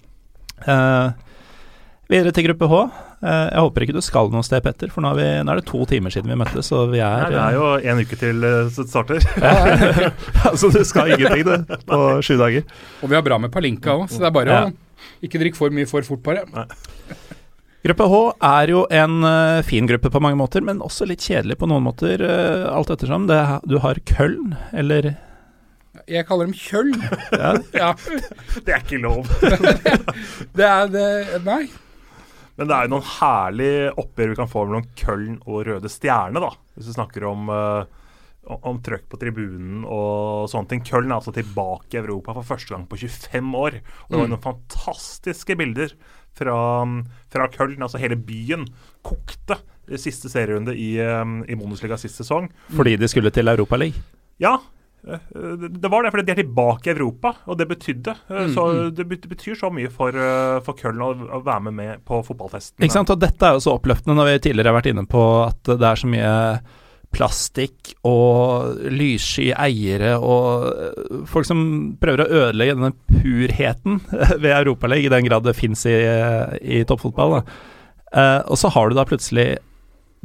[0.68, 1.29] Eh,
[2.10, 2.80] videre til gruppe H.
[3.20, 5.62] Eh, jeg håper ikke du skal noe sted, Petter, for nå, er, vi, nå er
[5.62, 8.20] det to timer siden vi møttes, så vi er Nei, det er jo en uke
[8.20, 9.26] til eh, det starter.
[10.50, 12.66] Altså, du skal ingenting, du, på sju dager.
[13.04, 14.62] Og vi har bra med Palinka òg, så det er bare Ja.
[14.70, 16.44] å ikke drikke for mye for fort, bare.
[17.86, 21.56] Gruppe H er jo en uh, fin gruppe på mange måter, men også litt kjedelig
[21.62, 23.28] på noen måter, uh, alt ettersom.
[23.30, 23.38] Det,
[23.72, 25.14] du har Køln, eller
[26.10, 26.92] Jeg kaller dem kjøll.
[27.32, 27.94] ja, Ja,
[28.66, 29.30] Det er ikke lov.
[30.60, 31.08] det er det
[31.48, 31.62] Nei.
[32.60, 36.42] Men det er jo noen herlige oppgjør vi kan få mellom Køln og Røde Stjerne,
[36.44, 36.50] da.
[36.76, 37.86] Hvis vi snakker om, uh,
[38.66, 40.82] om- trøkk på tribunen og sånne ting.
[40.84, 43.80] Køln er altså tilbake i Europa for første gang på 25 år.
[43.80, 44.34] Og det var Mm.
[44.36, 45.94] noen fantastiske bilder
[46.36, 46.58] fra,
[47.32, 48.68] fra Køln, Altså hele byen
[49.04, 49.60] kokte
[49.90, 52.50] i siste serierunde i, um, i Bundesliga sist sesong.
[52.76, 53.96] fordi de skulle til Europaligaen.
[54.40, 54.58] Ja,
[55.02, 58.66] det var det, fordi de er tilbake i Europa, og det betydde eh, Mm, så,
[58.66, 58.92] mm.
[58.96, 61.14] Det betyr så mye for, eh, for Köln å,
[61.44, 62.84] være med, med på fotballfesten.
[62.84, 63.12] Ikke sant?
[63.14, 65.88] Og dette er jo så oppløftende når vi tidligere har vært inne på at det
[65.90, 66.36] er så mye
[67.10, 71.64] plastikk og lyssky eiere og eh, folk som
[72.02, 74.04] prøver å ødelegge denne purheten
[74.44, 75.98] ved Europaligaen, i den grad det fins i,
[76.62, 77.40] i toppfotball.
[77.40, 77.58] Da.
[78.50, 79.52] Og så har du da plutselig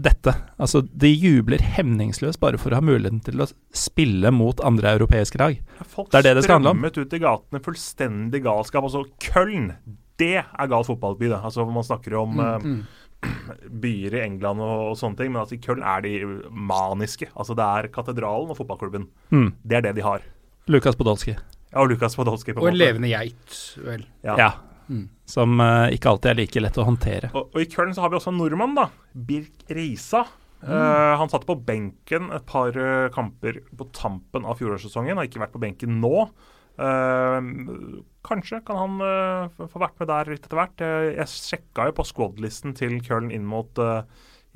[0.00, 0.32] dette.
[0.58, 5.38] Altså, de jubler hemningsløst bare for å ha muligheten til å spille mot andre europeiske
[5.38, 5.60] lag.
[5.86, 6.80] Folk Det er det det skal handle om.
[6.82, 8.82] Folk strømmet ut i gatene, fullstendig galskap.
[8.88, 9.72] Altså, Köln,
[10.18, 11.40] det er gal fotballby, det.
[11.44, 12.82] Altså, man snakker om mm, Mm.
[13.80, 16.12] byer i England og, og sånne ting, men altså, i Köln er de
[16.50, 17.30] maniske.
[17.34, 19.06] Altså, det er katedralen og fotballklubben.
[19.32, 19.52] Mm.
[19.64, 20.20] Det er det de har.
[20.68, 21.32] Lukas Podolsky.
[21.72, 22.84] Ja, og Lukas Podolsky, på Og en en måte.
[22.84, 24.04] levende geit, vel.
[24.24, 24.36] Ja.
[24.38, 24.50] Ja.
[24.88, 25.04] Mm.
[25.28, 27.30] Som uh, ikke alltid er like lett å håndtere.
[27.34, 28.88] Og, og i Köln så har vi også en nordmann, da.
[29.12, 30.24] Birk Risa.
[30.64, 35.20] Uh, han satt på benken et par uh, kamper på tampen av fjorårssesongen.
[35.20, 36.28] Har ikke vært på benken nå.
[36.74, 37.40] Eh,
[38.26, 40.82] kanskje kan han eh, få vært med der litt etter hvert.
[40.82, 44.02] Eh, jeg sjekka jo på squad-listen til Köln inn mot, eh,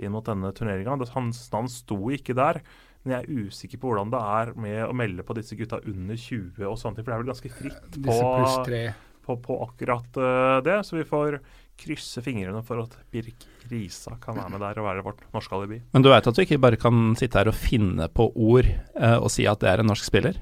[0.02, 0.98] inn mot denne turneringa.
[1.14, 2.62] Hans navn sto ikke der.
[3.04, 6.18] Men jeg er usikker på hvordan det er med å melde på disse gutta under
[6.18, 8.80] 20 og sånt, for det er vel ganske fritt på Disse pluss tre.
[9.28, 10.80] På, på akkurat eh, det.
[10.88, 11.38] Så vi får
[11.78, 15.80] krysse fingrene for at Birk Risa kan være med der og være vårt norske alibi.
[15.94, 19.18] Men du veit at du ikke bare kan sitte her og finne på ord eh,
[19.18, 20.40] og si at det er en norsk spiller?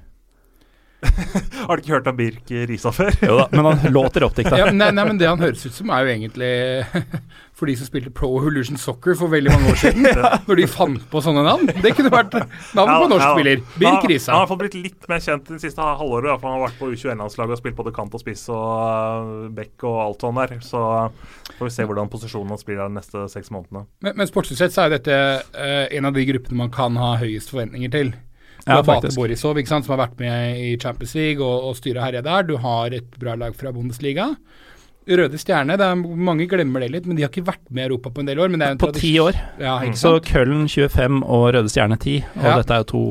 [1.66, 3.16] Har du ikke hørt om Birk Risa før?
[3.22, 4.58] Jo da, men han låter oppdikta.
[4.60, 6.50] Ja, nei, nei, men det han høres ut som, er jo egentlig
[7.56, 10.06] for de som spilte Pro Illusion Soccer for veldig mange år siden.
[10.48, 11.70] Når de fant på sånne navn.
[11.82, 12.36] Det kunne vært
[12.76, 13.62] navn på norsk spiller.
[13.80, 16.28] Birk Han, han har fått blitt litt mer kjent det siste halvåret.
[16.28, 19.88] da, for Han har vært på U21-landslaget og spilt både kant og spiss og bekk
[19.88, 20.54] og alt sånn der.
[20.66, 20.84] Så
[21.56, 23.86] får vi se hvordan posisjonen hans blir de neste seks månedene.
[24.04, 27.14] Men, men sportslig sett så er dette uh, en av de gruppene man kan ha
[27.22, 28.12] høyest forventninger til.
[28.66, 29.16] Du Ja, har Bate faktisk.
[29.20, 32.42] Borisov, ikke sant, som har vært med i Champions League og, og styret herja der.
[32.48, 34.32] Du har et bra lag fra Bundesliga.
[35.06, 37.86] Røde Stjerne, det er, mange glemmer det litt, men de har ikke vært med i
[37.86, 38.48] Europa på en del år.
[38.50, 39.36] Men det er en På ti år.
[39.62, 40.10] Ja, ikke Så?
[40.26, 42.16] Køllen 25 og Røde Stjerne 10.
[42.34, 42.56] Og Ja.
[42.58, 43.02] dette er jo to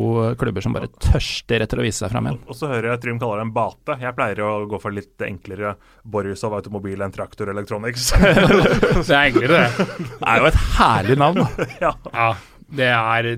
[0.42, 2.42] klubber som bare tørster etter å vise seg fram igjen.
[2.52, 3.96] Og så hører jeg Trym kaller det en bate.
[4.04, 8.12] Jeg pleier å gå for litt enklere Borisov automobil enn Traktor Electronics.
[8.20, 9.88] Det er enklere, det.
[10.20, 11.70] Det er jo et herlig navn, da.
[11.80, 11.94] ja.
[12.12, 12.28] Ja,
[12.76, 13.32] det er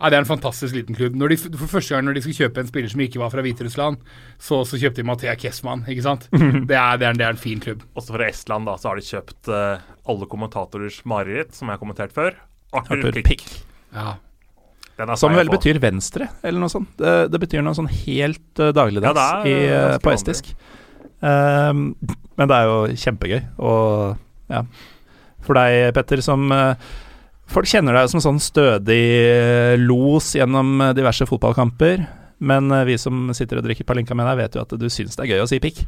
[0.00, 1.16] ja, det er en fantastisk liten klubb.
[1.20, 3.42] Når de, for første gang når de skulle kjøpe en spiller som ikke var fra
[3.44, 4.00] Hviterussland,
[4.40, 6.24] så, så kjøpte de Mathea Kessmann, ikke sant.
[6.32, 7.84] Det er, det, er, det er en fin klubb.
[7.98, 11.82] Også fra Estland da, så har de kjøpt uh, alle kommentatorers mareritt, som jeg har
[11.82, 12.38] kommentert før.
[12.72, 13.28] Arthur, Arthur Pick.
[13.44, 13.44] Pick.
[13.92, 14.14] Ja.
[15.00, 15.56] Den er Som vel på.
[15.58, 16.90] betyr venstre, eller noe sånt.
[17.00, 20.50] Det, det betyr noe sånn helt uh, dagligdags Ja, er, i, eh, på estisk.
[21.20, 21.90] Um,
[22.40, 23.40] men det er jo kjempegøy.
[23.60, 24.16] Og
[24.50, 24.64] ja
[25.44, 26.90] For deg, Petter, som eh,
[27.50, 32.04] Folk kjenner deg som sånn stødig eh, los gjennom eh, diverse fotballkamper.
[32.38, 35.18] Men eh, vi som sitter og drikker palinka med deg, vet jo at du syns
[35.18, 35.82] det er gøy å si pikk.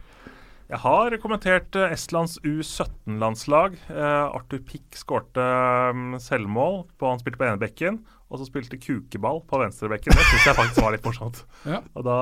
[0.72, 3.76] Jeg har kommentert Estlands U17-landslag.
[3.92, 5.44] Eh, Arthur Pick skårte
[5.92, 6.80] um, selvmål.
[6.98, 7.98] På, han spilte på ene bekken,
[8.32, 10.16] og så spilte kukeball på venstrebekken.
[10.16, 11.44] Det syns jeg faktisk var litt morsomt.
[11.72, 11.78] Ja.
[11.94, 12.16] Og da,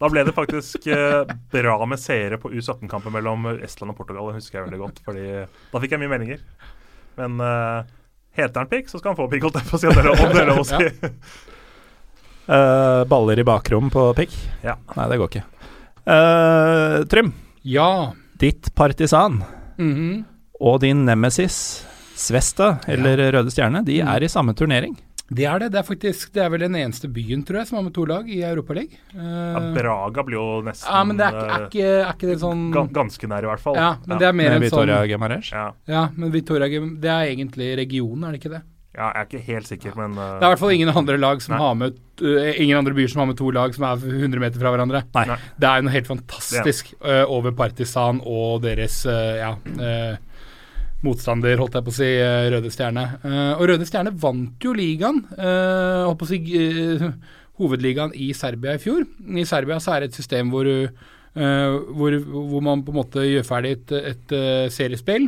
[0.00, 1.22] da ble det faktisk eh,
[1.52, 4.32] bra med seere på U17-kampen mellom Estland og Portugal.
[4.32, 6.42] Det husker jeg veldig godt, fordi da fikk jeg mye meldinger.
[7.20, 7.94] Men eh,
[8.36, 9.88] heter han pikk, så skal han få pikk, holdt jeg på å si.
[9.88, 10.80] Dere, er om dere også.
[10.80, 11.10] ja.
[12.46, 14.30] Eh, baller i bakrom på pikk?
[14.62, 14.76] Ja.
[14.94, 15.40] Nei, det går ikke.
[16.06, 17.32] Uh, Trym,
[17.66, 18.12] ja.
[18.38, 19.40] ditt partisan
[19.76, 20.24] Mhm.
[20.60, 21.56] og din nemesis
[22.14, 24.08] Svesta, eller Røde Stjerne, de Mm.
[24.14, 24.94] er i samme turnering.
[25.28, 25.72] Det er det.
[25.74, 28.04] Det er faktisk Det er vel den eneste byen, tror jeg, som har med to
[28.06, 28.92] lag i Europaligaen.
[29.14, 32.12] Ja, Uh, Braga blir jo nesten ja, men det er, ikke- er, eh, ikke, er
[32.14, 33.74] ikke det sånn ga- ganske nær, i hvert fall.
[33.74, 34.88] Ja, men det er mer enn sånn.
[35.52, 35.72] Ja.
[35.88, 38.62] Ja, men Vitoria Det er egentlig regionen, er det ikke det?
[38.96, 41.18] ja, jeg er ikke helt sikker, men uh, Det er i hvert fall ingen andre
[41.18, 41.58] lag som Nei.
[41.60, 44.58] har med uh, Ingen andre byer som har med to lag som er 100 meter
[44.62, 45.02] fra hverandre.
[45.14, 45.24] Nei.
[45.26, 45.36] Nei.
[45.58, 50.16] Det er jo noe helt fantastisk uh, over Partisan og deres uh, ja, uh,
[51.06, 53.08] motstander, holdt jeg på å si, uh, Røde Stjerne.
[53.24, 56.40] Uh, og Røde Stjerne vant jo ligaen, uh, holdt på å si
[57.56, 59.06] hovedligaen i Serbia i fjor.
[59.26, 60.68] I Serbia så er det et system hvor
[61.36, 65.26] Uh, hvor, hvor man på en måte gjør ferdig et, et uh, seriespill,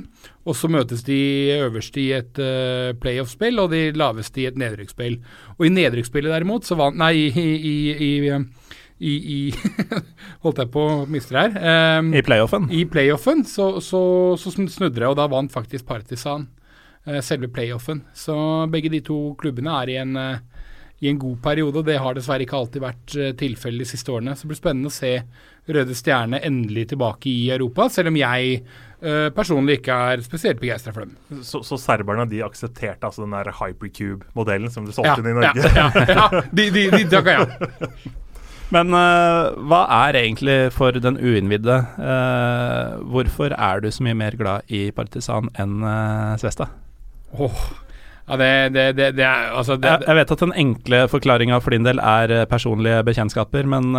[0.48, 1.18] og så møtes de
[1.58, 5.18] øverste i et uh, playoff-spill, og de laveste i et nedrykksspill.
[5.58, 8.38] Og i nedrykksspillet derimot, så vant Nei, i, i, i,
[8.98, 9.38] i, i
[10.44, 11.98] Holdt jeg på å miste det her.
[12.00, 12.68] Um, I playoffen.
[12.74, 14.00] I playoffen så, så,
[14.40, 16.48] så snudde det, og da vant faktisk Partisan
[17.06, 18.02] uh, selve playoffen.
[18.16, 18.36] Så
[18.72, 20.64] begge de to klubbene er i en, uh,
[20.98, 24.14] i en god periode, og det har dessverre ikke alltid vært uh, tilfellet de siste
[24.14, 24.34] årene.
[24.34, 25.14] Så det blir spennende å se
[25.68, 28.60] Røde Stjerne endelig tilbake i Europa, selv om jeg
[29.02, 31.42] eh, personlig ikke er spesielt begeistra for dem.
[31.44, 35.52] så, så serberne de aksepterte altså den der Hypercube-modellen som du solgte inn i ja,
[35.52, 35.74] Norge?
[35.76, 37.44] ja, ja, de, de, de takka ja.
[38.74, 44.36] Men uh, hva er egentlig for den uinnvidde uh, Hvorfor er du så mye mer
[44.36, 46.68] glad i Partisan enn uh, Svesta?
[47.32, 47.62] Åh,
[48.28, 51.72] ja det, det, det, det er altså Jeg, jeg vet at den enkle forklaringa for
[51.72, 53.92] din del er personlige bekjentskaper, men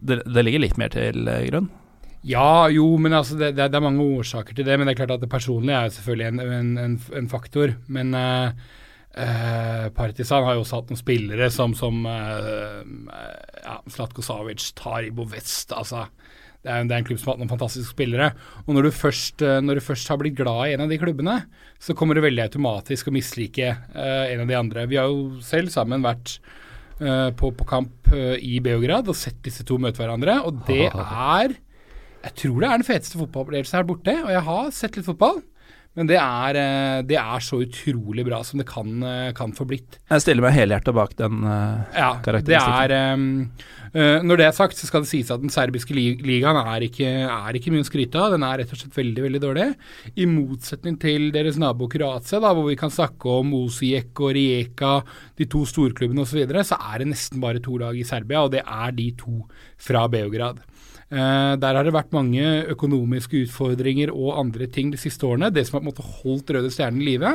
[0.00, 1.70] det, ligger litt mer til grunn?
[2.26, 4.76] Ja, jo, men altså det, er mange årsaker til det.
[4.76, 7.72] Men det er klart at det personlige er jo selvfølgelig en, en, en, en faktor.
[7.88, 8.52] Men eh,
[9.16, 12.82] eh, Partisan har jo også hatt noen spillere som, som eh,
[13.64, 16.06] ja, Slatko Savic, Taribo West altså
[16.60, 18.26] det er, det er en klubb som har hatt noen fantastiske spillere.
[18.66, 20.98] Og når du, først, eh, når du først har blitt glad i en av de
[21.00, 21.38] klubbene,
[21.80, 24.84] så kommer du veldig automatisk å mislike eh, en av de andre.
[24.90, 26.36] Vi har jo selv sammen vært
[27.00, 30.90] eh, på, på kamp i Beograd og sett disse to møte hverandre, og det
[31.38, 31.56] er
[32.20, 35.38] jeg tror det er den feteste fotballopplevelsen her borte, og jeg har sett litt fotball.
[36.00, 39.66] Men det er, eh, det er så utrolig bra som det kan, eh, kan få
[39.68, 39.98] blitt.
[40.08, 41.44] Jeg stiller meg helhjertet bak den.
[41.44, 42.90] uh, Ja, det Karakteristikken.
[42.90, 43.50] er um,
[43.92, 46.86] uh, Når det er sagt, så skal det sies at den serbiske li ligaen er
[46.88, 48.32] ikke, er ikke mye å skryte av.
[48.32, 49.68] Den er rett og slett veldig veldig dårlig.
[50.16, 55.02] I motsetning til deres nabo Kroatia, da, hvor vi kan snakke om Osijek og Rijeka,
[55.36, 58.40] de to storklubbene osv., så, videre, så er det nesten bare to lag i Serbia,
[58.46, 59.44] og det er de to
[59.76, 60.64] fra Beograd.
[61.10, 65.48] Eh, der har det vært mange økonomiske utfordringer og andre ting de siste årene.
[65.50, 67.32] Det som har på en måte holdt Røde Stjernen i live,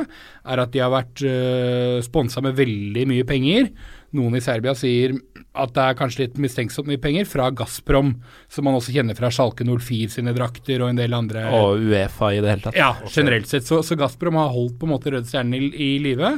[0.48, 3.68] er at de har vært uh, sponsa med veldig mye penger.
[4.16, 5.12] Noen i Serbia sier
[5.56, 8.14] at det er kanskje litt mistenksomt mye penger, fra Gazprom,
[8.48, 12.32] som man også kjenner fra Sjalke 04 sine drakter og en del andre Og Uefa
[12.32, 12.80] i det hele tatt.
[12.80, 13.68] Ja, generelt sett.
[13.68, 16.32] Så, så Gazprom har holdt på en måte Røde Stjernen i, i live.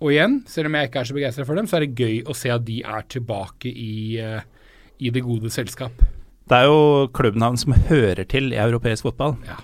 [0.00, 2.18] Og igjen, selv om jeg ikke er så begeistra for dem, så er det gøy
[2.24, 4.40] å se at de er tilbake i, eh,
[5.04, 6.00] i det gode selskap.
[6.52, 9.38] Det er jo klubbnavn som hører til i europeisk fotball.
[9.48, 9.56] Ja.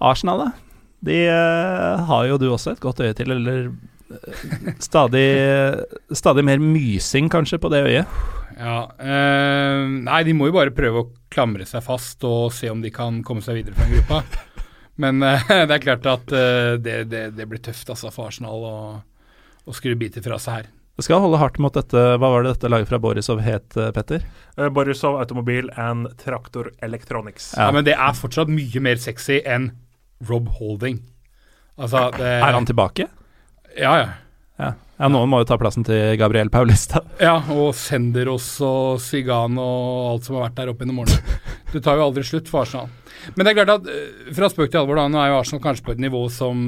[0.00, 0.52] Arsenal, da?
[1.04, 5.26] De uh, har jo du også et godt øye til, eller eh, stadig,
[6.22, 8.22] stadig mer mysing kanskje på det øyet?
[8.56, 12.80] Ja, eh, Nei, de må jo bare prøve å klamre seg fast og se om
[12.80, 14.22] de kan komme seg videre fra den gruppa.
[15.04, 18.64] Men eh, det er klart at eh, det, det, det blir tøft altså, for Arsenal
[18.68, 18.78] å,
[19.68, 20.72] å skru biter fra seg her.
[20.96, 23.92] Det skal holde hardt mot dette Hva var det dette laget fra Borisov het, eh,
[23.96, 24.26] Petter?
[24.58, 27.54] Uh, Borisov Automobil and Traktor Electronics.
[27.56, 27.70] Ja.
[27.70, 27.72] Ja.
[27.72, 29.70] Men det er fortsatt mye mer sexy enn
[30.28, 31.00] Rob Holding.
[31.80, 33.08] Altså, det, Er han tilbake?
[33.72, 34.10] Ja, ja.
[34.60, 34.74] Ja.
[35.00, 37.00] ja, noen må jo ta plassen til Gabriel Paulista.
[37.18, 41.38] Ja, og Senderos og Sigan og alt som har vært der oppe gjennom årene.
[41.72, 42.90] Det tar jo aldri slutt for Arsenal.
[43.32, 45.62] Men det er klart at eh, fra spøk til alvor, da, nå er jo Arsenal
[45.64, 46.58] kanskje på et nivå som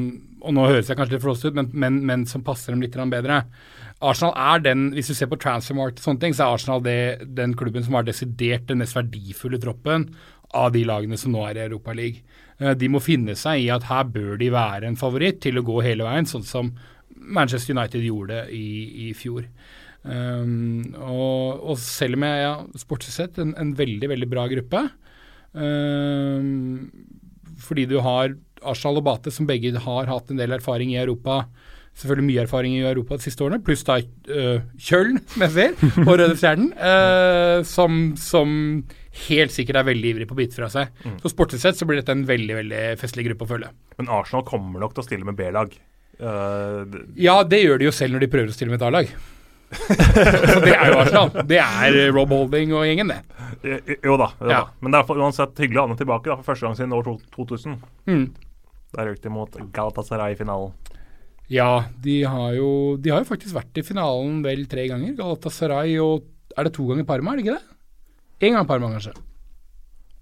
[0.44, 2.96] Og nå høres jeg kanskje litt flåsete ut, men, men, men som passer dem litt
[3.12, 3.42] bedre.
[4.10, 6.98] Arsenal er den, hvis du ser på transfermarkt og sånne ting, så er Arsenal det,
[7.36, 10.08] den klubben som har desidert den mest verdifulle troppen
[10.54, 12.24] av de lagene som nå er i Europaligaen.
[12.78, 15.80] De må finne seg i at her bør de være en favoritt til å gå
[15.82, 16.68] hele veien, sånn som
[17.14, 19.48] Manchester United gjorde i, i fjor.
[20.04, 24.82] Um, og, og selv om jeg ja, sportslig sett en, en veldig, veldig bra gruppe
[25.56, 26.90] um,
[27.64, 31.46] Fordi du har Arsenal og Bate, som begge har hatt en del erfaring i Europa.
[31.94, 35.76] Selvfølgelig mye erfaring i Europa de siste årene, pluss da uh, Kjøln, som jeg ser,
[36.02, 38.48] og Røde Stjernen, uh, som, som
[39.28, 40.90] helt sikkert er veldig ivrig på å bite fra seg.
[41.22, 43.70] Så sportslig sett så blir dette en veldig veldig festlig gruppe å følge.
[44.00, 45.70] Men Arsenal kommer nok til å stille med B-lag.
[46.18, 46.82] Uh,
[47.18, 49.14] Ja, det gjør de jo selv når de prøver å stille med et A-lag.
[49.74, 51.30] så det er jo Arsenal.
[51.50, 53.20] Det er eh, Rob Holding og gjengen, det.
[54.04, 54.28] jo da.
[54.42, 54.60] Jo Ja.
[54.60, 54.70] da.
[54.82, 56.94] Men det er for- uansett hyggelig å ha ham tilbake da, for første gang siden
[56.98, 57.78] år 2000.
[58.10, 58.26] Mm.
[58.94, 60.74] Der røk de mot Galatasaray i finalen.
[61.52, 65.16] Ja, de har, jo, de har jo faktisk vært i finalen vel tre ganger.
[65.18, 67.76] Galatasaray og Er det to ganger Parma, er det ikke det?
[68.46, 69.14] Én gang Parma, kanskje.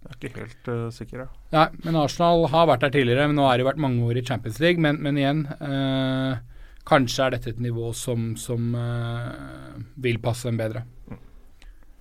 [0.02, 1.26] Jeg er ikke helt uh, sikker, ja.
[1.54, 3.28] Nei, men Arsenal har vært der tidligere.
[3.30, 4.82] Men nå har det vært mange år i Champions League.
[4.82, 6.40] Men, men igjen, eh,
[6.88, 10.82] kanskje er dette et nivå som, som eh, vil passe dem bedre.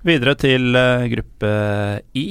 [0.07, 1.52] Videre til uh, gruppe
[2.18, 2.27] I.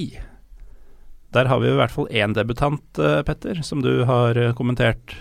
[1.30, 5.14] Der har vi i hvert fall én debutant, uh, Petter, som du har kommentert.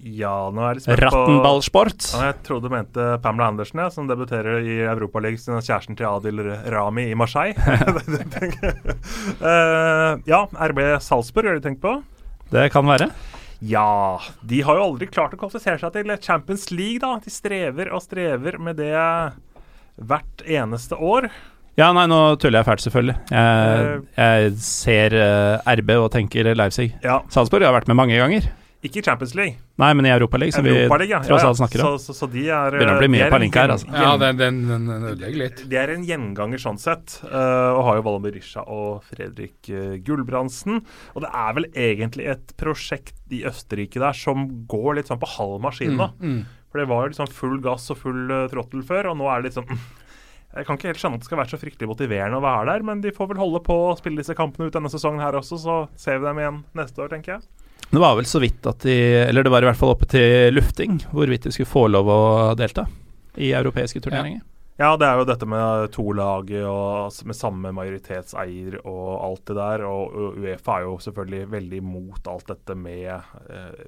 [0.00, 2.06] Ja, nå er jeg litt på Rattenballsport.
[2.14, 6.40] Ja, jeg trodde du mente Pamela Andersen, ja, som debuterer i Europaligaen kjæresten til Adil
[6.72, 7.52] Rami i Marseille.
[9.44, 11.98] uh, ja, RB Salzburg, har du tenkt på?
[12.50, 13.10] Det kan være.
[13.60, 17.18] Ja, de har jo aldri klart å kvalifisere seg til Champions League, da.
[17.20, 18.94] De strever og strever med det
[20.00, 21.28] hvert eneste år.
[21.76, 23.18] Ja, nei, nå tuller jeg fælt, selvfølgelig.
[23.36, 26.88] Jeg, jeg ser uh, RB og tenker Leipzig.
[27.04, 28.48] Ja, Salzburg har vært med mange ganger.
[28.80, 29.58] Ikke i Champions League.
[29.80, 31.98] Nei, men i Europaligaen, som Europa vi tross alt snakker om.
[31.98, 33.90] Så, så, så de er Begynner å bli mye palinka her, altså.
[33.92, 35.60] Ja, den, den, den, den ødelegger litt.
[35.68, 39.98] De er en gjenganger sånn sett, uh, og har jo Valle Berisha og Fredrik uh,
[40.06, 40.80] Gulbrandsen.
[41.12, 45.28] Og det er vel egentlig et prosjekt i Østerrike der som går litt sånn på
[45.36, 46.10] halv maskin, da.
[46.16, 46.40] Mm.
[46.72, 49.42] For det var jo liksom full gass og full uh, tråttel før, og nå er
[49.42, 49.70] det litt sånn
[50.56, 52.88] Jeg kan ikke helt skjønne at det skal være så fryktelig motiverende å være der,
[52.88, 55.60] men de får vel holde på å spille disse kampene ut denne sesongen her også,
[55.60, 57.68] så ser vi dem igjen neste år, tenker jeg.
[57.90, 58.94] Det var vel så vidt at de
[59.26, 62.20] Eller det var i hvert fall oppe til lufting hvorvidt de skulle få lov å
[62.58, 62.86] delta
[63.40, 64.40] i europeiske turneringer.
[64.80, 69.56] Ja, det er jo dette med to lag og med samme majoritetseier og alt det
[69.58, 69.82] der.
[69.84, 73.82] Og Uefa er jo selvfølgelig veldig imot alt dette med eh,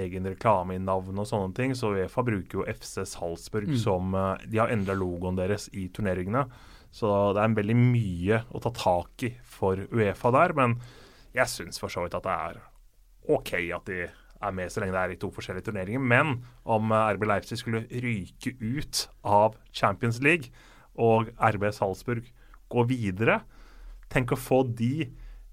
[0.00, 1.74] egen reklame i navn og sånne ting.
[1.76, 3.76] Så Uefa bruker jo FC Salzburg Mm.
[3.82, 6.46] som eh, De har endra logoen deres i turneringene.
[6.90, 10.56] Så det er veldig mye å ta tak i for Uefa der.
[10.56, 10.78] Men
[11.36, 12.62] jeg syns for så vidt at det er
[13.36, 14.08] OK at de
[14.40, 16.00] er med så lenge det er i to forskjellige turneringer.
[16.00, 20.52] Men om eh, RB Leipzig skulle ryke ut av Champions League,
[21.00, 22.26] og RB Salzburg
[22.70, 23.40] gå videre
[24.10, 25.04] Tenk å få de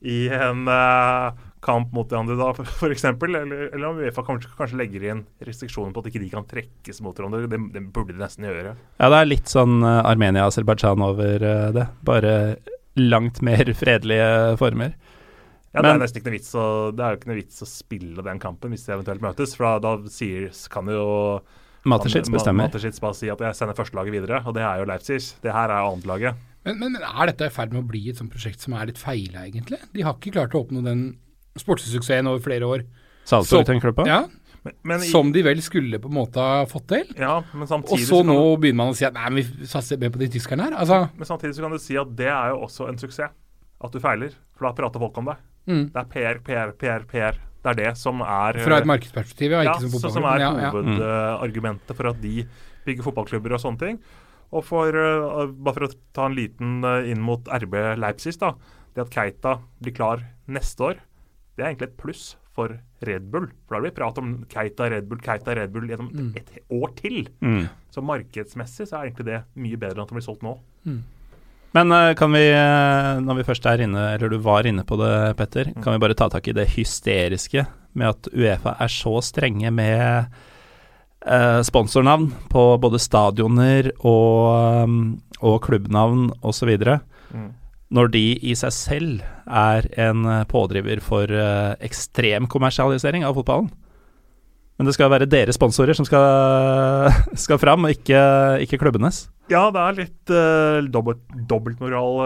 [0.01, 1.29] i en uh,
[1.61, 3.03] kamp mot de andre, da, f.eks.
[3.05, 7.01] Eller, eller om Uefa kanskje, kanskje legger inn restriksjoner på at ikke de kan trekkes
[7.05, 7.45] mot hverandre.
[7.49, 8.73] Det, det burde de nesten gjøre.
[8.97, 11.45] Ja, det er litt sånn eh, Armenia-Aserbajdsjan over
[11.77, 11.85] det.
[12.09, 12.33] Bare
[12.97, 14.97] langt mer fredelige former.
[15.77, 16.65] Ja, Det er nesten ikke noe vits å,
[16.97, 19.53] det er jo ikke noe vits å spille den kampen hvis de eventuelt møtes.
[19.55, 21.05] For da, da sier, kan jo
[21.87, 22.67] Mateschitz bestemmer.
[22.67, 25.21] Mateschitz bare si at jeg sender førstelaget videre, og det er jo Leipzig.
[25.45, 26.35] Det her er annetlaget.
[26.65, 28.89] Men, men, men er dette i ferd med å bli et sånt prosjekt som er
[28.89, 29.79] litt feila, egentlig?
[29.93, 31.05] De har ikke klart å oppnå den
[31.57, 32.83] sportssuksessen over flere år.
[33.27, 34.07] Salzburg, Så- tenker du på?
[34.07, 34.25] Ja,
[34.67, 37.05] Men, men, i- Som de vel skulle på en måte ha fått til.
[37.15, 39.43] ja, men Og samtidig så kan nå du- begynner man å si at nei, vi
[39.65, 40.73] satser mer på de tyskerne her.
[40.73, 43.29] Altså, Men samtidig så kan du si at det er jo også en suksess.
[43.79, 44.33] At du feiler.
[44.57, 45.37] For da prater folk om deg.
[45.68, 45.84] Mm.
[45.94, 47.38] Det er PR, PR, PR, PR.
[47.64, 49.64] Det er det som er Fra et markedsperspektiv, ja.
[49.68, 50.72] ja, som som er er Ja, ja.
[51.94, 52.48] for at de
[52.85, 53.99] bygger fotballklubber og sånne ting.
[54.56, 58.53] Og for, eh, bare for å ta en liten eh, inn mot RB Leipzig, da.
[58.95, 61.02] Det at Keita blir klar neste år,
[61.57, 63.49] det er egentlig et pluss for Red Bull.
[63.68, 66.31] For da blir det prat om Keita Red Bull, Keita Red Bull gjennom Mm.
[66.38, 67.27] et år til.
[67.41, 67.68] Mm.
[67.91, 70.56] Så markedsmessig så er egentlig det mye bedre enn at de blir solgt nå.
[71.77, 74.97] Men eh, kan vi, eh, når vi først er inne, eller du var inne på
[74.99, 75.83] det, Petter, Mm.
[75.83, 77.67] kan vi bare ta tak i det hysteriske
[77.97, 80.25] med at Uefa er så strenge med
[81.25, 84.89] eh, sponsornavn på både stadioner og,
[85.41, 86.73] og klubbnavn osv.
[87.33, 87.49] Mm.
[87.93, 91.31] Når de i seg selv er en pådriver for
[91.79, 93.69] ekstrem kommersialisering av fotballen.
[94.77, 97.11] Men det skal være deres sponsorer som skal,
[97.45, 98.19] skal fram, og ikke,
[98.65, 99.27] ikke klubbenes.
[99.48, 102.18] Ja, det er litt uh, dobbelt, dobbeltmoral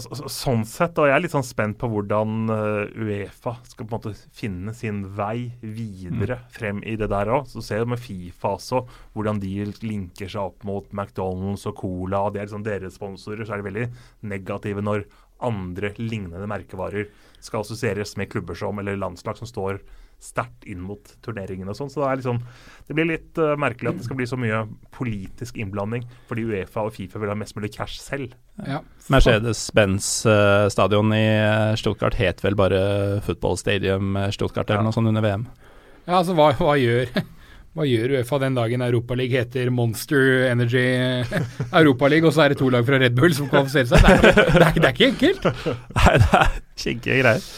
[0.00, 0.96] så- sånn sett.
[0.96, 4.72] Og jeg er litt sånn spent på hvordan uh, Uefa skal på en måte finne
[4.72, 7.44] sin vei videre frem i det der òg.
[7.52, 9.52] Så ser du med Fifa også hvordan de
[9.84, 12.22] linker seg opp mot McDonald's og Cola.
[12.24, 13.44] og Det er liksom deres sponsorer.
[13.44, 13.86] Så er de veldig
[14.32, 15.04] negative når
[15.44, 17.10] andre lignende merkevarer
[17.44, 19.82] skal assosieres med klubber som, eller landslag som står
[20.22, 21.90] sterkt inn mot turneringen og sånn.
[21.92, 22.38] Så det er liksom
[22.88, 24.62] det blir litt uh, merkelig at det skal bli så mye
[24.96, 28.34] politisk innblanding, fordi Uefa og Fifa vil ha mest mulig cash selv.
[28.64, 28.80] Ja.
[29.12, 32.80] Mercedes-Benz eh, stadion i eh, Stuttgart het vel bare
[33.26, 34.86] Football Stadium Stuttgart eller Ja.
[34.88, 35.44] noe sånt under VM.
[36.06, 37.10] Ja, altså hva, hva gjør
[37.76, 40.86] hva gjør Uefa den dagen Europaligaen heter Monster Energy
[41.82, 44.00] Europaligaen, og så er det to lag fra Red Bull som kvalifiserer seg?
[44.00, 45.48] Det er, det er, det er ikke enkelt.
[46.00, 47.50] Nei, det er kinkige greier.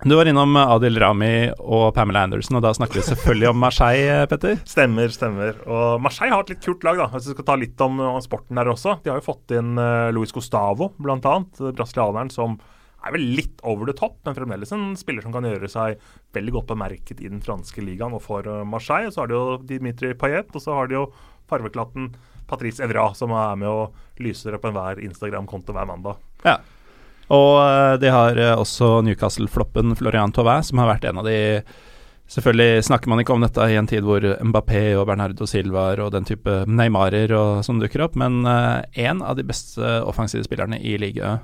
[0.00, 4.22] Du var innom Adil Rami og Pamela Anderson, og da snakker vi selvfølgelig om Marseille,
[4.30, 4.56] Petter.
[4.64, 5.58] Stemmer, stemmer.
[5.68, 7.08] Og Marseille har et litt kult lag, da.
[7.12, 8.96] Hvis vi skal ta litt om, sporten der også.
[9.04, 11.60] De har jo fått inn uh, Luis Gustavo, annet.
[11.60, 12.56] eh, Brasilianeren som
[13.04, 16.00] er vel litt over the top, men fremdeles en spiller som kan gjøre seg
[16.36, 19.12] veldig godt bemerket i den franske ligaen og for Marseille.
[19.12, 21.06] Så har de jo Dimitri Payet, og så har de jo
[21.52, 22.14] farveklatten
[22.48, 26.20] Patrice Evra, som er med og lyser opp enhver Instagram-konto hver mandag.
[26.44, 26.56] Ja.
[27.30, 31.38] Og uh, de har uh, også Newcastle-floppen Florian Tauvin, som har vært en av de
[32.30, 36.12] Selvfølgelig snakker man ikke om dette i en tid hvor Mbappé og Bernardo Silva og
[36.14, 40.78] den type Neymarer og sånn dukker opp, men én uh, av de beste offensive spillerne
[40.78, 41.42] i ligaen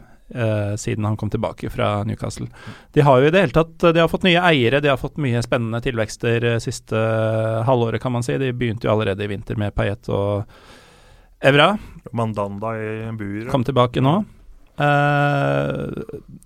[0.78, 2.48] siden han kom tilbake fra Newcastle.
[2.94, 5.20] De har jo i det hele tatt De har fått nye eiere, de har fått
[5.22, 7.02] mye spennende tilvekster siste
[7.66, 8.34] halvåret, kan man si.
[8.42, 10.50] De begynte jo allerede i vinter med Payet og
[11.46, 11.76] Evra.
[12.10, 13.52] Mandanda i buret.
[13.54, 14.16] Kom tilbake nå.
[14.76, 15.88] Uh,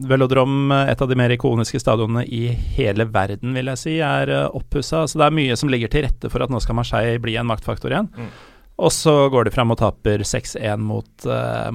[0.07, 2.47] Velodrom, et av de mer ikoniske stadionene i
[2.77, 5.07] hele verden, vil jeg si, er uh, oppussa.
[5.11, 7.51] Så det er mye som ligger til rette for at nå skal Marseille bli en
[7.51, 8.11] maktfaktor igjen.
[8.15, 8.32] Mm.
[8.81, 11.27] Og så går de fram og taper 6-1 mot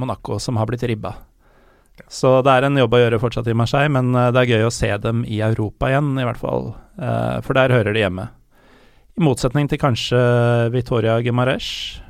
[0.02, 1.12] Monaco, som har blitt ribba.
[2.12, 4.68] Så det er en jobb å gjøre fortsatt i Marseille, men eh, det er gøy
[4.68, 6.74] å se dem i Europa igjen, i hvert fall.
[7.00, 8.30] Eh, for der hører de hjemme.
[9.16, 10.20] I motsetning til kanskje
[10.74, 12.02] Victoria Gimaresh.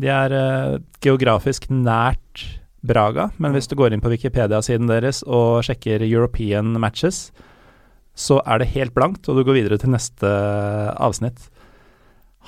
[0.00, 2.44] De er eh, geografisk nært
[2.80, 7.28] Braga, men hvis du går inn på Wikipedia-siden deres og sjekker European matches,
[8.16, 10.28] så er det helt blankt, og du går videre til neste
[10.96, 11.48] avsnitt.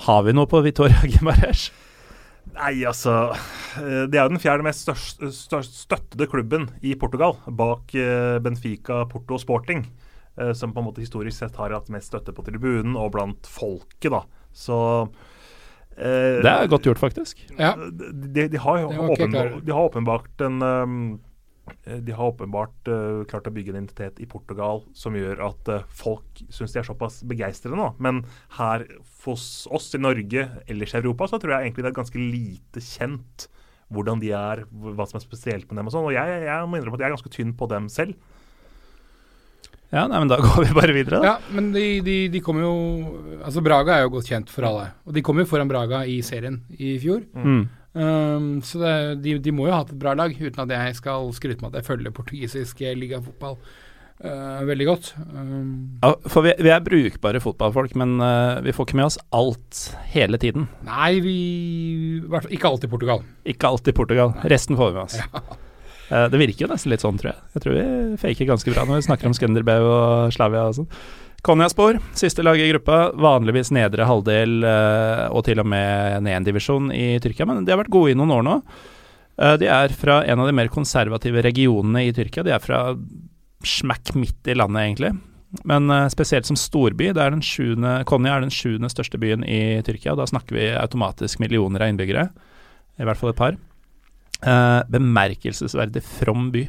[0.07, 1.69] Har vi noe på Vitoria Gimarez?
[2.53, 3.13] Nei, altså
[3.79, 5.23] eh, Det er jo den fjerde mest størst,
[5.69, 9.85] støttede klubben i Portugal, bak eh, Benfica, Porto og Sporting.
[10.41, 13.49] Eh, som på en måte historisk sett har hatt mest støtte på tribunen og blant
[13.49, 14.25] folket, da.
[14.53, 14.77] Så
[15.97, 17.43] Det er godt gjort, faktisk.
[17.59, 17.75] Ja.
[17.77, 20.97] De, de, har, åpenbart, de har åpenbart en um,
[21.85, 25.71] Eh, de har åpenbart uh, klart å bygge en identitet i Portugal som gjør at
[25.71, 27.93] uh, folk syns de er såpass begeistrede nå.
[28.03, 28.23] Men
[28.59, 28.85] her
[29.25, 32.83] hos oss i Norge, ellers i Europa, så tror jeg egentlig det er ganske lite
[32.83, 33.49] kjent
[33.93, 36.09] hvordan de er, hva som er spesielt med dem og sånn.
[36.09, 38.17] Og jeg, jeg, må innrømme at jeg er ganske tynn på dem selv.
[39.93, 41.35] Ja, nei, men da går vi bare videre, da.
[41.35, 42.73] Ja, men de, de, de kommer jo
[43.43, 44.89] Altså, Braga er jo godt kjent for alle.
[45.05, 47.25] Og de kom jo foran Braga i serien i fjor.
[47.37, 47.63] Mm.
[47.93, 50.97] Um, så det, de, de, må jo ha hatt et bra lag, uten at jeg
[50.97, 53.59] skal skryte med at jeg følger portugisisk ligafotball
[54.25, 55.11] uh, veldig godt.
[55.35, 59.21] Um, ja, for vi, vi, er brukbare fotballfolk, men uh, vi får ikke med oss
[59.37, 59.83] alt
[60.15, 60.71] hele tiden.
[60.89, 61.37] Nei, vi
[62.49, 63.27] Ikke alt i Portugal.
[63.45, 64.33] Ikke alt i Portugal.
[64.49, 65.21] Resten får vi med oss.
[65.21, 65.61] Ja.
[66.13, 67.43] Uh, det virker jo nesten litt sånn, tror jeg.
[67.55, 70.91] Jeg tror vi faker ganske bra når vi snakker om Skanderbeu og Slavia og sånn.
[71.43, 72.99] Konjaspor, siste lag i gruppa.
[73.19, 77.73] Vanligvis nedre halvdel uh, og til og med ned en divisjon i Tyrkia, men de
[77.73, 78.59] har vært gode i noen år nå.
[79.41, 82.45] Uh, de er fra en av de mer konservative regionene i Tyrkia.
[82.47, 82.85] De er fra
[83.65, 85.15] smakk midt i landet, egentlig.
[85.69, 87.11] Men spesielt som storby.
[87.13, 90.17] Det er den sjuende, Konya er den sjuende største byen i Tyrkia.
[90.19, 92.25] Da snakker vi automatisk millioner av innbyggere.
[92.99, 93.59] I hvert fall et par.
[94.43, 96.67] Bemerkelsesverdig from by.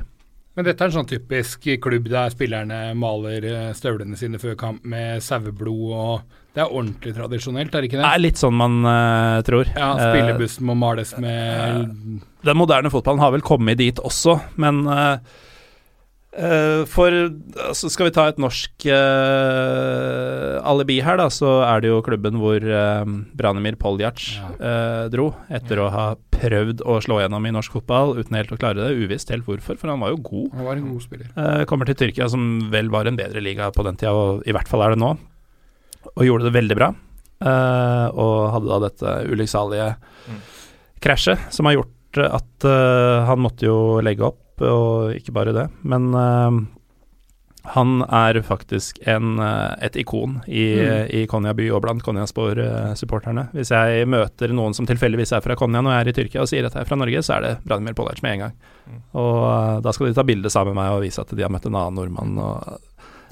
[0.54, 4.84] Men dette er en sånn typisk klubb der spillerne maler eh, støvlene sine før kamp
[4.86, 8.04] med saueblod og Det er ordentlig tradisjonelt, er det ikke det?
[8.04, 9.72] Det er litt sånn man uh, tror.
[9.74, 15.18] Ja, spillebussen må males med Den moderne fotballen har vel kommet dit også, men uh,
[15.18, 15.43] Uh,
[16.90, 22.02] for altså Skal vi ta et norsk uh, alibi her, da, så er det jo
[22.06, 23.06] klubben hvor uh,
[23.38, 24.50] Branimir Poljac ja.
[25.14, 25.86] dro, etter ja.
[25.86, 28.98] å ha prøvd å slå gjennom i norsk fotball uten helt å klare det.
[28.98, 30.50] Uvisst helt hvorfor, for han var jo god.
[30.58, 31.30] Han var en god spiller.
[31.70, 34.70] kommer til Tyrkia, som vel var en bedre liga på den tida, og i hvert
[34.70, 35.14] fall er det nå,
[36.14, 36.94] og gjorde det veldig bra.
[37.44, 40.44] og hadde da dette ulykksalige mm.
[41.04, 42.68] krasjet som har gjort at
[43.28, 45.68] han måtte jo legge opp og ikke bare det.
[45.82, 46.62] Men uh,
[47.64, 51.12] han er faktisk en, uh, et ikon i, mm.
[51.16, 53.48] i Konya by og blant Konjaspor-supporterne.
[53.56, 56.50] Hvis jeg møter noen som tilfeldigvis er fra Konya når jeg er i Tyrkia og
[56.52, 58.58] sier at jeg er fra Norge, så er det Branimir Pollac med en gang.
[58.84, 59.04] Mm.
[59.22, 61.70] Og da skal de ta bilde sammen med meg og vise at de har møtt
[61.70, 62.36] en annen nordmann.
[62.44, 62.82] og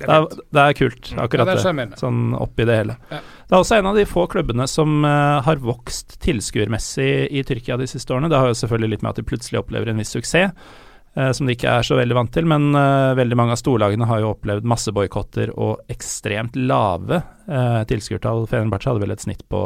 [0.01, 1.19] det er, det er, kult, mm.
[1.21, 1.87] akkurat ja, det.
[1.91, 2.95] det sånn oppi det hele.
[3.11, 3.19] Ja.
[3.19, 7.89] Det er også en av de få klubbene som har vokst tilskuermessig i Tyrkia de
[7.91, 8.31] siste årene.
[8.31, 10.79] Det har jo selvfølgelig litt med at de plutselig opplever en viss suksess eh,
[11.11, 12.47] som de ikke er så veldig vant til.
[12.47, 17.19] Men eh, veldig mange av storlagene har jo opplevd masse boikotter og ekstremt lave
[17.51, 18.47] eh, tilskuertall.
[18.51, 19.61] Fenerbahçe hadde vel et snitt på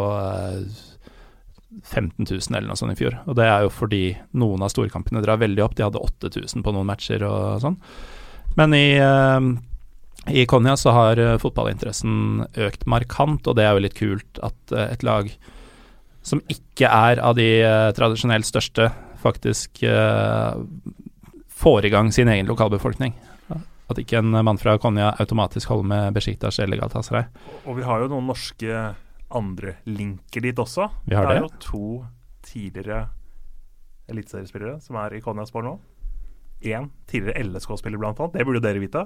[1.86, 3.20] 15 eh, 000 eller noe sånt i fjor.
[3.30, 4.04] Og det er jo fordi
[4.42, 5.78] noen av storkampene drar veldig opp.
[5.78, 7.80] De hadde 8000 på noen matcher og sånn.
[8.58, 9.54] Men i eh,
[10.26, 15.04] i Konya så har fotballinteressen økt markant, og det er jo litt kult at et
[15.06, 15.28] lag
[16.26, 17.46] som ikke er av de
[17.94, 18.88] tradisjonelt største,
[19.22, 19.84] faktisk
[21.56, 23.14] får i gang sin egen lokalbefolkning.
[23.86, 27.28] At ikke en mann fra Konja automatisk holder med Besjiktas eller Galatasaray.
[27.70, 28.80] Og vi har jo noen norske
[29.38, 30.88] andre linker dit også.
[31.06, 31.36] Vi har det.
[31.36, 31.84] det er jo to
[32.50, 33.04] tidligere
[34.10, 35.76] eliteseriespillere som er i Konjaspor nå.
[36.66, 38.34] én tidligere LSK-spiller, blant annet.
[38.40, 39.06] Det burde dere vite.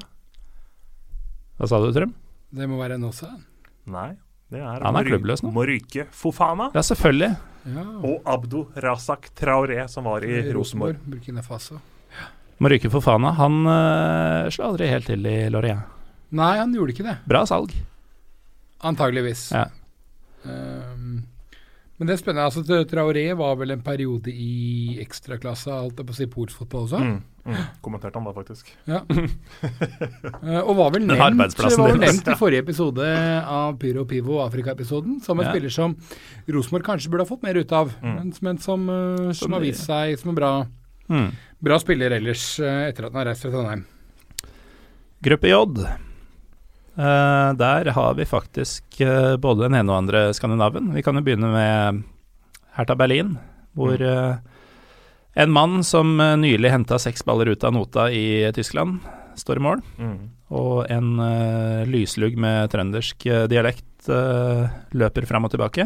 [1.60, 2.14] Hva sa du, Trym?
[2.56, 3.28] Det må være en også.
[3.92, 4.14] Nei,
[4.50, 5.52] det er Han er Mory- klubbløs nå.
[5.52, 7.34] Moryke Fofana Ja, selvfølgelig.
[7.68, 7.84] Ja.
[8.00, 10.96] og Abdo Razak Traoré, som var i Rosenborg.
[11.06, 11.80] Burkina Faso.
[12.60, 13.32] Må ryke for Fana.
[13.40, 15.86] Han uh, slo aldri helt til i Lorient.
[16.36, 17.18] Nei, han gjorde ikke det.
[17.30, 17.72] Bra salg.
[18.86, 19.48] Antageligvis.
[19.56, 19.66] Ja.
[20.44, 21.24] Um,
[22.00, 22.46] men det er spennende.
[22.48, 26.86] altså Traoré var vel en periode i ekstraklasse, holdt jeg på å si, polsk fotball
[26.86, 27.00] også.
[27.04, 27.18] Mm,
[27.50, 27.58] mm.
[27.84, 28.70] Kommenterte han da, faktisk.
[28.88, 29.02] Ja.
[29.04, 33.08] uh, og var vel nevnt, var vel nevnt i forrige episode
[33.42, 35.52] av Pyro Pivo Afrika-episoden, som en Ja.
[35.52, 35.98] spiller som
[36.48, 38.16] Rosenborg kanskje burde ha fått mer ut av, Mm.
[38.16, 40.54] men, men som, uh, som Som har vist seg som en bra,
[41.10, 41.32] Mm.
[41.60, 43.86] Bra spiller ellers, eh, etter at han har reist fra Trondheim.
[45.22, 45.58] Gruppe J.
[47.00, 50.92] Eh, der har vi faktisk eh, både den ene og andre skandinaven.
[50.96, 52.04] Vi kan jo begynne med
[52.76, 53.38] Hertha Berlin,
[53.76, 54.08] hvor Mm.
[54.08, 54.38] eh,
[55.36, 59.00] en mann som nylig henta seks baller ut av nota i Tyskland,
[59.38, 59.82] står i mål.
[59.98, 60.30] Mm.
[60.52, 64.10] Og en uh, lyslugg med trøndersk dialekt
[64.92, 65.86] løper fram og tilbake.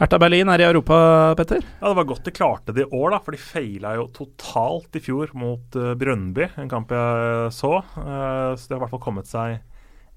[0.00, 0.96] Hertha Berlin er i Europa,
[1.36, 1.60] Petter.
[1.60, 4.96] Ja, Det var godt de klarte det i år, da, for de feila jo totalt
[4.96, 7.74] i fjor mot uh, Brøndby, en kamp jeg så.
[7.98, 9.58] Uh, så de har i hvert fall kommet seg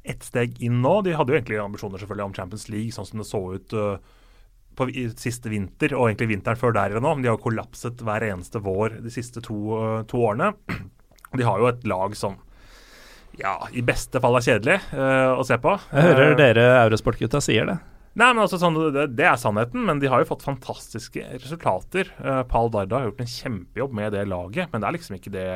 [0.07, 1.01] ett steg inn nå.
[1.03, 3.99] De hadde jo egentlig ambisjoner selvfølgelig om Champions League, sånn som det så ut uh,
[4.79, 7.17] på i, siste vinter, og egentlig vinteren før der igjen nå.
[7.19, 9.59] De har kollapset hver eneste vår de siste to,
[10.07, 10.53] to årene.
[11.35, 12.39] De har jo et lag som
[13.35, 15.71] ja, i beste fall er kjedelig å se på.
[15.89, 17.81] Jeg hører dere Eurosport-gutta sier det.
[18.13, 22.11] Nei, men altså sånn, det, det er sannheten, men de har jo fått fantastiske resultater.
[22.21, 25.33] Uh, Pal Darda har gjort en kjempejobb med det laget, men det er liksom ikke
[25.33, 25.47] det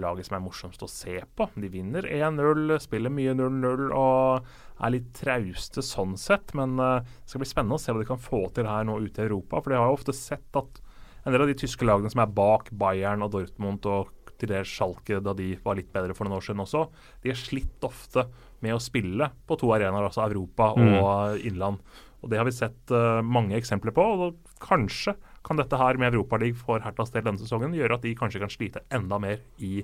[0.00, 1.50] laget som er morsomst å se på.
[1.60, 4.48] De vinner 1-0, spiller mye 0-0 og
[4.80, 6.54] er litt trauste sånn sett.
[6.56, 8.96] Men uh, det skal bli spennende å se hva de kan få til her nå
[9.04, 9.60] ute i Europa.
[9.60, 10.80] For de har jo ofte sett at
[11.26, 14.08] en del av de tyske lagene som er bak Bayern og Dortmund og
[14.40, 16.86] til det Schalke da de var litt bedre for noen år siden også,
[17.22, 18.26] de har slitt ofte
[18.64, 21.80] med å spille på to arenaer, altså Europa og innland.
[22.20, 24.04] Og Det har vi sett uh, mange eksempler på.
[24.04, 25.14] og Kanskje
[25.46, 28.52] kan dette her med Europaligaen for Hertas del denne sesongen gjøre at de kanskje kan
[28.52, 29.80] slite enda mer i,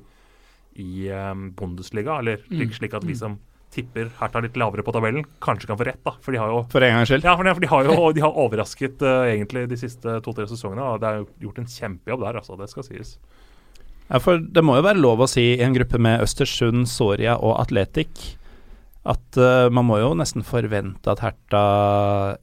[0.76, 2.18] i um, Bundesliga.
[2.20, 3.38] Eller slik, slik at vi som
[3.76, 6.02] tipper Hertha litt lavere på tabellen, kanskje kan få rett.
[6.04, 7.24] da, For de har jo For en gangs skyld.
[7.24, 10.48] ja, for de, for de har jo de har overrasket uh, egentlig de siste to-tre
[10.50, 10.84] sesongene.
[10.84, 12.60] og Det er gjort en kjempejobb der, altså.
[12.60, 13.16] Det skal sies.
[14.06, 17.34] Ja, for det må jo være lov å si i en gruppe med Østersund, Soria
[17.42, 18.36] og Atletic
[19.06, 21.62] at uh, man må jo nesten forvente at Herta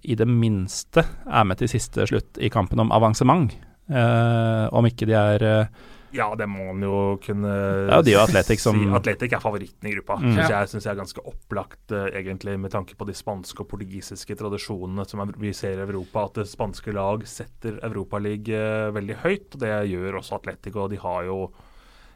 [0.03, 3.51] i det minste er med til siste slutt i kampen om avansement.
[3.91, 5.81] Uh, om ikke de er eh,
[6.13, 7.53] Ja, det må man jo kunne
[7.89, 8.89] Ja, de og Atletic som- si.
[8.93, 10.19] Atletic er favoritten i gruppa.
[10.21, 10.33] Mm.
[10.35, 13.67] Synes jeg, synes jeg er ganske opplagt, eh, egentlig, med tanke på de spanske og
[13.69, 16.25] portugisiske tradisjonene som vi ser i Europa.
[16.25, 19.55] At det spanske lag setter Europaligaen uh, veldig høyt.
[19.55, 20.83] og Det gjør også Atletico.
[20.83, 21.51] og De har jo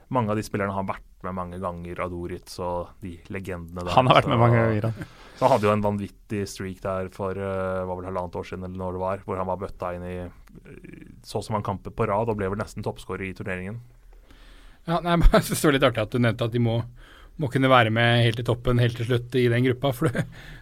[0.10, 3.94] mange av de spillerne har vært med mange ganger, Adoritz og de legendene der.
[3.96, 4.82] Han har vært med mange ganger.
[4.92, 5.08] han.
[5.36, 8.64] så han hadde jo en vanvittig streak der for uh, var vel halvannet år siden,
[8.64, 10.18] eller når det var, hvor han var bøtta inn i
[11.28, 13.80] så som han kamper på rad og ble vel nesten toppskårer i turneringen.
[14.88, 16.78] Ja, nei, jeg synes det var litt artig at du nevnte at de må,
[17.38, 19.92] må kunne være med helt til toppen helt til slutt i den gruppa.
[19.94, 20.22] For du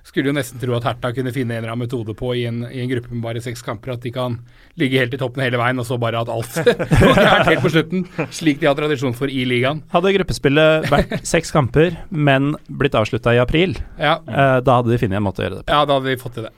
[0.09, 2.63] skulle jo nesten tro at Herta kunne finne en eller annen metode på i en,
[2.67, 4.39] i en gruppe med bare seks kamper, at de kan
[4.81, 6.57] ligge helt i toppen hele veien, og så bare at alt
[7.05, 8.03] går gærent helt på slutten.
[8.33, 9.83] Slik de har tradisjon for i ligaen.
[9.93, 14.99] Hadde gruppespillet vært seks kamper, men blitt avslutta i april, Ja, eh, da hadde de
[15.05, 15.71] funnet en måte å gjøre det på.
[15.77, 16.55] ja da hadde de fått til det.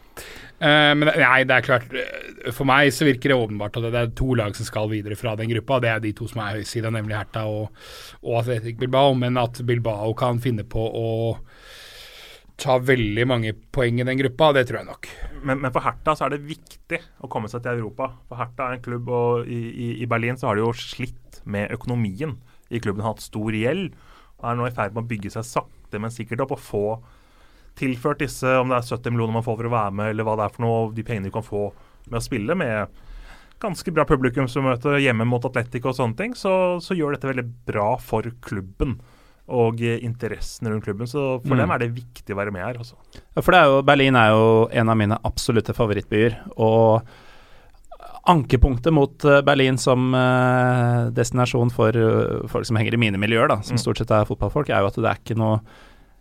[0.57, 3.99] Eh, men nei, det er klart eh, For meg så virker det åpenbart at det
[3.99, 5.77] er to lag som skal videre fra den gruppa.
[5.84, 7.75] Det er de to som er høysida, nemlig Herta og,
[8.23, 9.13] og Atletic Bilbao.
[9.19, 11.09] Men at Bilbao kan finne på å
[12.57, 15.09] ta veldig mange poeng i den gruppa, det tror jeg nok.
[15.45, 18.09] Men, men for Herta så er det viktig å komme seg til Europa.
[18.25, 21.43] For Herta er en klubb, og i, i, i Berlin så har de jo slitt
[21.45, 22.34] med økonomien
[22.73, 23.05] i klubben.
[23.05, 23.93] Har Hatt stor gjeld.
[24.38, 26.84] Og er nå i ferd med å bygge seg sakte, men sikkert opp og få
[27.78, 30.36] tilført disse, om det er 70 millioner man får for å være med, eller hva
[30.40, 31.68] det er for noe, de pengene du kan få
[32.10, 32.88] med å spille, med
[33.62, 36.52] ganske bra publikumsmøte hjemme mot Atletico og sånne ting, så,
[36.84, 38.98] så gjør dette veldig bra for klubben
[39.48, 41.08] og interessen rundt klubben.
[41.08, 41.62] Så for Mm.
[41.64, 42.78] dem er det viktig å være med her.
[42.84, 42.98] Også.
[43.16, 46.36] Ja, for det er jo, Berlin er jo en av mine absolutte favorittbyer.
[46.60, 47.02] Og
[48.28, 53.48] ankepunktet mot eh, Berlin som eh, destinasjon for eh, folk som henger i mine miljøer,
[53.54, 53.84] da, som Mm.
[53.86, 55.62] stort sett er fotballfolk, er jo at det er ikke noe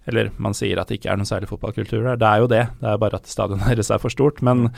[0.07, 2.17] Eller man sier at det ikke er noen særlig fotballkultur der.
[2.21, 4.41] Det er jo det, det er bare at stadionet deres er for stort.
[4.47, 4.69] Men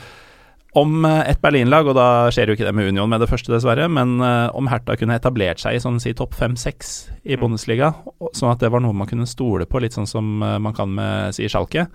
[0.77, 3.49] om eh, et Berlin-lag, og da skjer jo ikke det med Union med det første,
[3.53, 6.95] dessverre, men eh, om Hertha kunne etablert seg i sånn si topp fem-seks
[7.25, 7.41] i Mm.
[7.41, 7.93] Bundesliga,
[8.37, 10.93] sånn at det var noe man kunne stole på, litt sånn som eh, man kan
[10.93, 11.87] med si Schalke,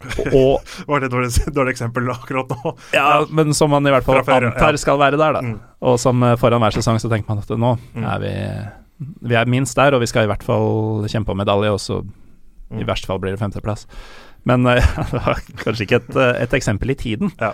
[0.32, 2.70] Og Var det et dårlig, dårlig eksempel akkurat nå?
[2.96, 5.42] Ja, men som man i hvert fall før, antar skal være der, da.
[5.44, 5.58] Mm.
[5.84, 8.06] Og som foran hver sesong så tenker man at nå Mm.
[8.08, 8.32] er vi
[9.28, 12.00] Vi er minst der, og vi skal i hvert fall kjempe om medalje, og så
[12.78, 13.86] i verste fall blir det femteplass.
[14.48, 14.78] Men uh,
[15.12, 17.32] det var kanskje ikke et, eh, et eksempel i tiden.
[17.40, 17.52] Ja.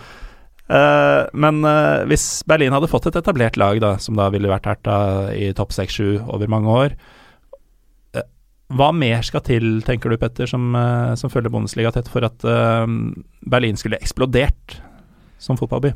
[0.66, 4.66] Uh, men uh, hvis Berlin hadde fått et etablert lag, da, som da ville vært
[4.68, 4.97] Hertha
[5.34, 6.98] i topp 6-7 over mange år,
[8.76, 10.74] hva mer skal til, tenker du Petter, som,
[11.14, 12.43] som følger Bundesliga tett, for at
[13.47, 14.74] Berlin skulle eksplodert
[15.38, 15.93] som fotballby?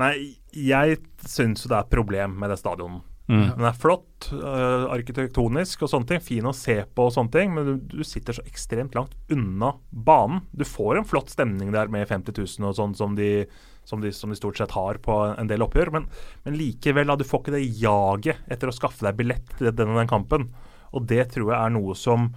[0.00, 0.14] Nei,
[0.56, 0.96] jeg
[1.28, 3.04] syns jo det er et problem med det stadionet.
[3.28, 3.42] Mm.
[3.58, 6.20] Den er flott, uh, arkitektonisk og sånne ting.
[6.24, 9.74] Fin å se på og sånne ting, men du, du sitter så ekstremt langt unna
[9.92, 10.40] banen.
[10.56, 13.44] Du får en flott stemning der med 50 000 og sånn som de,
[13.84, 16.08] som de, som de stort sett har på en del oppgjør, men,
[16.46, 19.92] men likevel, da, du får ikke det jaget etter å skaffe deg billett til den,
[19.96, 20.48] den kampen.
[20.96, 22.30] Og det tror jeg er noe som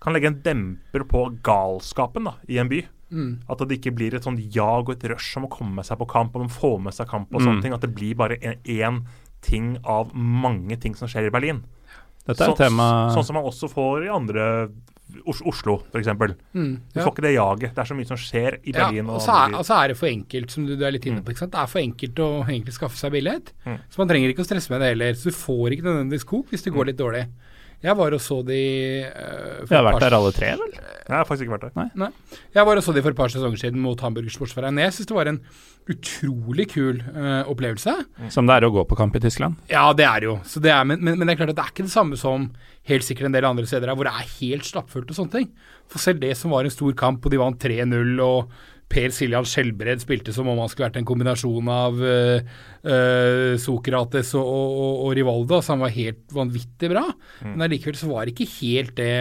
[0.00, 2.84] kan legge en demper på galskapen da, i en by.
[3.10, 3.32] Mm.
[3.50, 6.06] At det ikke blir et sånn jag og et rush om å komme seg på
[6.08, 7.46] kamp, om å få med seg kamp og Mm.
[7.48, 7.74] sånne ting.
[7.74, 9.00] At det blir bare én
[9.42, 11.62] ting av mange ting som skjer i Berlin.
[12.26, 14.68] Dette er Så- tema Sånn som man også får i andre
[15.26, 16.06] Os Oslo, f.eks.
[16.06, 16.80] Mm.
[16.94, 17.74] Du får ikke det jaget.
[17.74, 19.06] Det er så mye som skjer i Berlin.
[19.08, 21.04] Ja, og så er, og så er det for enkelt, som du, du er litt
[21.10, 21.32] inne på.
[21.32, 21.50] ikke sant?
[21.50, 23.50] Det er for enkelt å egentlig skaffe seg billett.
[23.66, 23.78] Mm.
[23.90, 25.12] Så man trenger ikke å stresse med det heller.
[25.18, 26.76] Så du får ikke nødvendigvis kok hvis det Mm.
[26.78, 27.26] går litt dårlig.
[27.80, 28.60] Jeg var og så de
[29.08, 30.72] uh, Vi har vært der alle tre, vel?
[30.76, 31.92] Jeg har faktisk ikke vært der.
[31.98, 32.08] nei.
[32.52, 34.80] Jeg var og så de for et par sesonger siden mot Hamburger Sportsverein.
[34.84, 35.38] Jeg syns det var en
[35.90, 37.94] utrolig kul uh, opplevelse.
[38.34, 39.56] Som det er å gå på kamp i Tyskland.
[39.72, 40.36] Ja, det er jo.
[40.44, 42.20] Så det er, men, men, men det er klart at det er ikke det samme
[42.20, 42.50] som
[42.90, 45.48] helt sikkert en del andre steder her, hvor det er helt stappfullt og sånne ting.
[45.90, 48.52] For selv det som var en stor kamp, og de vant 3-0, og
[48.90, 52.40] Per Siljan Skjelbred spilte som om han skulle vært en kombinasjon av uh,
[52.82, 57.04] uh, Sokrates og, og, og Rivaldo, så han var helt vanvittig bra.
[57.44, 59.12] Men allikevel så var det ikke helt det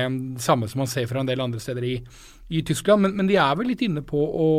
[0.41, 1.95] samme som man ser fra en del andre steder i,
[2.49, 3.05] i Tyskland.
[3.05, 4.49] Men, men de er vel litt inne på å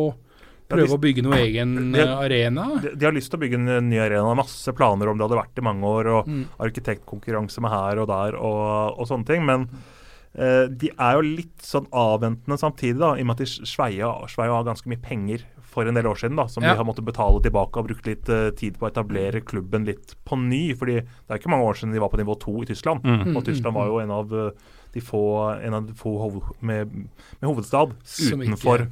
[0.71, 2.69] prøve de- å bygge noe egen de- eh, arena.
[2.85, 4.31] De, de har lyst til å bygge en ny arena.
[4.39, 6.13] Masse planer om det hadde vært i mange år.
[6.21, 6.45] og Mm.
[6.63, 9.43] Arkitektkonkurranse med her og der og, og sånne ting.
[9.49, 9.97] Men eh,
[10.31, 14.53] de er jo litt sånn avventende samtidig, da, i og med at de Sveia Sveia
[14.55, 16.73] har ganske mye penger for en del år siden, da, som Ja.
[16.73, 20.15] de har måttet betale tilbake og brukt litt uh, tid på å etablere klubben litt
[20.27, 20.75] på ny.
[20.75, 23.03] fordi det er ikke mange år siden de var på nivå to i Tyskland.
[23.05, 23.37] Mm.
[23.37, 24.51] Og Tyskland var jo en av eh,
[24.95, 25.23] de få,
[25.63, 28.89] en av de få hov med, med hovedstad Som utenfor,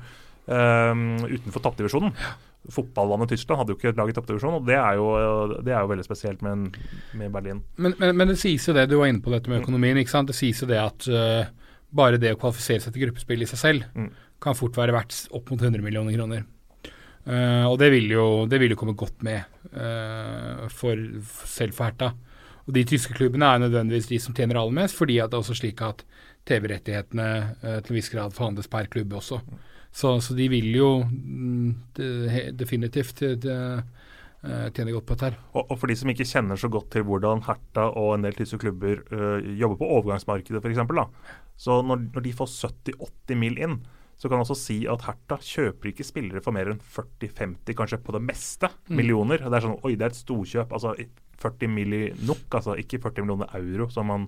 [0.46, 2.14] um, utenfor toppdivisjonen.
[2.68, 5.06] Fotballandet Tyskland hadde jo ikke et lag i toppdivisjon, og det er jo,
[5.64, 6.76] det er jo veldig spesielt med,
[7.16, 7.62] med Berlin.
[7.80, 9.96] Men, men, men det sies jo det, du var inne på dette med økonomien.
[10.00, 10.28] ikke sant?
[10.28, 11.48] Det sies jo det at uh,
[11.96, 14.10] bare det å kvalifisere seg til gruppespill i seg selv Mm.
[14.42, 16.44] kan fort være verdt opp mot 100 millioner kroner.
[17.28, 21.00] Uh, og det vil, jo, det vil jo komme godt med uh, for,
[21.48, 22.12] selv for Herta.
[22.68, 25.46] Og de tyske klubbene er nødvendigvis de som tjener aller mest, fordi at det er
[25.46, 26.04] også slik at
[26.48, 27.28] TV-rettighetene
[27.62, 29.40] til en viss grad forhandles per klubb også.
[29.92, 31.74] Så, så de vil jo mm,
[32.58, 33.80] definitivt eh,
[34.44, 35.38] eh, tjene godt på dette her.
[35.54, 38.36] Og, og for de som ikke kjenner så godt til hvordan Herta og en del
[38.38, 40.82] tyske klubber uh, jobber på overgangsmarkedet f.eks.,
[41.58, 43.80] så når, når de får 70-80 mil inn,
[44.18, 47.98] så kan jeg også si at Herta kjøper ikke spillere for mer enn 40-50, kanskje
[48.02, 48.96] på det meste, Mm.
[48.96, 49.42] millioner.
[49.44, 50.70] Det er sånn Oi, det er et storkjøp.
[50.72, 50.94] Altså
[51.42, 54.24] 40 milli nok, altså ikke 40 millioner euro som man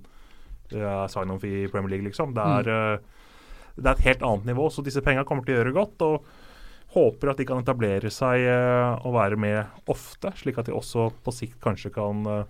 [0.74, 2.34] uh, sign off i Premier League, liksom.
[2.36, 3.19] Det er, øh,
[3.80, 6.06] det er et helt annet nivå, så disse penga kommer til å gjøre godt.
[6.06, 6.30] og
[6.90, 11.10] håper at de kan etablere seg eh, og være med ofte, slik at de også
[11.22, 12.48] på sikt kanskje kan eh,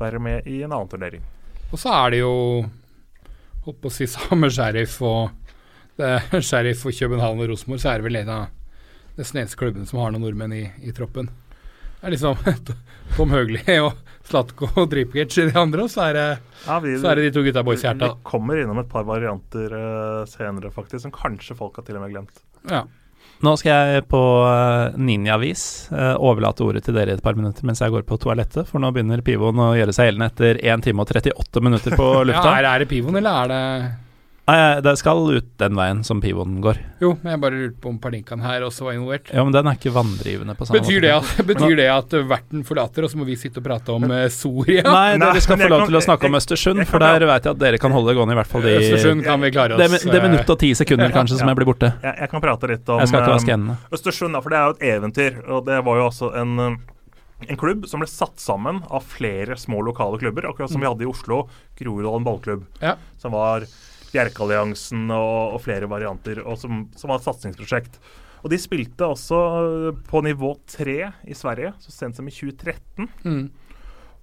[0.00, 1.22] være med i en annen turnering.
[1.70, 2.34] Og så er det jo
[3.60, 5.36] Holdt på å si samme sheriff og
[6.00, 9.58] det er Sheriff og København og Rosenborg, så er det vel en av nesten eneste
[9.60, 11.28] klubbene som har noen nordmenn i, i troppen.
[12.00, 12.38] Det er liksom
[13.16, 13.98] Tom Høgli og
[14.30, 16.28] Slatko og Dripkic i de andre, og så er det,
[16.66, 19.04] Ja, vi, så er det de to gutta boys i vi kommer innom et par
[19.08, 22.42] varianter uh, senere, faktisk, som kanskje folk har til og med glemt.
[22.70, 22.84] Ja.
[23.40, 27.66] Nå skal jeg på uh, Ninjavis uh, overlate ordet til dere i et par minutter
[27.66, 30.86] mens jeg går på toalettet, for nå begynner pivoen å gjøre seg gjeldende etter 1
[30.86, 32.54] time og 38 minutter på lufta.
[32.60, 33.64] ja, er det pivoen, eller er det
[34.50, 36.78] Nei, det skal ut den veien som pivoen går.
[37.02, 39.30] Jo, men jeg bare lurte på om Pardinkan her også var involvert.
[39.30, 41.36] Ja, men den er ikke vanndrivende på samme Betyr det, måte.
[41.38, 44.24] at, betyr det at verten forlater, og så må vi sitte og prate om uh,
[44.34, 44.82] Soria?
[44.88, 47.54] Nei, Nei, dere skal få lov til å snakke om Østersund, for der vet jeg
[47.54, 50.04] at dere kan holde det gående i hvert fall de Østersund kan vi klare oss.
[50.04, 51.92] det er minutt og ti sekunder kanskje som jeg blir borte.
[52.02, 53.76] Jeg, jeg kan prate litt om Jeg skal ikke eh, vaske hendene.
[53.94, 55.38] Østersund, da, for det er jo et eventyr.
[55.50, 59.56] Og det var jo altså en, eh, en klubb som ble satt sammen av flere
[59.60, 61.44] små lokale klubber, akkurat som vi hadde i Oslo,
[61.78, 62.96] Groruddalen ballklubb, Ja.
[63.20, 63.64] som var
[64.10, 68.00] Bjerkealliansen og, og flere varianter, og som, som var et satsingsprosjekt.
[68.40, 73.10] Og de spilte også eh, på nivå tre i Sverige, så sent som i 2013.
[73.24, 73.44] Mm.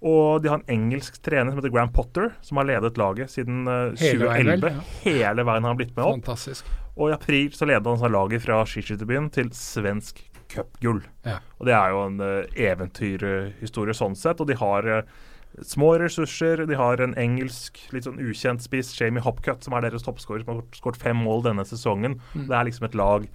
[0.07, 3.64] Og de har en engelsk trener som heter Graham Potter, som har ledet laget siden
[3.65, 4.84] uh, Hele veien, 2011.
[5.07, 6.19] Hele veien har han blitt med opp.
[6.19, 6.69] Fantastisk.
[6.97, 10.22] Og i april så ledet han seg laget fra skiskytterbyen til svensk
[10.53, 11.01] cupgull.
[11.26, 11.39] Ja.
[11.57, 14.41] Og det er jo en uh, eventyrhistorie sånn sett.
[14.43, 15.18] Og de har uh,
[15.65, 16.65] små ressurser.
[16.67, 20.55] De har en engelsk, litt sånn ukjent spiss, Jamie Hopcutt, som er deres toppskårer, som
[20.55, 22.19] har skåret fem mål denne sesongen.
[22.34, 22.47] Mm.
[22.47, 23.27] Det er liksom et lag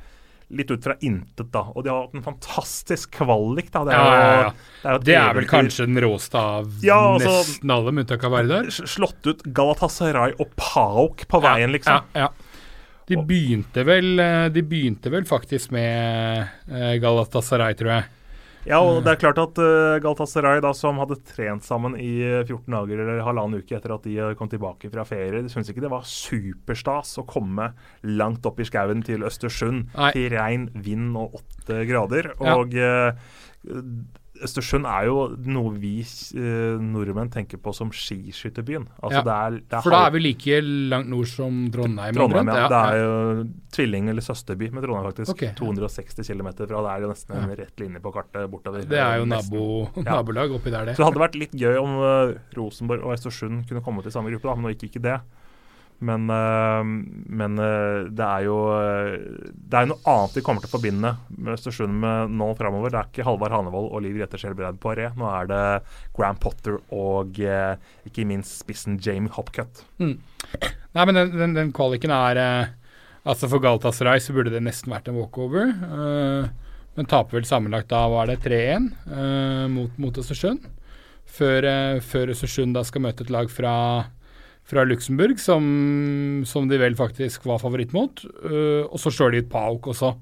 [0.52, 1.62] litt ut fra intet, da.
[1.72, 3.84] Og de har hatt en fantastisk kvalik, da.
[3.88, 4.52] Det er, ja, ja, ja.
[4.52, 8.24] Det er, Det er vel kanskje den råeste av Ja, altså- nesten alle, med unntak
[8.28, 8.70] av Vardar.
[8.70, 12.02] Slått ut Galatasaray og Paok på veien, liksom.
[12.14, 12.32] Ja, ja.
[13.08, 18.04] De begynte vel eh, De begynte vel faktisk med eh, Galatasaray, tror jeg.
[18.68, 22.44] Ja, og det er klart at uh, Galatasaray, da, som hadde trent sammen i eh,
[22.44, 25.72] 14 dager eller halvannen uke etter at de eh, kom tilbake fra ferie, de syntes
[25.72, 27.72] ikke det var superstas å komme
[28.06, 30.12] langt opp i skauen til Østersund Nei.
[30.14, 32.30] til regn, vind og åtte grader.
[32.38, 32.54] Ja.
[32.54, 33.18] Og eh,
[34.42, 35.16] Østersund er jo
[35.46, 38.86] noe vi eh, nordmenn tenker på som skiskytterbyen.
[39.02, 39.22] Altså Ja.
[39.26, 40.58] det er, det er For da er vi like
[40.90, 42.14] langt nord som Trondheim.
[42.14, 42.68] Trondheim, ja.
[42.68, 45.30] Det er jo tvilling- eller søsterby med Trondheim, faktisk.
[45.36, 46.82] Okay, 260 km fra.
[46.82, 48.82] Det er jo nesten en rett linje på kartet bortover.
[48.88, 50.96] Det er jo nabo, nabolag oppi der, det.
[50.96, 54.30] Så det hadde vært litt gøy om uh, Rosenborg og Østersund kunne komme til samme
[54.30, 55.20] gruppe, da, men nå gikk ikke det.
[56.02, 56.82] Men, eh,
[57.38, 59.12] men eh, det er jo eh,
[59.54, 62.90] Det er noe annet vi kommer til å forbinde med Østersund med nå framover.
[62.90, 65.12] Det er ikke Halvard Hanevold og Liv Grete Skjelbreid på re.
[65.18, 65.62] Nå er det
[66.16, 69.84] Graham Potter og ikke minst spissen Jamie Hopcutt.
[70.02, 72.40] Nei, men den, den, den kvaliken er
[73.22, 75.68] Altså For Galatasaray så burde det nesten vært en walkover.
[76.96, 80.66] men taper vel sammenlagt da var det 3-1 eh, mot, mot Østersund.
[81.22, 81.68] Før,
[82.02, 83.76] før Østersund da skal møte et lag fra,
[84.68, 85.64] fra Luxembourg, som,
[86.48, 88.22] som de vel faktisk var favoritt mot.
[88.44, 90.14] Uh, og så slår de ut Pauk også,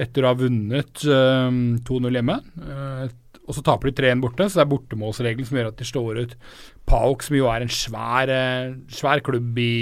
[0.00, 1.48] etter å ha vunnet uh,
[1.88, 2.38] 2-0 hjemme.
[2.60, 3.06] Uh,
[3.50, 6.20] og så taper de 3-1 borte, så det er bortemålsregelen som gjør at de slår
[6.20, 6.36] ut
[6.86, 9.72] Pauk, som jo er en svær, eh, svær klubb i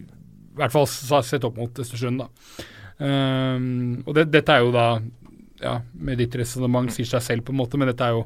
[0.00, 2.26] I hvert fall sett opp mot Østersund, da.
[4.08, 4.86] Og det, dette er jo da,
[5.60, 8.24] ja, med ditt resonnement sier seg selv, på en måte, men dette er jo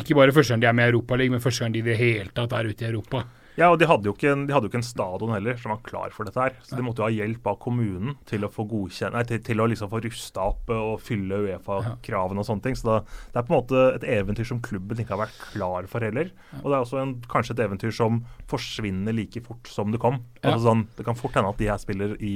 [0.00, 1.98] ikke bare første gang de er med i Europaligaen, men første gang de i det
[2.00, 3.22] hele tatt er ute i Europa.
[3.60, 6.14] Ja, og de hadde, jo ikke en, de ikke en stadion heller som var klar
[6.14, 6.54] for dette her.
[6.64, 9.60] Så de måtte jo ha hjelp av kommunen til å få godkjenne, nei, til, til
[9.60, 12.78] å liksom få rusta opp eh, og fylle Uefa-kravene og sånne ting.
[12.78, 12.96] Så da,
[13.34, 16.32] det er på en måte et eventyr som klubben ikke har vært klar for heller.
[16.62, 20.22] Og det er også en, kanskje et eventyr som forsvinner like fort som det kom.
[20.40, 22.34] Altså sånn, Det kan fort hende at de her spiller i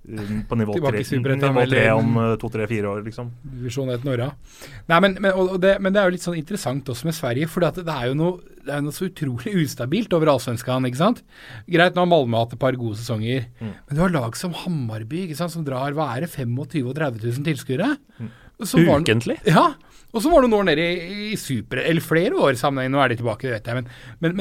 [0.00, 3.28] på nivå Tilbake tre, nivå tre om uh, to-tre-fire år, liksom.
[3.44, 4.30] Divisjon 1 Norra.
[4.88, 7.62] Nei, men, men, det, men det er jo litt sånn interessant også med Sverige, for
[7.66, 11.20] det, det er jo noe, det er noe så utrolig ustabilt over allsvenskan, ikke sant?
[11.68, 13.74] Greit, nå har Malmö hatt et par gode sesonger, Mm.
[13.86, 16.96] men du har lag som Hammarby, ikke sant, som drar hva er det, 25 og
[16.96, 17.92] 30 000 tilskuere?
[18.18, 18.30] Mm.
[18.60, 19.38] Ukentlig.
[19.48, 19.70] Ja,
[20.10, 23.00] og så var det noen år nede i, i super, eller flere år sammenheng, nå
[23.04, 23.84] er de tilbake, det vet jeg,
[24.24, 24.40] men,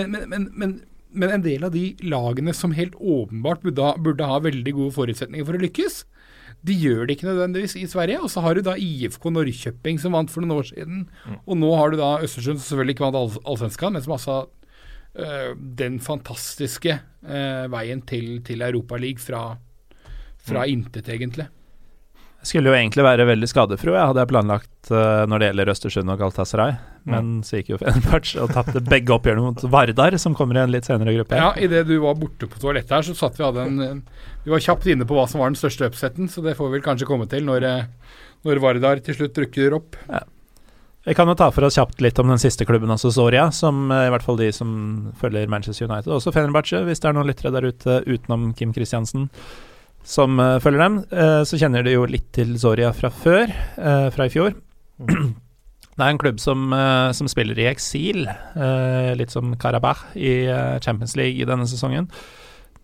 [0.56, 0.80] men,
[1.10, 5.48] men, en del av de lagene som helt åpenbart burde burde ha veldig gode forutsetninger
[5.48, 6.04] for å lykkes,
[6.66, 8.22] de gjør det ikke nødvendigvis i Sverige.
[8.24, 11.06] Og så har du da IFK Norrköping som vant for noen år siden,
[11.46, 14.40] og nå har du da Østersund som selvfølgelig ikke vant all, Allsvenskan, men som altså
[15.16, 19.44] øh, den fantastiske øh, veien til, til Europaligaen fra,
[20.46, 21.50] fra intet, egentlig.
[22.40, 26.14] Skulle jo egentlig være veldig skadefro, jeg hadde jeg planlagt uh, når det gjelder Østersund
[26.14, 26.78] og Galatasaray.
[27.10, 30.72] Men så gikk jo Fenerbahçe og tapte begge oppgjørene mot Vardar, som kommer i en
[30.72, 31.36] litt senere gruppe.
[31.36, 34.04] Ja, idet du var borte på toalettet her, så satt vi hadde en
[34.46, 36.78] Vi var kjapt inne på hva som var den største upseten, så det får vi
[36.78, 40.00] vel kanskje komme til når, eh, når Vardar til slutt drukker opp.
[41.10, 43.90] Vi kan jo ta for oss kjapt litt om den siste klubben, altså Soria, som
[43.92, 44.72] eh, i hvert fall de som
[45.20, 49.28] følger Manchester United, også Fenerbahçe, hvis det er noen lyttere der ute utenom Kim Kristiansen
[50.06, 54.10] som uh, følger dem, uh, så kjenner de jo litt til Zoria fra før, uh,
[54.14, 54.56] fra i fjor.
[56.00, 56.70] Det er en klubb som,
[57.12, 58.22] som spiller i eksil,
[59.20, 60.30] litt som Karabakh i
[60.80, 62.06] Champions League i denne sesongen.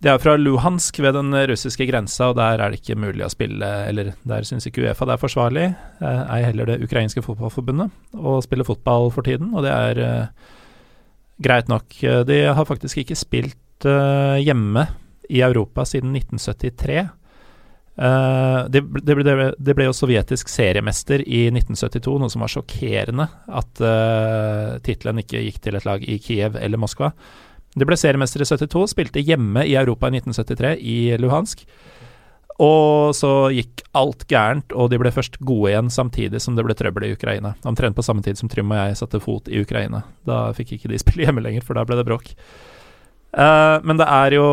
[0.03, 3.31] De er fra Luhansk ved den russiske grensa, og der er det ikke mulig å
[3.31, 5.69] spille Eller der syns ikke Uefa det er forsvarlig,
[6.03, 10.03] ei heller det ukrainske fotballforbundet, å spille fotball for tiden, og det er
[11.39, 11.95] greit nok.
[12.27, 13.87] De har faktisk ikke spilt
[14.43, 14.89] hjemme
[15.29, 17.05] i Europa siden 1973.
[17.95, 23.29] Uh, det, det, ble, det ble jo sovjetisk seriemester i 1972, noe som var sjokkerende
[23.47, 27.13] at uh, tittelen ikke gikk til et lag i Kiev eller Moskva.
[27.75, 31.63] Det ble seriemester i 72, spilte hjemme i Europa i 1973, i Luhansk.
[32.63, 36.75] Og så gikk alt gærent, og de ble først gode igjen samtidig som det ble
[36.77, 37.51] trøbbel i Ukraina.
[37.67, 40.05] Omtrent på samme tid som Trym og jeg satte fot i Ukraina.
[40.27, 42.31] Da fikk ikke de spille hjemme lenger, for da ble det bråk.
[43.35, 44.45] Uh, men det er jo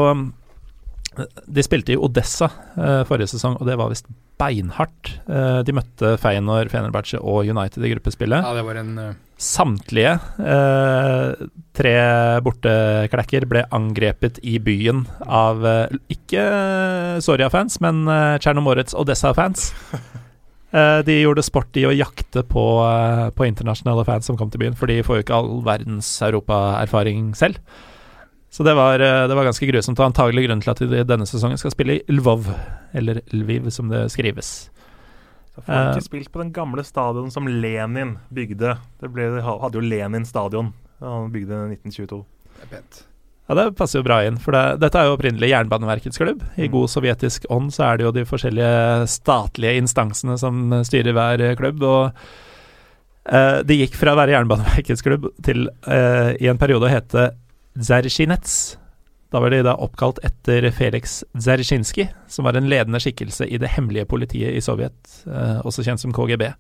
[1.47, 4.09] De spilte i Odessa eh, forrige sesong, og det var visst
[4.41, 5.13] beinhardt.
[5.29, 8.43] Eh, de møtte Feyenoord, Fenerbahçe og United i gruppespillet.
[8.45, 9.13] Ja, det var en Uh...
[9.43, 11.95] Samtlige eh, tre
[12.47, 16.45] borteklekker ble angrepet i byen av eh, ikke
[17.27, 19.73] Soria-fans, men eh, Tsjernomorets Odessa-fans.
[20.73, 24.63] Eh, de gjorde sport i å jakte på, eh, på internasjonale fans som kom til
[24.63, 27.61] byen, for de får jo ikke all verdens europaerfaring selv.
[28.53, 31.25] Så det var, eh, det var ganske grusomt, og antagelig grunnen til at de denne
[31.29, 32.51] sesongen skal spille i Lvov,
[32.95, 34.69] eller Lviv som det skrives.
[35.55, 35.95] Så får de Eh.
[35.97, 38.77] ikke spilt på den gamle stadion som Lenin bygde.
[39.01, 40.73] Det ble, hadde jo Lenin stadion.
[41.01, 42.25] Han bygde i 1922.
[42.61, 43.03] Det er pent.
[43.49, 46.43] Ja, Det passer jo bra inn, for det, dette er jo opprinnelig Jernbaneverkets klubb.
[46.57, 46.73] I Mm.
[46.73, 51.55] god sovjetisk ånd så er det jo de forskjellige statlige instansene som styrer hver eh,
[51.57, 51.83] klubb.
[51.83, 52.13] og
[53.27, 57.31] eh, Det gikk fra å være Jernbaneverkets klubb til eh, i en periode å hete
[57.79, 58.79] Dzerzjinets.
[59.33, 63.71] Da var de da oppkalt etter Felix Dzerzjinskij, som var en ledende skikkelse i det
[63.77, 66.51] hemmelige politiet i Sovjet, eh, også kjent som KGB.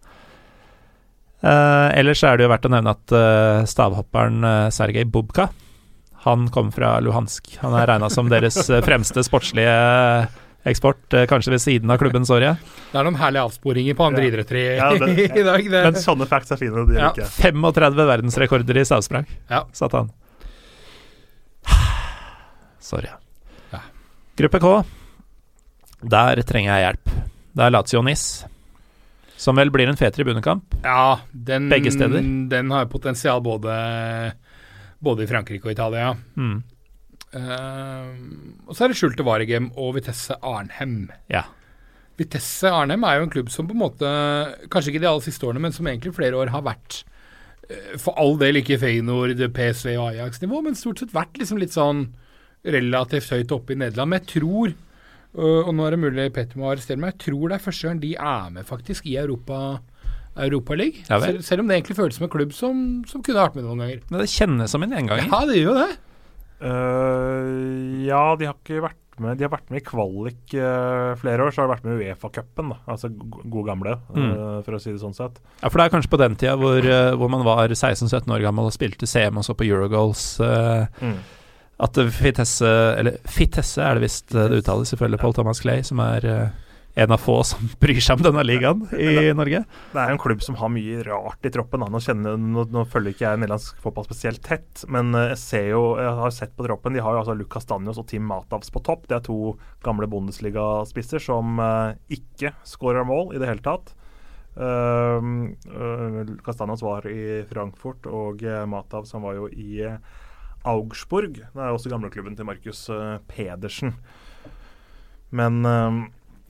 [1.42, 5.48] Eh, ellers er det jo verdt å nevne at eh, stavhopperen eh, Sergej Bubka
[6.22, 7.56] han kom fra Luhansk.
[7.64, 8.54] Han er regna som deres
[8.86, 9.72] fremste sportslige
[10.70, 12.52] eksport, kanskje ved siden av klubben Soria.
[12.92, 14.30] Det er noen herlige avsporinger på andre Ja.
[14.30, 15.64] idretter i, Ja, det- i dag.
[15.66, 15.80] Det.
[15.88, 16.86] Men sånne facts er fine.
[16.86, 17.08] De Ja.
[17.10, 19.64] liker 35 verdensrekorder i stavsprang, Ja.
[19.74, 20.12] satte han.
[22.92, 23.16] Soria.
[23.72, 23.80] Ja.
[24.36, 24.72] Gruppe K.
[26.12, 27.12] Der trenger jeg hjelp.
[27.56, 28.24] Det er Lazio Nis.
[29.40, 30.76] Som vel blir en fet tribunekamp.
[30.84, 32.20] Ja, den, Begge steder.
[32.52, 33.72] Den har potensial både,
[35.00, 36.12] både i Frankrike og Italia.
[36.36, 36.60] Mm.
[37.32, 41.06] Uh, og så er det skjulte Varegem og Vitesse Arnhem.
[41.32, 41.46] Ja.
[42.20, 44.10] Vitesse Arnhem er jo en klubb som på en måte,
[44.68, 47.00] kanskje ikke de aller siste årene, men som egentlig flere år har vært
[47.70, 51.72] eh, for all del ikke Feyenoord, PSV og Ajax-nivå, men stort sett vært liksom litt
[51.72, 52.10] sånn
[52.64, 54.08] relativt høyt oppe i Nederland.
[54.10, 54.74] Men jeg tror,
[55.38, 57.88] øh, og nå er det mulig Petter må arrestere meg, jeg tror det er første
[57.88, 59.80] gang de er med faktisk i Europa
[60.36, 61.04] Europaligaen.
[61.10, 63.64] Ja selv, selv om det egentlig føles som en klubb som, som kunne vært med
[63.66, 64.00] noen ganger.
[64.10, 65.28] Men det kjennes som en gjenganger.
[65.28, 65.92] Ja, det gjør jo det.
[66.62, 71.44] Uh, ja, de har ikke vært med De har vært med i kvalik uh, flere
[71.44, 71.52] år.
[71.52, 72.72] Så har de vært med i Uefa-cupen.
[72.88, 74.30] Altså go- gode gamle, Mm.
[74.32, 75.36] uh, for å si det sånn sett.
[75.60, 78.40] Ja, for det er kanskje på den tida hvor, eh, hvor man var 16-17 år
[78.46, 80.40] gammel og spilte CM og så på Eurogoals.
[80.40, 81.18] eh, Mm.
[81.82, 82.68] At Fitesse
[82.98, 86.50] Eller Fitesse er det visst det uttales, ifølge Paul Thomas Clay, som er eh,
[86.94, 89.62] en av få som bryr seg om denne ligaen i Norge.
[89.94, 91.84] Det er en klubb som har mye rart i troppen.
[91.88, 95.70] Nå, kjenner, nå, nå følger ikke jeg nederlandsk fotball spesielt tett, men eh, jeg ser
[95.72, 96.96] jo, jeg har sett på troppen.
[96.96, 99.08] De har jo altså Lucas Danios og Tim Matavs på topp.
[99.08, 103.94] Det er to gamle Bundesliga-spisser som uh, ikke skårer mål i det hele tatt.
[104.52, 105.48] Uh,
[106.44, 109.96] Castanos var i Frankfurt, og uh, Matavs han var jo i eh,
[110.68, 111.40] Augsburg.
[111.42, 113.94] Det er også gamleklubben til Markus eh, Pedersen.
[115.32, 116.00] Men eh,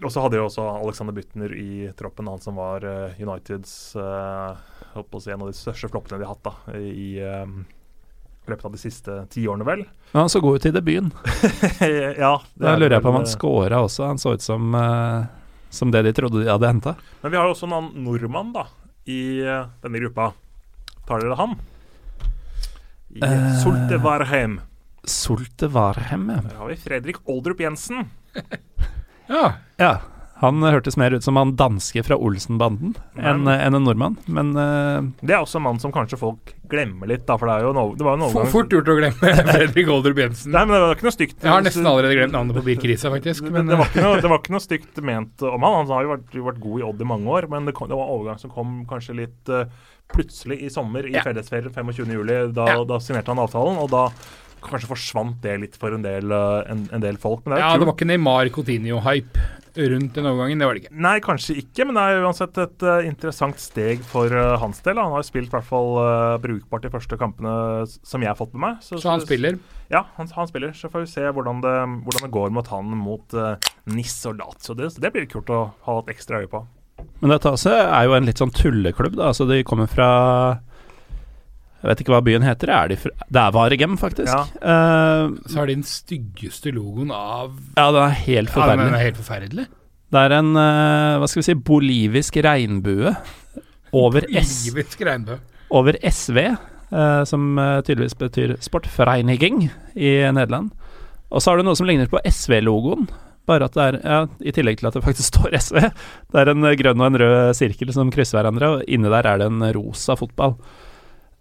[0.02, 4.58] Og så hadde jo også Alexander Bytner i troppen, han som var uh, Uniteds uh,
[5.20, 7.52] si, en av de største floppene de har hatt da, i eh,
[8.50, 9.84] løpet av de siste ti årene, vel.
[10.10, 11.12] Men han så god ut i debuten.
[12.18, 12.34] ja.
[12.42, 14.08] det Da er lurer jeg på om han scora også.
[14.10, 15.22] Han så ut som, uh,
[15.70, 16.96] som det de trodde de hadde henta.
[17.22, 18.66] Men vi har jo også en annen nordmann da,
[19.06, 19.22] i
[19.86, 20.32] denne gruppa.
[21.06, 21.54] Tar dere han?
[23.12, 23.48] I Eh.
[23.62, 24.60] Solte Warheim.
[25.04, 26.40] Solte Warhem, ja.
[26.48, 28.08] Der har vi Fredrik Oldrup Jensen.
[29.32, 29.52] Ja.
[29.78, 30.00] ja.
[30.42, 34.98] Han hørtes mer ut som han danske fra Olsenbanden enn en, en nordmann, men uh,
[35.22, 37.70] Det er også en mann som kanskje folk glemmer litt, da, for det, er jo
[37.76, 40.50] no, det var en overgang fort gjort å glemme Fredrik Oldrup Jensen.
[40.50, 41.38] Nei, men det var ikke noe stygt.
[41.38, 43.46] Jeg har nesten allerede glemt navnet på Birk Risa, faktisk.
[43.54, 45.78] Men, det, var ikke noe, det var ikke noe stygt ment om han.
[45.78, 48.00] Han har jo vært, vært god i Odd i mange år, men det, kom, det
[48.02, 49.70] var en overgang som kom kanskje litt eh,
[50.12, 51.22] plutselig i sommer, i Ja.
[51.22, 52.52] fellesferien 25.07.
[52.52, 52.84] Da, Ja.
[52.84, 54.08] da signerte han avtalen, og da
[54.62, 57.44] kanskje forsvant det litt for en del, eh, en, en del folk.
[57.44, 59.40] Men det er ja, det var ikke Neymar Coutinho-hype
[59.74, 60.58] rundt den overgangen.
[60.60, 60.94] Det var det ikke.
[61.00, 65.00] Nei, kanskje ikke, men det er uansett et uh, interessant steg for uh, hans del.
[65.00, 67.54] Han har spilt i hvert fall uh, brukbart de første kampene
[67.88, 68.82] som jeg har fått med meg.
[68.84, 69.58] Så han spiller.
[69.90, 70.76] Ja, han, han spiller.
[70.76, 71.74] Så får vi se hvordan det,
[72.04, 73.56] hvordan det går mot han mot uh,
[73.86, 74.76] Nis og Lazio.
[74.76, 76.62] Det, det blir kult å ha et ekstra øye på.
[77.22, 79.28] Men dette også er jo en litt sånn tulleklubb, da.
[79.30, 80.08] Altså, de kommer fra
[81.82, 82.70] Jeg vet ikke hva byen heter.
[82.70, 84.30] Er de fra, det er Varegem, faktisk.
[84.30, 84.42] Ja.
[84.62, 88.92] Uh, Så har de den styggeste logoen av ja, den er helt Ja, den forferdelig.
[88.98, 89.64] er helt forferdelig.
[90.12, 93.14] Det er en, uh, hva skal vi si, bolivisk regnbue
[93.96, 94.54] over, S,
[95.00, 95.38] regnbue.
[95.70, 96.38] over SV,
[96.92, 99.66] uh, som eh, tydeligvis betyr Sportvereiniging
[99.96, 100.70] i Nederland.
[101.32, 103.06] Og så har du noe som ligner på SV-logoen,
[103.48, 105.82] bare at det er, ja, i tillegg til at det faktisk står SV,
[106.32, 109.28] det er en eh, grønn og en rød sirkel som krysser hverandre, og inni der
[109.28, 110.56] er det en rosa fotball.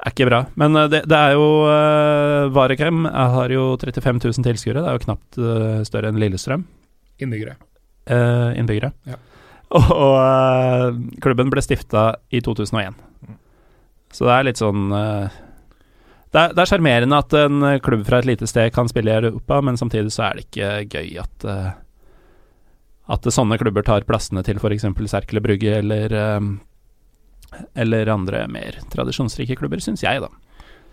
[0.01, 0.43] Er ikke bra.
[0.57, 4.97] Men eh, det, det er jo uh, Varekrem har jo 35 000 tilskuere, det er
[4.97, 6.65] jo knapt uh, større enn Lillestrøm
[7.21, 7.59] Innbyggere.
[8.09, 8.95] Uh, innbyggere.
[9.05, 9.21] Ja.
[9.71, 12.97] Og, og uh, klubben ble stifta i 2001.
[13.23, 13.37] Mm.
[14.11, 15.39] Så det er litt sånn eh,
[16.31, 19.19] Det er er sjarmerende at en eh, klubb fra et lite sted kan spille i
[19.21, 21.71] Europa, men samtidig så er det ikke gøy at eh,
[23.11, 24.85] at sånne klubber tar plassene til f.eks.
[25.11, 26.39] Serkele Brugge eller eh,
[27.75, 30.29] eller andre mer tradisjonsrike klubber, syns jeg, da.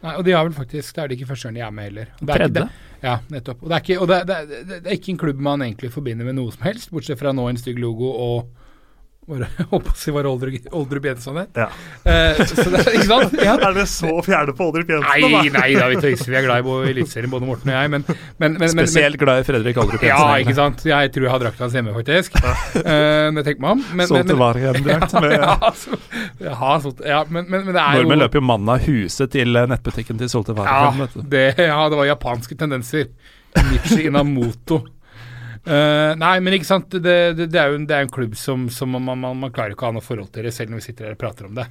[0.03, 1.89] Nei, og de har vel faktisk Det er det ikke første gang de er med
[1.89, 2.11] heller.
[2.21, 2.63] Det er ikke Tredje.
[2.69, 3.61] det- Ja, nettopp.
[3.63, 5.91] Og, det er, ikke, og det, det, er, det er ikke en klubb man egentlig
[5.95, 8.49] forbinder med noe som helst, bortsett fra nå en stygg logo og
[9.29, 9.43] Var
[9.73, 11.59] håper å si var Oldrup Oldrup Jensson het?
[11.59, 11.67] Ja.
[12.09, 13.35] Eh, så det, ikke sant?
[13.45, 13.57] Ja.
[13.69, 15.09] Er det så fjerne på Oldrup Jensen?
[15.13, 15.59] Nei, da?
[15.59, 16.31] nei da, vi tøyser.
[16.33, 17.93] Vi er glad i bo- Eliteserien, både Morten og jeg.
[17.93, 20.41] Men, men, men, men, men Spesielt glad i Fredrik Oldrup Ja, Jensen.
[20.47, 20.85] ikke sant.
[20.89, 22.41] Jeg tror jeg har drakta hans hjemme, faktisk.
[22.41, 24.05] Uh, det tenker man om.
[24.09, 25.35] Solgt til med
[26.49, 26.73] ja,
[27.05, 29.67] ja, men, men, men det er jo Nordmenn løper jo mannen av huset til eh,
[29.71, 30.63] nettbutikken til Solte til
[31.35, 33.11] vet ja, det var japanske tendenser.
[33.69, 34.83] Nichi Inamoto.
[35.69, 36.91] Eh, nei, men ikke sant.
[36.91, 39.55] Det, det, det, er, jo en, det er en klubb som, som man, man, man
[39.55, 41.49] klarer ikke å ha noe forhold til det, selv når vi sitter her og prater
[41.49, 41.69] om det.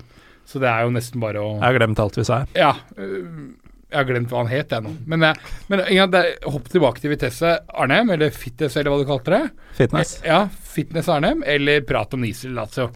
[0.47, 2.43] Så det er jo nesten bare å Jeg har glemt alt vi sa.
[2.55, 2.75] Ja.
[2.95, 3.55] Uh,
[3.87, 4.91] jeg har glemt hva han het, jeg nå.
[5.07, 6.05] Men, eh, men ja,
[6.51, 9.43] hopp tilbake til Vitesse Arnhem, eller Fitness, eller hva du kalte det.
[9.77, 10.17] Fitness.
[10.27, 10.41] Ja,
[10.75, 12.89] Fitness Arnhem, eller prat om Nisel Lazio.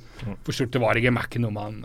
[0.44, 1.80] For stort det var ikke Mac noe man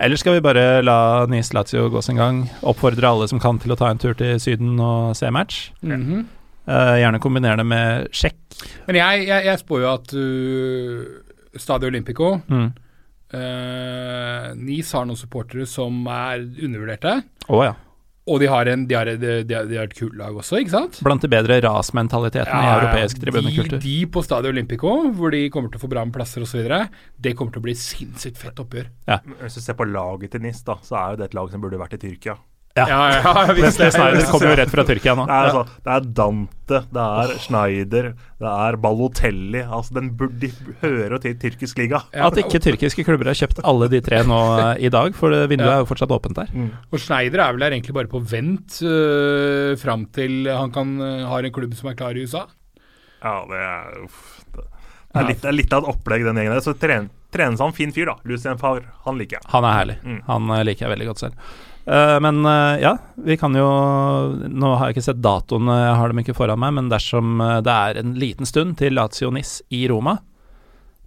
[0.00, 2.40] Eller skal vi bare la Nice Lazio gå sin gang?
[2.66, 5.70] Oppfordre alle som kan til å ta en tur til Syden og se match.
[5.84, 6.18] mhm.
[6.24, 6.37] Eh,
[6.68, 8.38] gjerne kombinere det med sjekk.
[8.88, 12.70] Men jeg, jeg, jeg spår jo at uh, Stadio Olympico Mm.
[13.34, 17.20] uh, Nis har noen supportere som er undervurderte.
[17.48, 17.74] Oh, ja.
[18.28, 20.74] Og de har, en, de, har, de, har, de har et kult lag også, ikke
[20.74, 20.98] sant?
[21.00, 23.78] Blant de bedre rasmentalitetene i europeisk tribunekultur.
[23.78, 26.60] De, de på Stadio Olympico, hvor de kommer til å få bra med plasser osv.,
[27.24, 28.90] det kommer til å bli sinnssykt fett oppgjør.
[29.40, 31.64] Hvis du ser på laget til NIS, da, så er jo det et lag som
[31.64, 32.36] burde vært i Tyrkia.
[32.78, 32.86] Ja.
[32.90, 35.26] ja, ja Wesley Snyder kommer jo rett fra Tyrkia nå.
[35.28, 38.10] Det er, altså, det er Dante, det er Schneider,
[38.44, 39.62] det er Balotelli.
[39.64, 42.02] Altså, den burde jo til tyrkisk liga.
[42.12, 45.68] At ikke tyrkiske klubber har kjøpt alle de tre nå eh, i dag, for vinduet
[45.68, 45.78] Ja.
[45.78, 46.54] er jo fortsatt åpent der.
[46.92, 51.26] Og Schneider er vel der egentlig bare på vent uh, fram til han kan, uh,
[51.32, 52.46] har en klubb som er klar i USA.
[53.22, 54.38] Ja, det er uff.
[55.08, 56.64] Det er litt, det er litt av et opplegg, den gjengen der.
[56.64, 58.18] Så trenes han fin fyr, da.
[58.28, 58.90] Lucien Favre.
[59.06, 59.48] Han liker jeg.
[59.54, 59.96] Han er herlig.
[60.04, 60.20] Mm.
[60.28, 61.48] Han eh, liker jeg veldig godt selv.
[61.88, 63.68] Eh, men eh, ja, vi kan jo
[64.48, 67.38] Nå har jeg ikke sett datoen, eh, jeg har dem ikke foran meg, men dersom
[67.64, 70.18] det er en liten stund til Lazio Nis i Roma,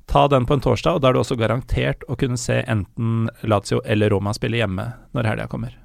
[0.09, 3.29] ta den på en torsdag, og da er du også garantert å kunne se enten
[3.45, 5.77] Lazio eller Roma spille hjemme når helga kommer.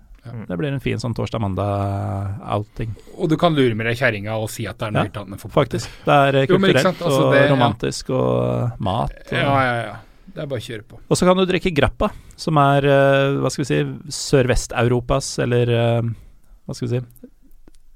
[0.48, 4.64] Det blir en fin sånn torsdag-mandag-outing, Og du kan lure med deg kjerringa og si
[4.66, 5.54] at det er noe Ja, enn fotball.
[5.60, 5.92] faktisk.
[6.02, 8.16] Det er kulturelt Jo, altså, det, og romantisk ja.
[8.16, 9.14] og mat.
[9.20, 9.94] Og, Ja, ja, ja.
[10.36, 10.98] Det er bare å kjøre på.
[11.08, 13.78] Og så kan du drikke grappa, som er eh, hva skal vi si
[14.12, 16.10] Sørvest-Europas, eller eh,
[16.68, 17.32] hva skal vi si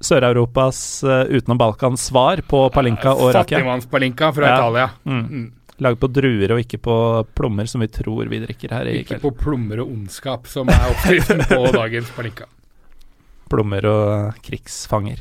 [0.00, 3.58] Sør-Europas uh, utenom Balkans svar på palinka og rakia.
[3.58, 4.54] Fattigmannspalinka fra Ja.
[4.56, 4.86] Italia.
[5.04, 5.26] Mm.
[5.28, 5.42] Mm.
[5.84, 6.94] Laget på druer og ikke på
[7.36, 9.26] plommer, som vi tror vi drikker her i Ikke kveld.
[9.26, 12.48] på plommer og ondskap, som er oppskriften på dagens palinka.
[13.52, 15.20] Plommer og krigsfanger.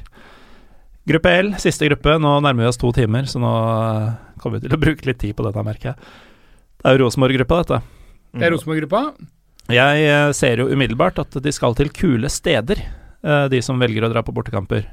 [1.10, 2.16] Gruppe L, siste gruppe.
[2.22, 4.10] Nå nærmer vi oss to timer, så nå eh,
[4.40, 6.10] kommer vi til å bruke litt tid på dette, merker jeg.
[6.80, 7.82] Det er jo Rosenborg-gruppa, dette.
[8.40, 9.02] Det er Rosenborg-gruppa.
[9.70, 12.80] Jeg eh, ser jo umiddelbart at de skal til kule steder,
[13.22, 14.88] eh, de som velger å dra på bortekamper.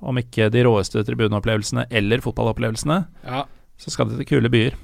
[0.00, 3.44] Om ikke de råeste tribuneopplevelsene eller fotballopplevelsene, Ja,
[3.76, 4.76] så skal de til kule byer.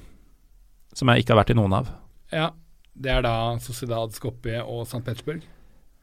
[0.94, 1.94] Som jeg ikke har vært i noen av.
[2.32, 2.50] ja.
[2.92, 5.00] Det er da Sociedad, Skopje og St.
[5.00, 5.40] Petersburg.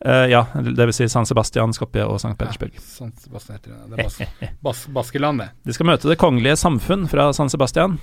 [0.01, 2.31] Uh, ja, det vil si San Sebastian, Skopje og St.
[2.39, 2.73] Petersburg.
[2.73, 3.89] Ja, San Sebastian heter det.
[3.91, 5.51] Det er bas bas Baskeland, det.
[5.69, 7.99] De skal møte Det kongelige samfunn fra San Sebastian.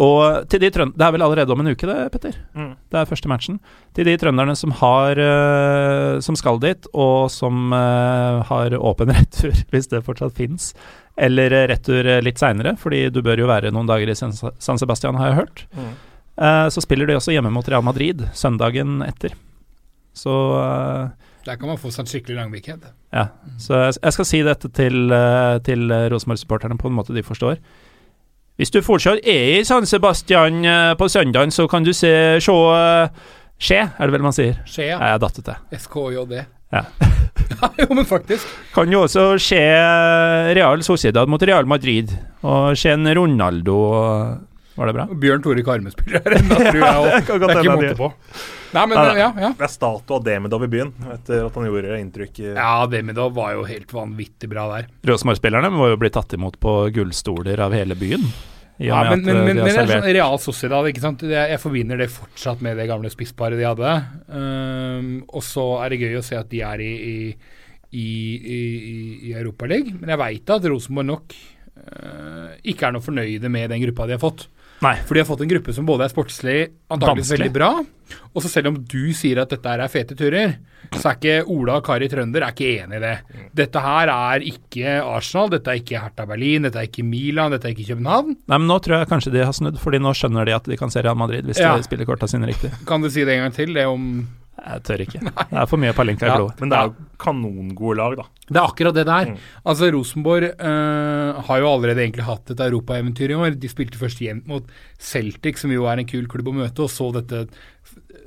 [0.00, 2.36] Og til de trønderne Det er vel allerede om en uke, det, Petter?
[2.56, 2.72] Mm.
[2.88, 3.58] Det er første matchen.
[3.94, 9.52] Til de trønderne som har uh, Som skal dit, og som uh, har åpen retur,
[9.72, 10.72] hvis det fortsatt fins,
[11.20, 14.32] eller eh, retur litt seinere, fordi du bør jo være noen dager i San
[14.80, 15.64] Sebastian, har jeg hørt.
[15.76, 15.90] Mm.
[16.40, 19.36] uh, så spiller de også hjemme mot Real Madrid søndagen etter.
[20.16, 20.32] Så
[21.44, 22.84] Der kan man få seg en skikkelig lang weekend.
[23.12, 23.28] ja.
[23.58, 25.12] Så jeg, jeg skal si dette til,
[25.64, 27.60] til Rosenborg-supporterne på en måte de forstår.
[28.60, 32.12] Hvis du fortsatt er i San Sebastian eh, på søndagen, så kan du se
[32.42, 32.56] se
[33.62, 34.56] Skje, er det vel man sier?
[34.66, 34.96] Skje, ja.
[34.98, 35.54] jeg datt det.
[35.78, 36.32] SKJD.
[36.72, 36.80] Ja.
[37.62, 38.48] ja, jo, men faktisk.
[38.74, 42.10] Kan jo også se eh, Real Sociedad mot Real Madrid,
[42.42, 44.40] og se en Ronaldo og-
[44.72, 45.06] Var det bra?
[45.24, 47.00] Bjørn Tore Karme spiller her ennå, tror jeg.
[47.02, 48.12] Og det det er ikke måte på.
[48.72, 49.50] Nei, men Nei, ja, ja.
[49.58, 53.52] Det er statue av Demidov i byen, etter at han gjorde inntrykk Ja, Demidov var
[53.58, 54.88] jo helt vanvittig bra der.
[55.10, 58.24] Rosenborg-spillerne må jo bli tatt imot på gullstoler av hele byen.
[58.82, 61.22] Ja, men, men, eh, men, men det er sånn Real Sociedad, ikke sant?
[61.28, 63.92] Jeg, jeg forbinder det fortsatt med det gamle spissparet de hadde.
[64.32, 67.16] Um, og så er det gøy å se at de er i, i,
[67.92, 68.08] i,
[68.56, 68.58] i,
[69.28, 70.00] i Europaligaen.
[70.00, 74.16] Men jeg veit at Rosenborg nok uh, ikke er noe fornøyde med den gruppa de
[74.16, 74.48] har fått.
[74.82, 74.96] Nei.
[75.06, 76.58] For de har fått en gruppe som både er sportslig
[76.90, 77.68] antakeligvis veldig bra,
[78.34, 80.56] og så selv om du sier at dette er fete turer,
[80.98, 83.12] så er ikke Ola og Kari Trønder er ikke enig i det.
[83.62, 87.70] Dette her er ikke Arsenal, dette er ikke Hertha Berlin, dette er ikke Milan, dette
[87.70, 88.34] er ikke København.
[88.42, 90.76] Nei, men nå tror jeg kanskje de har snudd, fordi nå skjønner de at de
[90.82, 91.76] kan se Real Madrid hvis Ja.
[91.78, 92.72] de spiller korta sine riktig.
[92.90, 93.72] Kan du si det en gang til?
[93.72, 94.26] Det om
[94.62, 95.20] Jeg tør ikke.
[95.26, 96.36] Det er for mye Palenka i Ja.
[96.38, 96.60] blodet.
[96.62, 98.26] Men det er jo kanongode lag, da.
[98.46, 99.30] Det er akkurat det der.
[99.32, 99.38] Mm.
[99.66, 103.56] Altså, Rosenborg øh, har jo allerede egentlig hatt et europaeventyr i år.
[103.58, 104.68] De spilte først jevnt mot
[105.00, 107.46] Celtic, som jo er en kul klubb å møte, og så dette,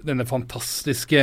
[0.05, 1.21] denne fantastiske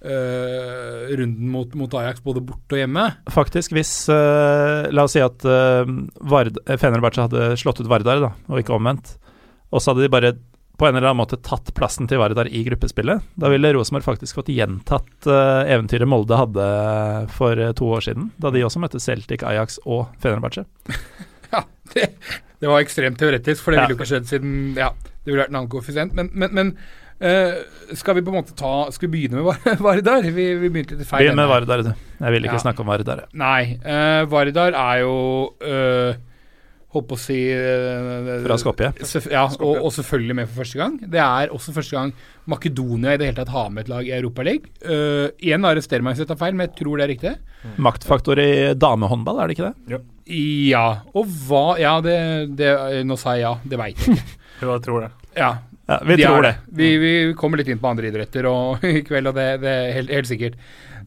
[0.00, 3.02] Uh, runden mot, mot Ajax både borte og hjemme.
[3.28, 5.84] Faktisk, hvis uh, La oss si at uh,
[6.24, 9.18] Vard, Fenerbahçe hadde slått ut Vardar, da, og ikke omvendt,
[9.68, 10.30] og så hadde de bare
[10.80, 13.20] på en eller annen måte tatt plassen til Vardar i gruppespillet.
[13.36, 16.68] Da ville Rosenborg faktisk fått gjentatt uh, eventyret Molde hadde
[17.36, 20.64] for eh, to år siden, da de også møtte Celtic, Ajax og Fenerbahçe.
[21.50, 22.04] Ja, det,
[22.62, 25.50] det var ekstremt teoretisk, for det ville jo ikke skjedd siden Ja, det ville vært
[25.50, 26.12] en annen koeffisient.
[26.14, 26.68] Men, men, men
[27.18, 27.56] uh,
[27.98, 30.22] skal vi på en måte ta Skal vi begynne med Vardar?
[30.30, 31.24] Vi, vi begynte litt feil.
[31.26, 31.50] Begynn med.
[31.50, 31.90] Vardar, du.
[32.22, 32.62] Jeg vil ikke Ja.
[32.68, 33.24] snakke om Vardar.
[33.34, 33.80] Nei.
[33.82, 35.16] eh, Vardar er jo
[36.90, 38.88] Holdt på å si eh, Fra Skopje.
[39.30, 40.96] Ja, og, og selvfølgelig med for første gang.
[41.12, 42.10] Det er også første gang
[42.50, 44.64] Makedonia i det hele tatt har med et lag i Europaligaen.
[44.82, 47.34] Uh, igjen arrester meg hvis jeg tar feil, men jeg tror det er riktig.
[47.78, 50.00] Maktfaktor i damehåndball, er det ikke det?
[50.70, 50.84] Ja.
[51.14, 52.16] Og hva Ja, det,
[52.58, 52.70] det
[53.06, 53.52] Nå sa jeg ja.
[53.66, 54.38] Det veit jeg ikke.
[54.66, 55.10] Hva tror det.
[55.38, 55.50] Ja.
[55.90, 56.54] Ja, vi de tror er det.
[56.78, 59.94] Vi, vi kommer litt inn på andre idretter og, i kveld, og det, det er
[59.96, 60.58] helt, helt sikkert.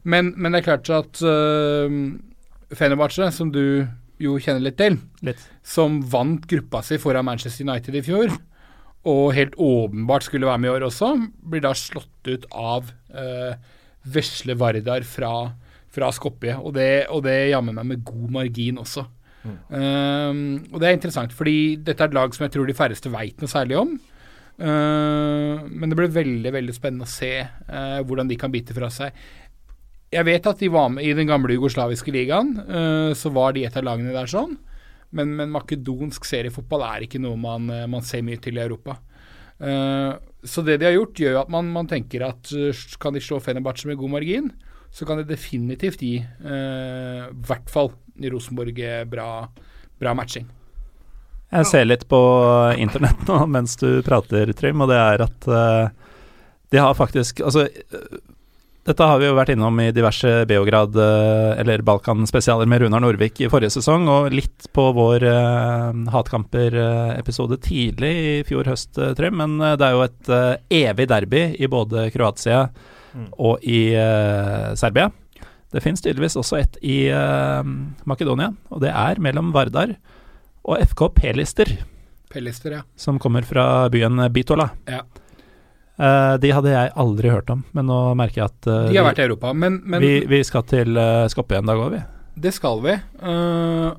[0.04, 2.00] Men, men det er klart at uh,
[2.72, 3.84] Fenerbahçe, som du
[4.22, 5.40] jo kjenner litt til, Litt.
[5.66, 8.34] som vant gruppa si foran Manchester United i fjor,
[9.04, 11.10] og helt åpenbart skulle være med i år også,
[11.44, 13.58] blir da slått ut av eh,
[14.04, 15.34] vesle Vardar fra,
[15.92, 16.56] fra Skopje.
[16.56, 19.04] Og det, og det jammer meg med god margin også.
[19.44, 23.12] Um, og det er interessant, fordi dette er et lag som jeg tror de færreste
[23.12, 23.94] veit noe særlig om.
[24.54, 28.90] Uh, men det blir veldig veldig spennende å se uh, hvordan de kan bite fra
[28.92, 29.12] seg.
[30.14, 33.64] Jeg vet at de var med i den gamle jugoslaviske ligaen, uh, så var de
[33.66, 34.54] et av lagene der sånn.
[35.14, 38.98] Men, men makedonsk seriefotball er ikke noe man, uh, man ser mye til i Europa.
[39.58, 40.14] Uh,
[40.44, 42.52] så det de har gjort, gjør at man, man tenker at
[43.00, 44.52] kan de slå Fenerbahçe med god margin,
[44.94, 49.48] så kan de definitivt gi i hvert fall i Rosenborg eh, bra,
[49.98, 50.46] bra matching.
[51.54, 52.20] Jeg ser litt på
[52.82, 56.14] internett nå mens du prater, Trym, og det er at uh,
[56.74, 58.16] de har faktisk Altså, eh,
[58.84, 63.40] dette har vi jo vært innom i diverse Beograd- eh, eller Balkan-spesialer med Runar Norvik
[63.40, 69.38] i forrige sesong, og litt på vår uh, Hatkamper-episode tidlig i fjor høst, eh, Trym.
[69.40, 72.68] Men eh, det er jo et uh, evig derby i både Kroatia
[73.14, 73.28] Mm.
[73.38, 75.06] og i uh, Serbia.
[75.74, 77.68] Det finnes tydeligvis også et i eh,
[78.06, 79.96] Makedonia, og det er mellom Vardar
[80.62, 81.72] og FK P-lister,
[82.70, 82.82] ja.
[82.94, 84.68] som kommer fra byen Bitola.
[84.86, 85.00] Ja.
[85.94, 89.06] Eh, de hadde jeg aldri hørt om, men nå merker jeg at uh, De har
[89.06, 92.00] vært i Europa, men, men vi, vi skal til uh, Skopje en dag òg, vi.
[92.46, 92.96] det skal vi.
[93.22, 93.94] Uh,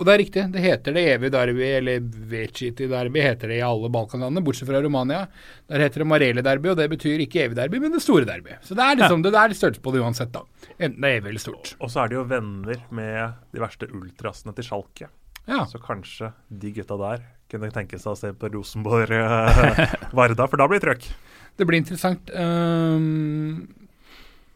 [0.00, 2.02] og det er riktig, det heter det evige derby, eller
[2.32, 5.26] Veciti derby, heter det i alle Balkanlandene, bortsett fra Romania.
[5.68, 8.56] Der heter det Marele derby, og det betyr ikke evig derby, men det store derby.
[8.64, 10.70] Så det er liksom, det, det er størrelse på det uansett, da.
[10.78, 11.74] Enten det er evig eller stort.
[11.78, 15.10] Og så er de jo venner med de verste ultrasene til Schalke.
[15.44, 15.66] Ja.
[15.68, 20.80] Så kanskje de gutta der kunne tenke seg å se på Rosenborg-Varda, for da blir
[20.80, 21.10] det trøkk.
[21.58, 22.30] Det blir interessant.
[22.32, 23.66] Um,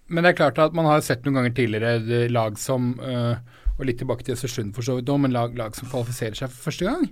[0.09, 3.35] men det er klart at man har sett noen ganger tidligere lag som uh,
[3.79, 6.53] Og litt tilbake til Østersund for så vidt òg, men lag, lag som kvalifiserer seg
[6.53, 7.09] for første gang.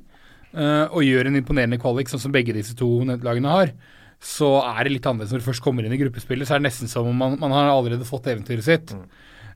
[0.54, 3.74] uh, og gjør en imponerende kvalik, sånn som begge disse to lagene har.
[4.22, 6.46] Så er det litt annerledes når du først kommer inn i gruppespillet.
[6.46, 8.94] Så er det nesten som om man, man har allerede fått eventyret sitt.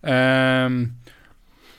[0.02, 0.80] Um,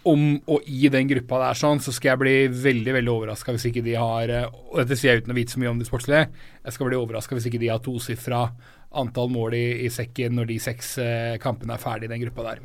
[0.08, 0.22] om
[0.54, 3.84] og i den gruppa der sånn, så skal jeg bli veldig veldig overraska hvis ikke
[3.86, 6.24] de har eh, Og dette sier jeg uten å vite så mye om det sportslige.
[6.64, 8.42] Jeg skal bli overraska hvis ikke de har tosifra
[8.98, 12.42] antall mål i, i sekken når de seks eh, kampene er ferdig i den gruppa
[12.52, 12.58] der.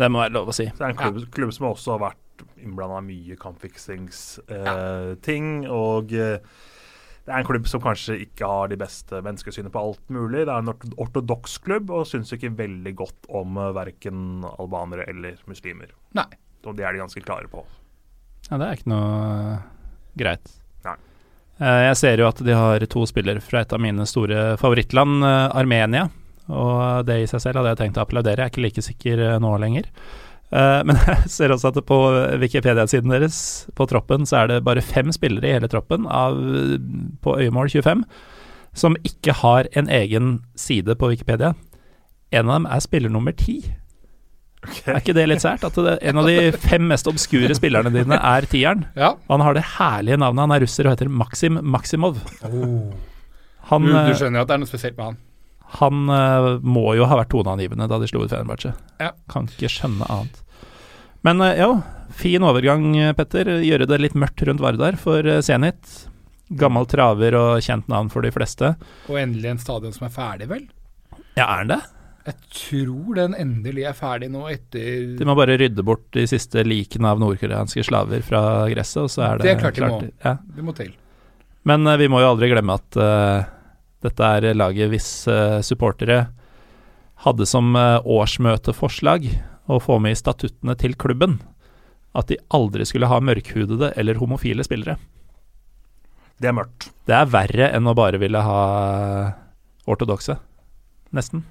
[0.00, 0.66] Det må være lov å si.
[0.72, 2.26] Det er en klubb, klubb som også har vært
[2.64, 5.46] innblanda mye kampfiksingsting.
[5.68, 6.38] og eh,
[7.26, 10.46] det er en klubb som kanskje ikke har de beste menneskesynet på alt mulig.
[10.48, 15.04] Det er en orto- ortodoks klubb og syns ikke veldig godt om uh, verken albanere
[15.12, 15.90] eller muslimer.
[16.16, 16.24] Nei.
[16.66, 17.64] Og det er de ganske klare på.
[18.48, 19.10] Ja, det er ikke noe
[19.54, 19.66] eh,
[20.20, 20.54] greit.
[20.86, 20.96] Nei.
[21.60, 25.20] Eh, jeg ser jo at de har to spillere fra et av mine store favorittland,
[25.26, 26.08] eh, Armenia.
[26.50, 29.24] Og det i seg selv hadde jeg tenkt å applaudere, jeg er ikke like sikker
[29.42, 29.86] nå lenger.
[30.50, 31.96] Men jeg ser også at på
[32.42, 33.36] Wikipedia-siden deres,
[33.78, 36.40] på troppen, så er det bare fem spillere i hele troppen av,
[37.22, 38.02] på øyemål 25
[38.72, 41.54] som ikke har en egen side på Wikipedia.
[42.30, 43.60] En av dem er spiller nummer ti.
[44.84, 45.62] Er ikke det litt sært?
[45.64, 48.84] At det, en av de fem mest obskure spillerne dine er tieren.
[48.98, 49.14] Ja.
[49.24, 50.42] Og han har det herlige navnet.
[50.44, 52.20] Han er russer og heter Maxim Maximov.
[53.70, 55.18] Han, Du, du eh, skjønner at det er noe spesielt med han.
[55.78, 58.74] han uh, må jo ha vært toneangivende da de slo ut Fenerbahçe.
[59.00, 59.14] Ja.
[59.32, 60.42] Kan ikke skjønne annet.
[61.26, 61.70] Men uh, jo,
[62.16, 63.48] fin overgang, eh, Petter.
[63.64, 66.06] Gjøre det litt mørkt rundt Vardar for eh, Zenit.
[66.50, 68.74] Gammel traver og kjent navn for de fleste.
[69.08, 70.64] Og endelig en stadion som er ferdig, vel?
[71.38, 71.80] Ja, er han det?
[72.26, 76.62] Jeg tror den endelig er ferdig nå etter De må bare rydde bort de siste
[76.66, 80.00] likene av nordkoreanske slaver fra gresset, og så er det, Det er klart de må.
[80.24, 80.34] Ja.
[80.56, 80.92] Det må til.
[81.68, 83.48] Men uh, vi må jo aldri glemme at uh,
[84.04, 86.26] dette er laget hvis uh, supportere
[87.24, 89.30] hadde som uh, årsmøteforslag
[89.70, 91.38] å få med i statuttene til klubben
[92.16, 94.98] at de aldri skulle ha mørkhudede eller homofile spillere.
[96.40, 96.88] Det er mørkt.
[97.06, 98.60] Det er verre enn å bare ville ha
[99.90, 100.38] ortodokse.
[101.16, 101.44] Nesten.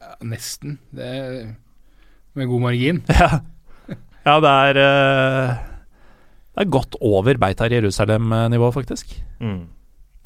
[0.00, 0.78] Ja, nesten.
[0.94, 1.34] Det er
[2.38, 3.02] med god margin.
[3.20, 5.52] Ja, ja det er eh,
[6.54, 9.14] Det er godt over Beitar Jerusalem-nivå, faktisk.
[9.40, 9.62] Mm.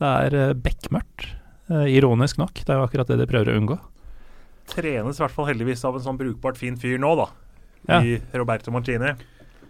[0.03, 1.29] Det er uh, bekmørkt.
[1.71, 2.59] Eh, ironisk nok.
[2.59, 3.77] Det er jo akkurat det de prøver å unngå.
[4.69, 7.29] Trenes i hvert fall heldigvis av en sånn brukbart fin fyr nå, da.
[7.89, 8.01] Ja.
[8.03, 9.13] I Roberto Martini.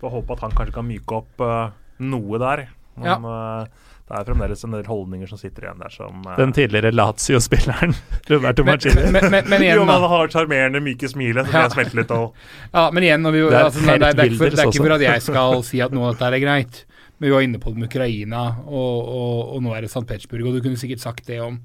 [0.00, 1.68] Får håpe at han kanskje kan myke opp uh,
[2.02, 2.64] noe der.
[2.96, 3.18] Men Ja.
[3.64, 6.90] eh, det er fremdeles en del holdninger som sitter igjen der som uh, Den tidligere
[6.92, 7.94] Lazio-spilleren
[8.30, 9.04] Roberto Men, Marcini.
[9.14, 11.62] men, men, men igjen, Jo, man har sjarmerende, myke smilet, så Ja.
[11.68, 12.34] det smelter litt og
[12.74, 14.72] Ja, men igjen, når vi, Det er altså, det, er, det, er for, det er
[14.72, 16.82] ikke for at jeg skal si at noe av dette er greit,
[17.16, 20.04] men vi var inne på det med Ukraina, og, og, og nå er det St.
[20.04, 21.62] Petersburg, og du kunne sikkert sagt det om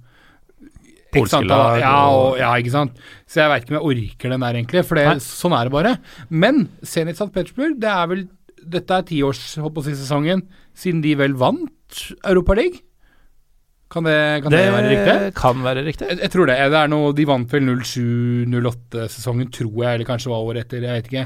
[1.11, 2.99] Polske lag Ja, og, ja, ikke sant.
[3.25, 5.73] Så jeg veit ikke om jeg orker den der, egentlig, for det, sånn er det
[5.73, 5.93] bare.
[6.29, 7.31] Men Zenit St.
[7.33, 8.27] Petersburg, det er vel
[8.65, 10.43] Dette er tiårssesongen
[10.77, 12.79] siden de vel vant Europaligaen?
[13.89, 15.33] Kan det, kan det, være riktig?
[15.33, 16.05] kan være riktig.
[16.11, 16.57] Jeg, jeg tror det.
[16.69, 20.85] det er noe, de vant vel 07-08-sesongen, tror jeg, eller kanskje var året etter.
[20.85, 21.23] Jeg vet ikke.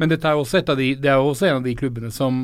[0.00, 2.38] Men dette er jo også, de, det er også en av de klubbene som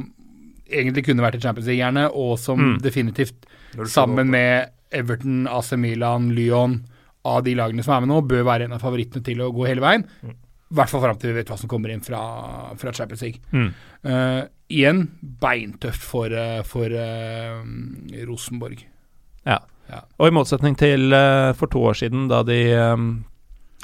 [0.69, 2.79] egentlig kunne vært i Champions League, gjerne, og som Mm.
[2.85, 3.47] definitivt,
[3.89, 6.83] sammen med Everton, AC Milan, Lyon,
[7.25, 9.67] av de lagene som er med nå, bør være en av favorittene til å gå
[9.69, 10.05] hele veien.
[10.23, 10.37] Mm.
[10.73, 12.21] I hvert fall fram til vi vet hva som kommer inn fra,
[12.81, 13.43] fra Champions League.
[13.53, 13.69] Mm.
[14.09, 14.41] Uh,
[14.73, 17.61] igjen beintøft for, eh, for uh,
[18.25, 18.81] Rosenborg.
[19.45, 19.59] Ja.
[19.91, 20.01] Ja.
[20.17, 22.57] Og i motsetning til uh, for to år siden, da de
[22.95, 23.11] um,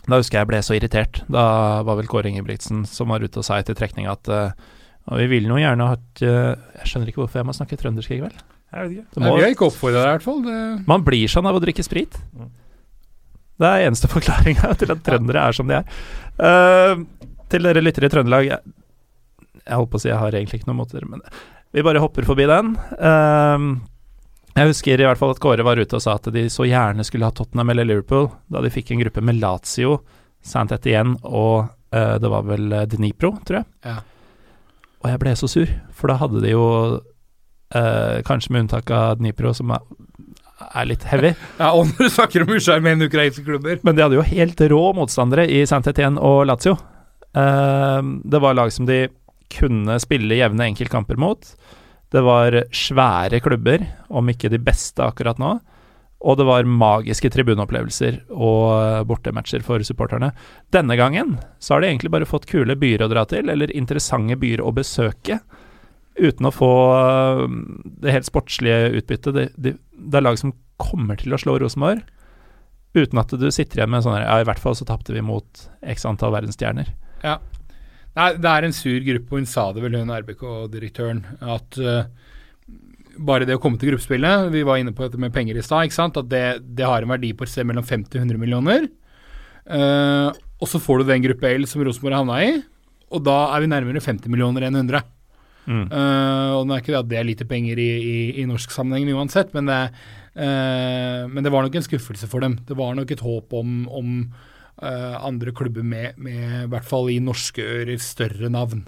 [0.09, 1.21] Da husker jeg ble så irritert.
[1.29, 1.45] Da
[1.85, 4.31] var vel Kåre Ingebrigtsen som var ute og sa etter trekning at
[5.17, 8.21] vi vil nå gjerne ha eh, Jeg skjønner ikke hvorfor jeg må snakke trøndersk i
[8.21, 8.41] kveld.
[8.69, 9.05] Jeg vet ikke.
[9.15, 10.41] Det Nei, vi har ikke oppfordra deg, i hvert fall.
[10.45, 10.57] Det,
[10.91, 12.19] man blir sånn av å drikke sprit.
[12.37, 12.51] Mm.
[13.59, 16.01] Det er eneste forklaringa til at trøndere er som de er.
[16.39, 17.05] Uh,
[17.51, 18.75] til dere lyttere i Trøndelag Jeg,
[19.65, 21.25] jeg holdt på å si jeg har egentlig ikke noen måter, men
[21.75, 22.75] vi bare hopper forbi den.
[23.01, 23.81] Uh,
[24.59, 27.05] jeg husker i hvert fall at Kåre var ute og sa at de så gjerne
[27.07, 30.01] skulle ha Tottenham eller Liverpool, da de fikk en gruppe med Lazio,
[30.45, 33.69] Sant Etienne og uh, det var vel Dnipro, tror jeg.
[33.87, 33.99] Ja.
[35.03, 36.65] Og jeg ble så sur, for da hadde de jo,
[38.27, 39.85] kanskje med unntak av Dnipro, som er,
[40.59, 41.33] er litt heavy,
[41.63, 44.83] Ja, og når du snakker om usjarmerende ukrainske klubber men de hadde jo helt rå
[44.99, 46.77] motstandere i Saint Etienne og Lazio.
[47.37, 49.07] Uh, det var lag som de
[49.53, 51.45] kunne spille jevne enkeltkamper mot.
[52.13, 55.59] Det var svære klubber, om ikke de beste akkurat nå.
[56.19, 60.33] Og det var magiske tribuneopplevelser og eh, bortematcher for supporterne.
[60.75, 64.39] Denne gangen så har de egentlig bare fått kule byer å dra til, eller interessante
[64.41, 65.39] byer å besøke,
[66.19, 67.45] uten å få eh,
[68.03, 69.37] det helt sportslige utbyttet.
[69.37, 72.05] De, det, det er lag som kommer til å slå Rosenborg,
[72.97, 75.23] uten at du sitter igjen med sånn her, Ja, i hvert fall så tapte vi
[75.25, 76.95] mot x antall verdensstjerner.
[78.19, 81.21] Nei, det er en sur gruppe, og hun sa det vel, hun RBK-direktøren,
[81.55, 82.09] at uh,
[83.19, 85.91] bare det å komme til gruppespillet Vi var inne på dette med penger i stad.
[85.91, 86.43] At det,
[86.79, 88.89] det har en verdi på et sted mellom 50 og 100 millioner.
[89.69, 92.53] Uh, og så får du den gruppe L som Rosenborg havna i,
[93.15, 95.05] og da er vi nærmere 50 millioner enn 100.
[95.69, 95.85] Mm.
[95.93, 98.73] Uh, og nå er ikke det at det er lite penger i, i, i norsk
[98.73, 99.81] sammenheng uansett, men det,
[100.41, 102.57] uh, men det var nok en skuffelse for dem.
[102.69, 104.15] Det var nok et håp om, om
[104.81, 108.87] uh, andre klubber med, med, i hvert fall i norske ører, større navn.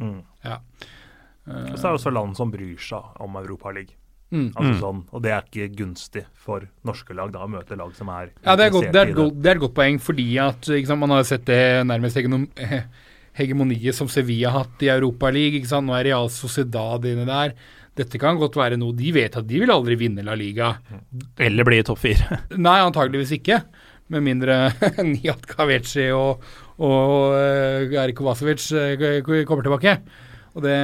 [0.00, 0.22] Mm.
[0.46, 0.62] Ja.
[1.48, 3.94] Og så er det også land som bryr seg om Europaligaen.
[4.30, 4.48] mm.
[4.54, 4.80] Altså Mm.
[4.82, 8.30] sånn, og det er ikke gunstig for norske lag da å møte lag som er
[8.44, 10.90] Ja, det er, godt, det, er godt, det er et godt poeng, fordi at ikke
[10.90, 12.82] sant, man har sett det nærmest eh,
[13.38, 15.86] hegemoniet som Sevilla har hatt i Europaligaen.
[15.86, 17.54] Nå er Real Sociedad inne der.
[17.98, 20.74] Dette kan godt være noe De vet at de vil aldri vinne La Liga.
[21.42, 22.42] Eller bli i topp fire.
[22.68, 23.62] Nei, antageligvis ikke.
[24.14, 24.68] Med mindre
[25.12, 26.44] Nihat Kaveci og,
[26.78, 29.98] og uh, Erik Kovacevic eh, kommer tilbake.
[30.56, 30.78] Og det,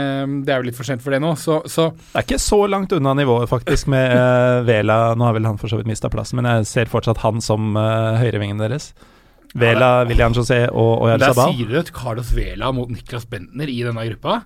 [0.47, 1.33] det er jo litt for sent for det nå.
[1.41, 4.99] Så, så Det er ikke så langt unna nivået, faktisk, med uh, Vela.
[5.19, 7.75] Nå har vel han for så vidt mista plassen, men jeg ser fortsatt han som
[7.79, 8.93] uh, høyrevingen deres.
[9.55, 13.81] Vela, William José og Oyar Der sier du et Carlos Vela mot Niklas Bentner i
[13.87, 14.41] denne gruppa.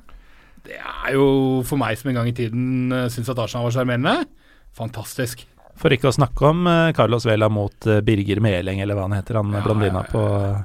[0.68, 1.28] Det er jo
[1.64, 4.16] for meg som en gang i tiden uh, syns at Arsenal var sjarmerende,
[4.76, 5.46] fantastisk.
[5.78, 9.14] For ikke å snakke om eh, Carlos Vela mot eh, Birger Meling, eller hva han
[9.14, 10.22] heter, han Ja, blondina ja, ja, på,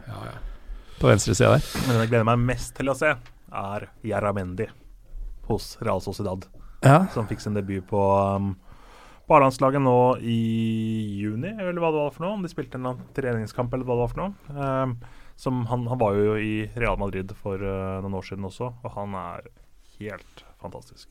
[0.09, 0.95] Ja, ja.
[0.97, 1.67] på venstre side der.
[1.83, 3.11] Men den jeg gleder meg mest til å se,
[3.53, 4.65] er Jaramendi
[5.51, 6.47] hos Real Sociedad.
[6.81, 8.55] Ja, Som fikk sin debut på um,
[9.27, 10.37] på A-landslaget nå i
[11.21, 12.37] juni, eller hva det var for noe.
[12.37, 14.59] Om de spilte en treningskamp, eller hva det var for noe.
[14.59, 14.95] Um,
[15.39, 18.95] som han, han var jo i Real Madrid for uh, noen år siden også, og
[18.97, 19.47] han er
[19.97, 21.09] helt fantastisk.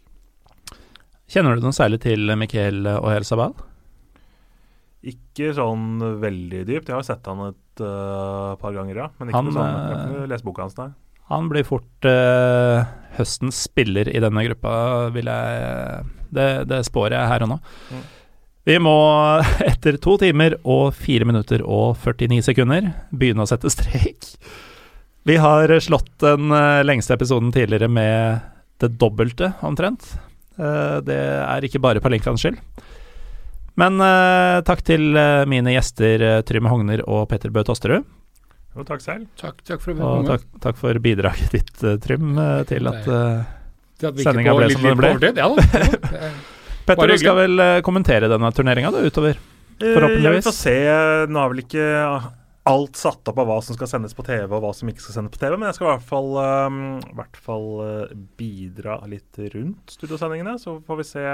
[1.32, 3.54] Kjenner du noe særlig til Miquel Oyar Sabal?
[5.02, 6.90] Ikke sånn veldig dypt.
[6.90, 9.08] Jeg har sett han et uh, par ganger, ja.
[9.18, 9.70] Men ikke Han, noe sånn.
[9.72, 10.90] Jeg har eh, ikke lest boka hans, nei.
[11.30, 12.82] Han blir fort eh,
[13.18, 14.72] høstens spiller i denne gruppa,
[15.14, 17.60] vil jeg Det, det spår jeg her og nå.
[17.92, 18.02] Mm.
[18.64, 18.96] Vi må
[19.72, 24.30] etter to timer og fire minutter og 49 sekunder begynne å sette strek.
[25.26, 28.40] Vi har slått den eh, lengste episoden tidligere med
[28.82, 30.08] det dobbelte, omtrent.
[30.58, 32.58] Eh, det er ikke bare Palinkans skyld.
[33.78, 35.14] Men eh, takk til
[35.48, 38.06] mine gjester Trym Hogner og Petter Bø Tosterud.
[38.72, 39.28] Jo, takk selv.
[39.40, 43.42] Takk, takk for Og takk, takk for bidraget ditt, uh, Trym, uh, til at uh,
[44.02, 45.12] at Sendinga ble litt som den ble.
[45.14, 45.38] overtid.
[45.38, 46.30] Ja da.
[46.88, 49.36] Petter, du skal vel kommentere denne turneringa utover?
[49.78, 50.40] Forhåpentligvis.
[50.40, 50.78] Vi får se.
[51.30, 51.84] Nå er vel ikke
[52.68, 55.16] alt satt opp av hva som skal sendes på TV, og hva som ikke skal
[55.16, 59.00] sendes på TV, men jeg skal i hvert fall, um, i hvert fall uh, bidra
[59.10, 60.54] litt rundt studiosendingene.
[60.62, 61.24] Så får vi se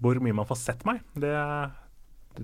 [0.00, 1.02] hvor mye man får sett meg.
[1.18, 1.34] Det,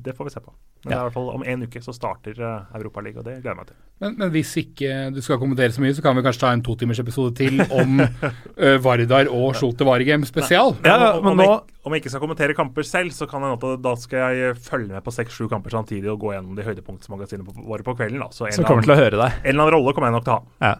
[0.02, 0.54] det får vi se på.
[0.84, 3.36] Men det er i hvert fall om en uke så starter uh, Europaligaen, og det
[3.40, 3.76] gleder jeg meg til.
[4.04, 6.62] Men, men hvis ikke du skal kommentere så mye, så kan vi kanskje ta en
[6.66, 10.76] totimersepisode til om uh, Vardar og Schulte Varegem spesial.
[10.86, 13.78] Ja, men om, nå- jeg, om jeg ikke skal kommentere kamper selv, så kan jeg
[13.82, 17.86] da skal jeg følge med på seks-sju kamper samtidig og gå gjennom de høydepunktsmagasinene våre
[17.86, 18.20] på kvelden.
[18.22, 18.30] Da.
[18.36, 19.40] Så en, Som kommer annen, til å høre deg.
[19.42, 20.68] en eller annen rolle kommer jeg nok til å ha.
[20.68, 20.76] Ja.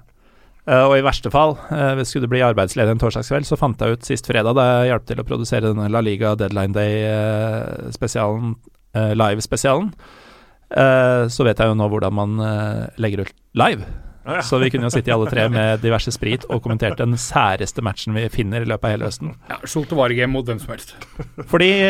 [0.66, 3.78] Uh, og i verste fall, uh, hvis skulle du bli arbeidsledig en torsdagskveld, så fant
[3.78, 8.56] jeg ut sist fredag da jeg hjalp til å produsere denne La Liga Deadline Day-spesialen,
[9.16, 9.93] live-spesialen,
[10.77, 13.86] uh, så vet jeg jo nå hvordan man uh, legger ut live.
[14.27, 14.43] Ja, ja.
[14.43, 17.85] Så vi kunne jo sitte i alle tre med diverse sprit og kommentert den særeste
[17.86, 19.36] matchen vi finner i løpet av hele høsten.
[19.51, 20.97] Ja, Schulte Varegem mot hvem som helst.
[21.52, 21.70] Fordi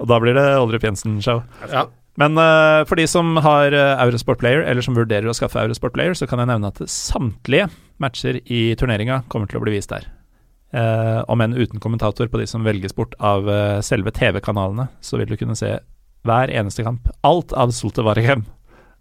[0.00, 1.44] Og da blir det Oldrup Jensen-show.
[1.70, 1.86] Ja.
[2.20, 5.94] Men uh, for de som har uh, Eurosport Player, eller som vurderer å skaffe Eurosport
[5.96, 7.68] Player, så kan jeg nevne at samtlige
[8.02, 10.06] matcher i turneringa kommer til å bli vist der.
[10.74, 15.20] Eh, om enn uten kommentator på de som velges bort av eh, selve TV-kanalene, så
[15.20, 15.76] vil du kunne se
[16.26, 17.06] hver eneste kamp.
[17.22, 18.42] Alt av Solte Varegem,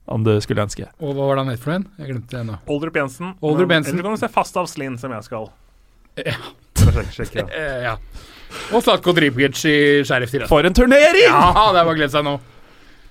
[0.06, 0.86] om du skulle ønske.
[1.02, 1.88] Og hva var det han het for en?
[1.98, 2.60] Jeg glemte det nå.
[2.70, 3.34] Oldrup Jensen.
[3.42, 3.96] Oldrup Men- Jensen.
[3.98, 5.50] Eller kan du se fast av Slinn, som jeg skal.
[6.22, 6.38] Ja.
[7.16, 7.48] Sjekke.
[7.50, 7.98] Eh, ja.
[8.70, 9.76] Og Slatko Dripic i
[10.06, 10.52] Sheriff Tiraspol.
[10.60, 11.26] For en turnering!
[11.26, 12.38] Ja, det var glede seg nå.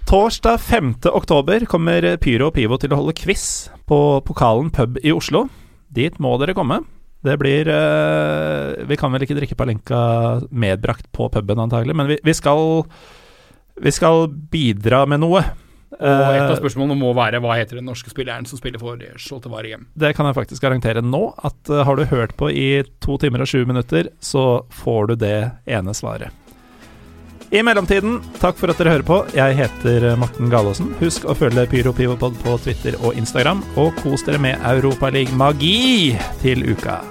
[0.06, 0.94] Torsdag 5.
[1.10, 5.48] oktober kommer Pyro og Pivo til å holde quiz på Pokalen pub i Oslo.
[5.90, 6.82] Dit må dere komme.
[7.22, 10.02] Det blir uh, Vi kan vel ikke drikke Palenka
[10.50, 12.82] medbrakt på puben, antagelig, men vi, vi skal
[13.82, 15.44] Vi skal bidra med noe.
[15.92, 19.00] Og et av Eh, spørsmålene må være hva heter den norske spilleren som spiller for
[19.20, 19.84] Schulte Varegem?
[19.94, 23.44] det kan jeg faktisk garantere nå, at eh, har du hørt på i to timer
[23.44, 25.36] og sju minutter, så får du det
[25.68, 26.41] ene svaret.
[27.52, 29.18] I mellomtiden, takk for at dere hører på.
[29.36, 30.94] Jeg heter eh, Morten Galaasen.
[31.02, 36.64] Husk å følge Pyro Pivopod på Twitter og Instagram, og kos dere med Europaliga-magi til
[36.72, 37.02] uka.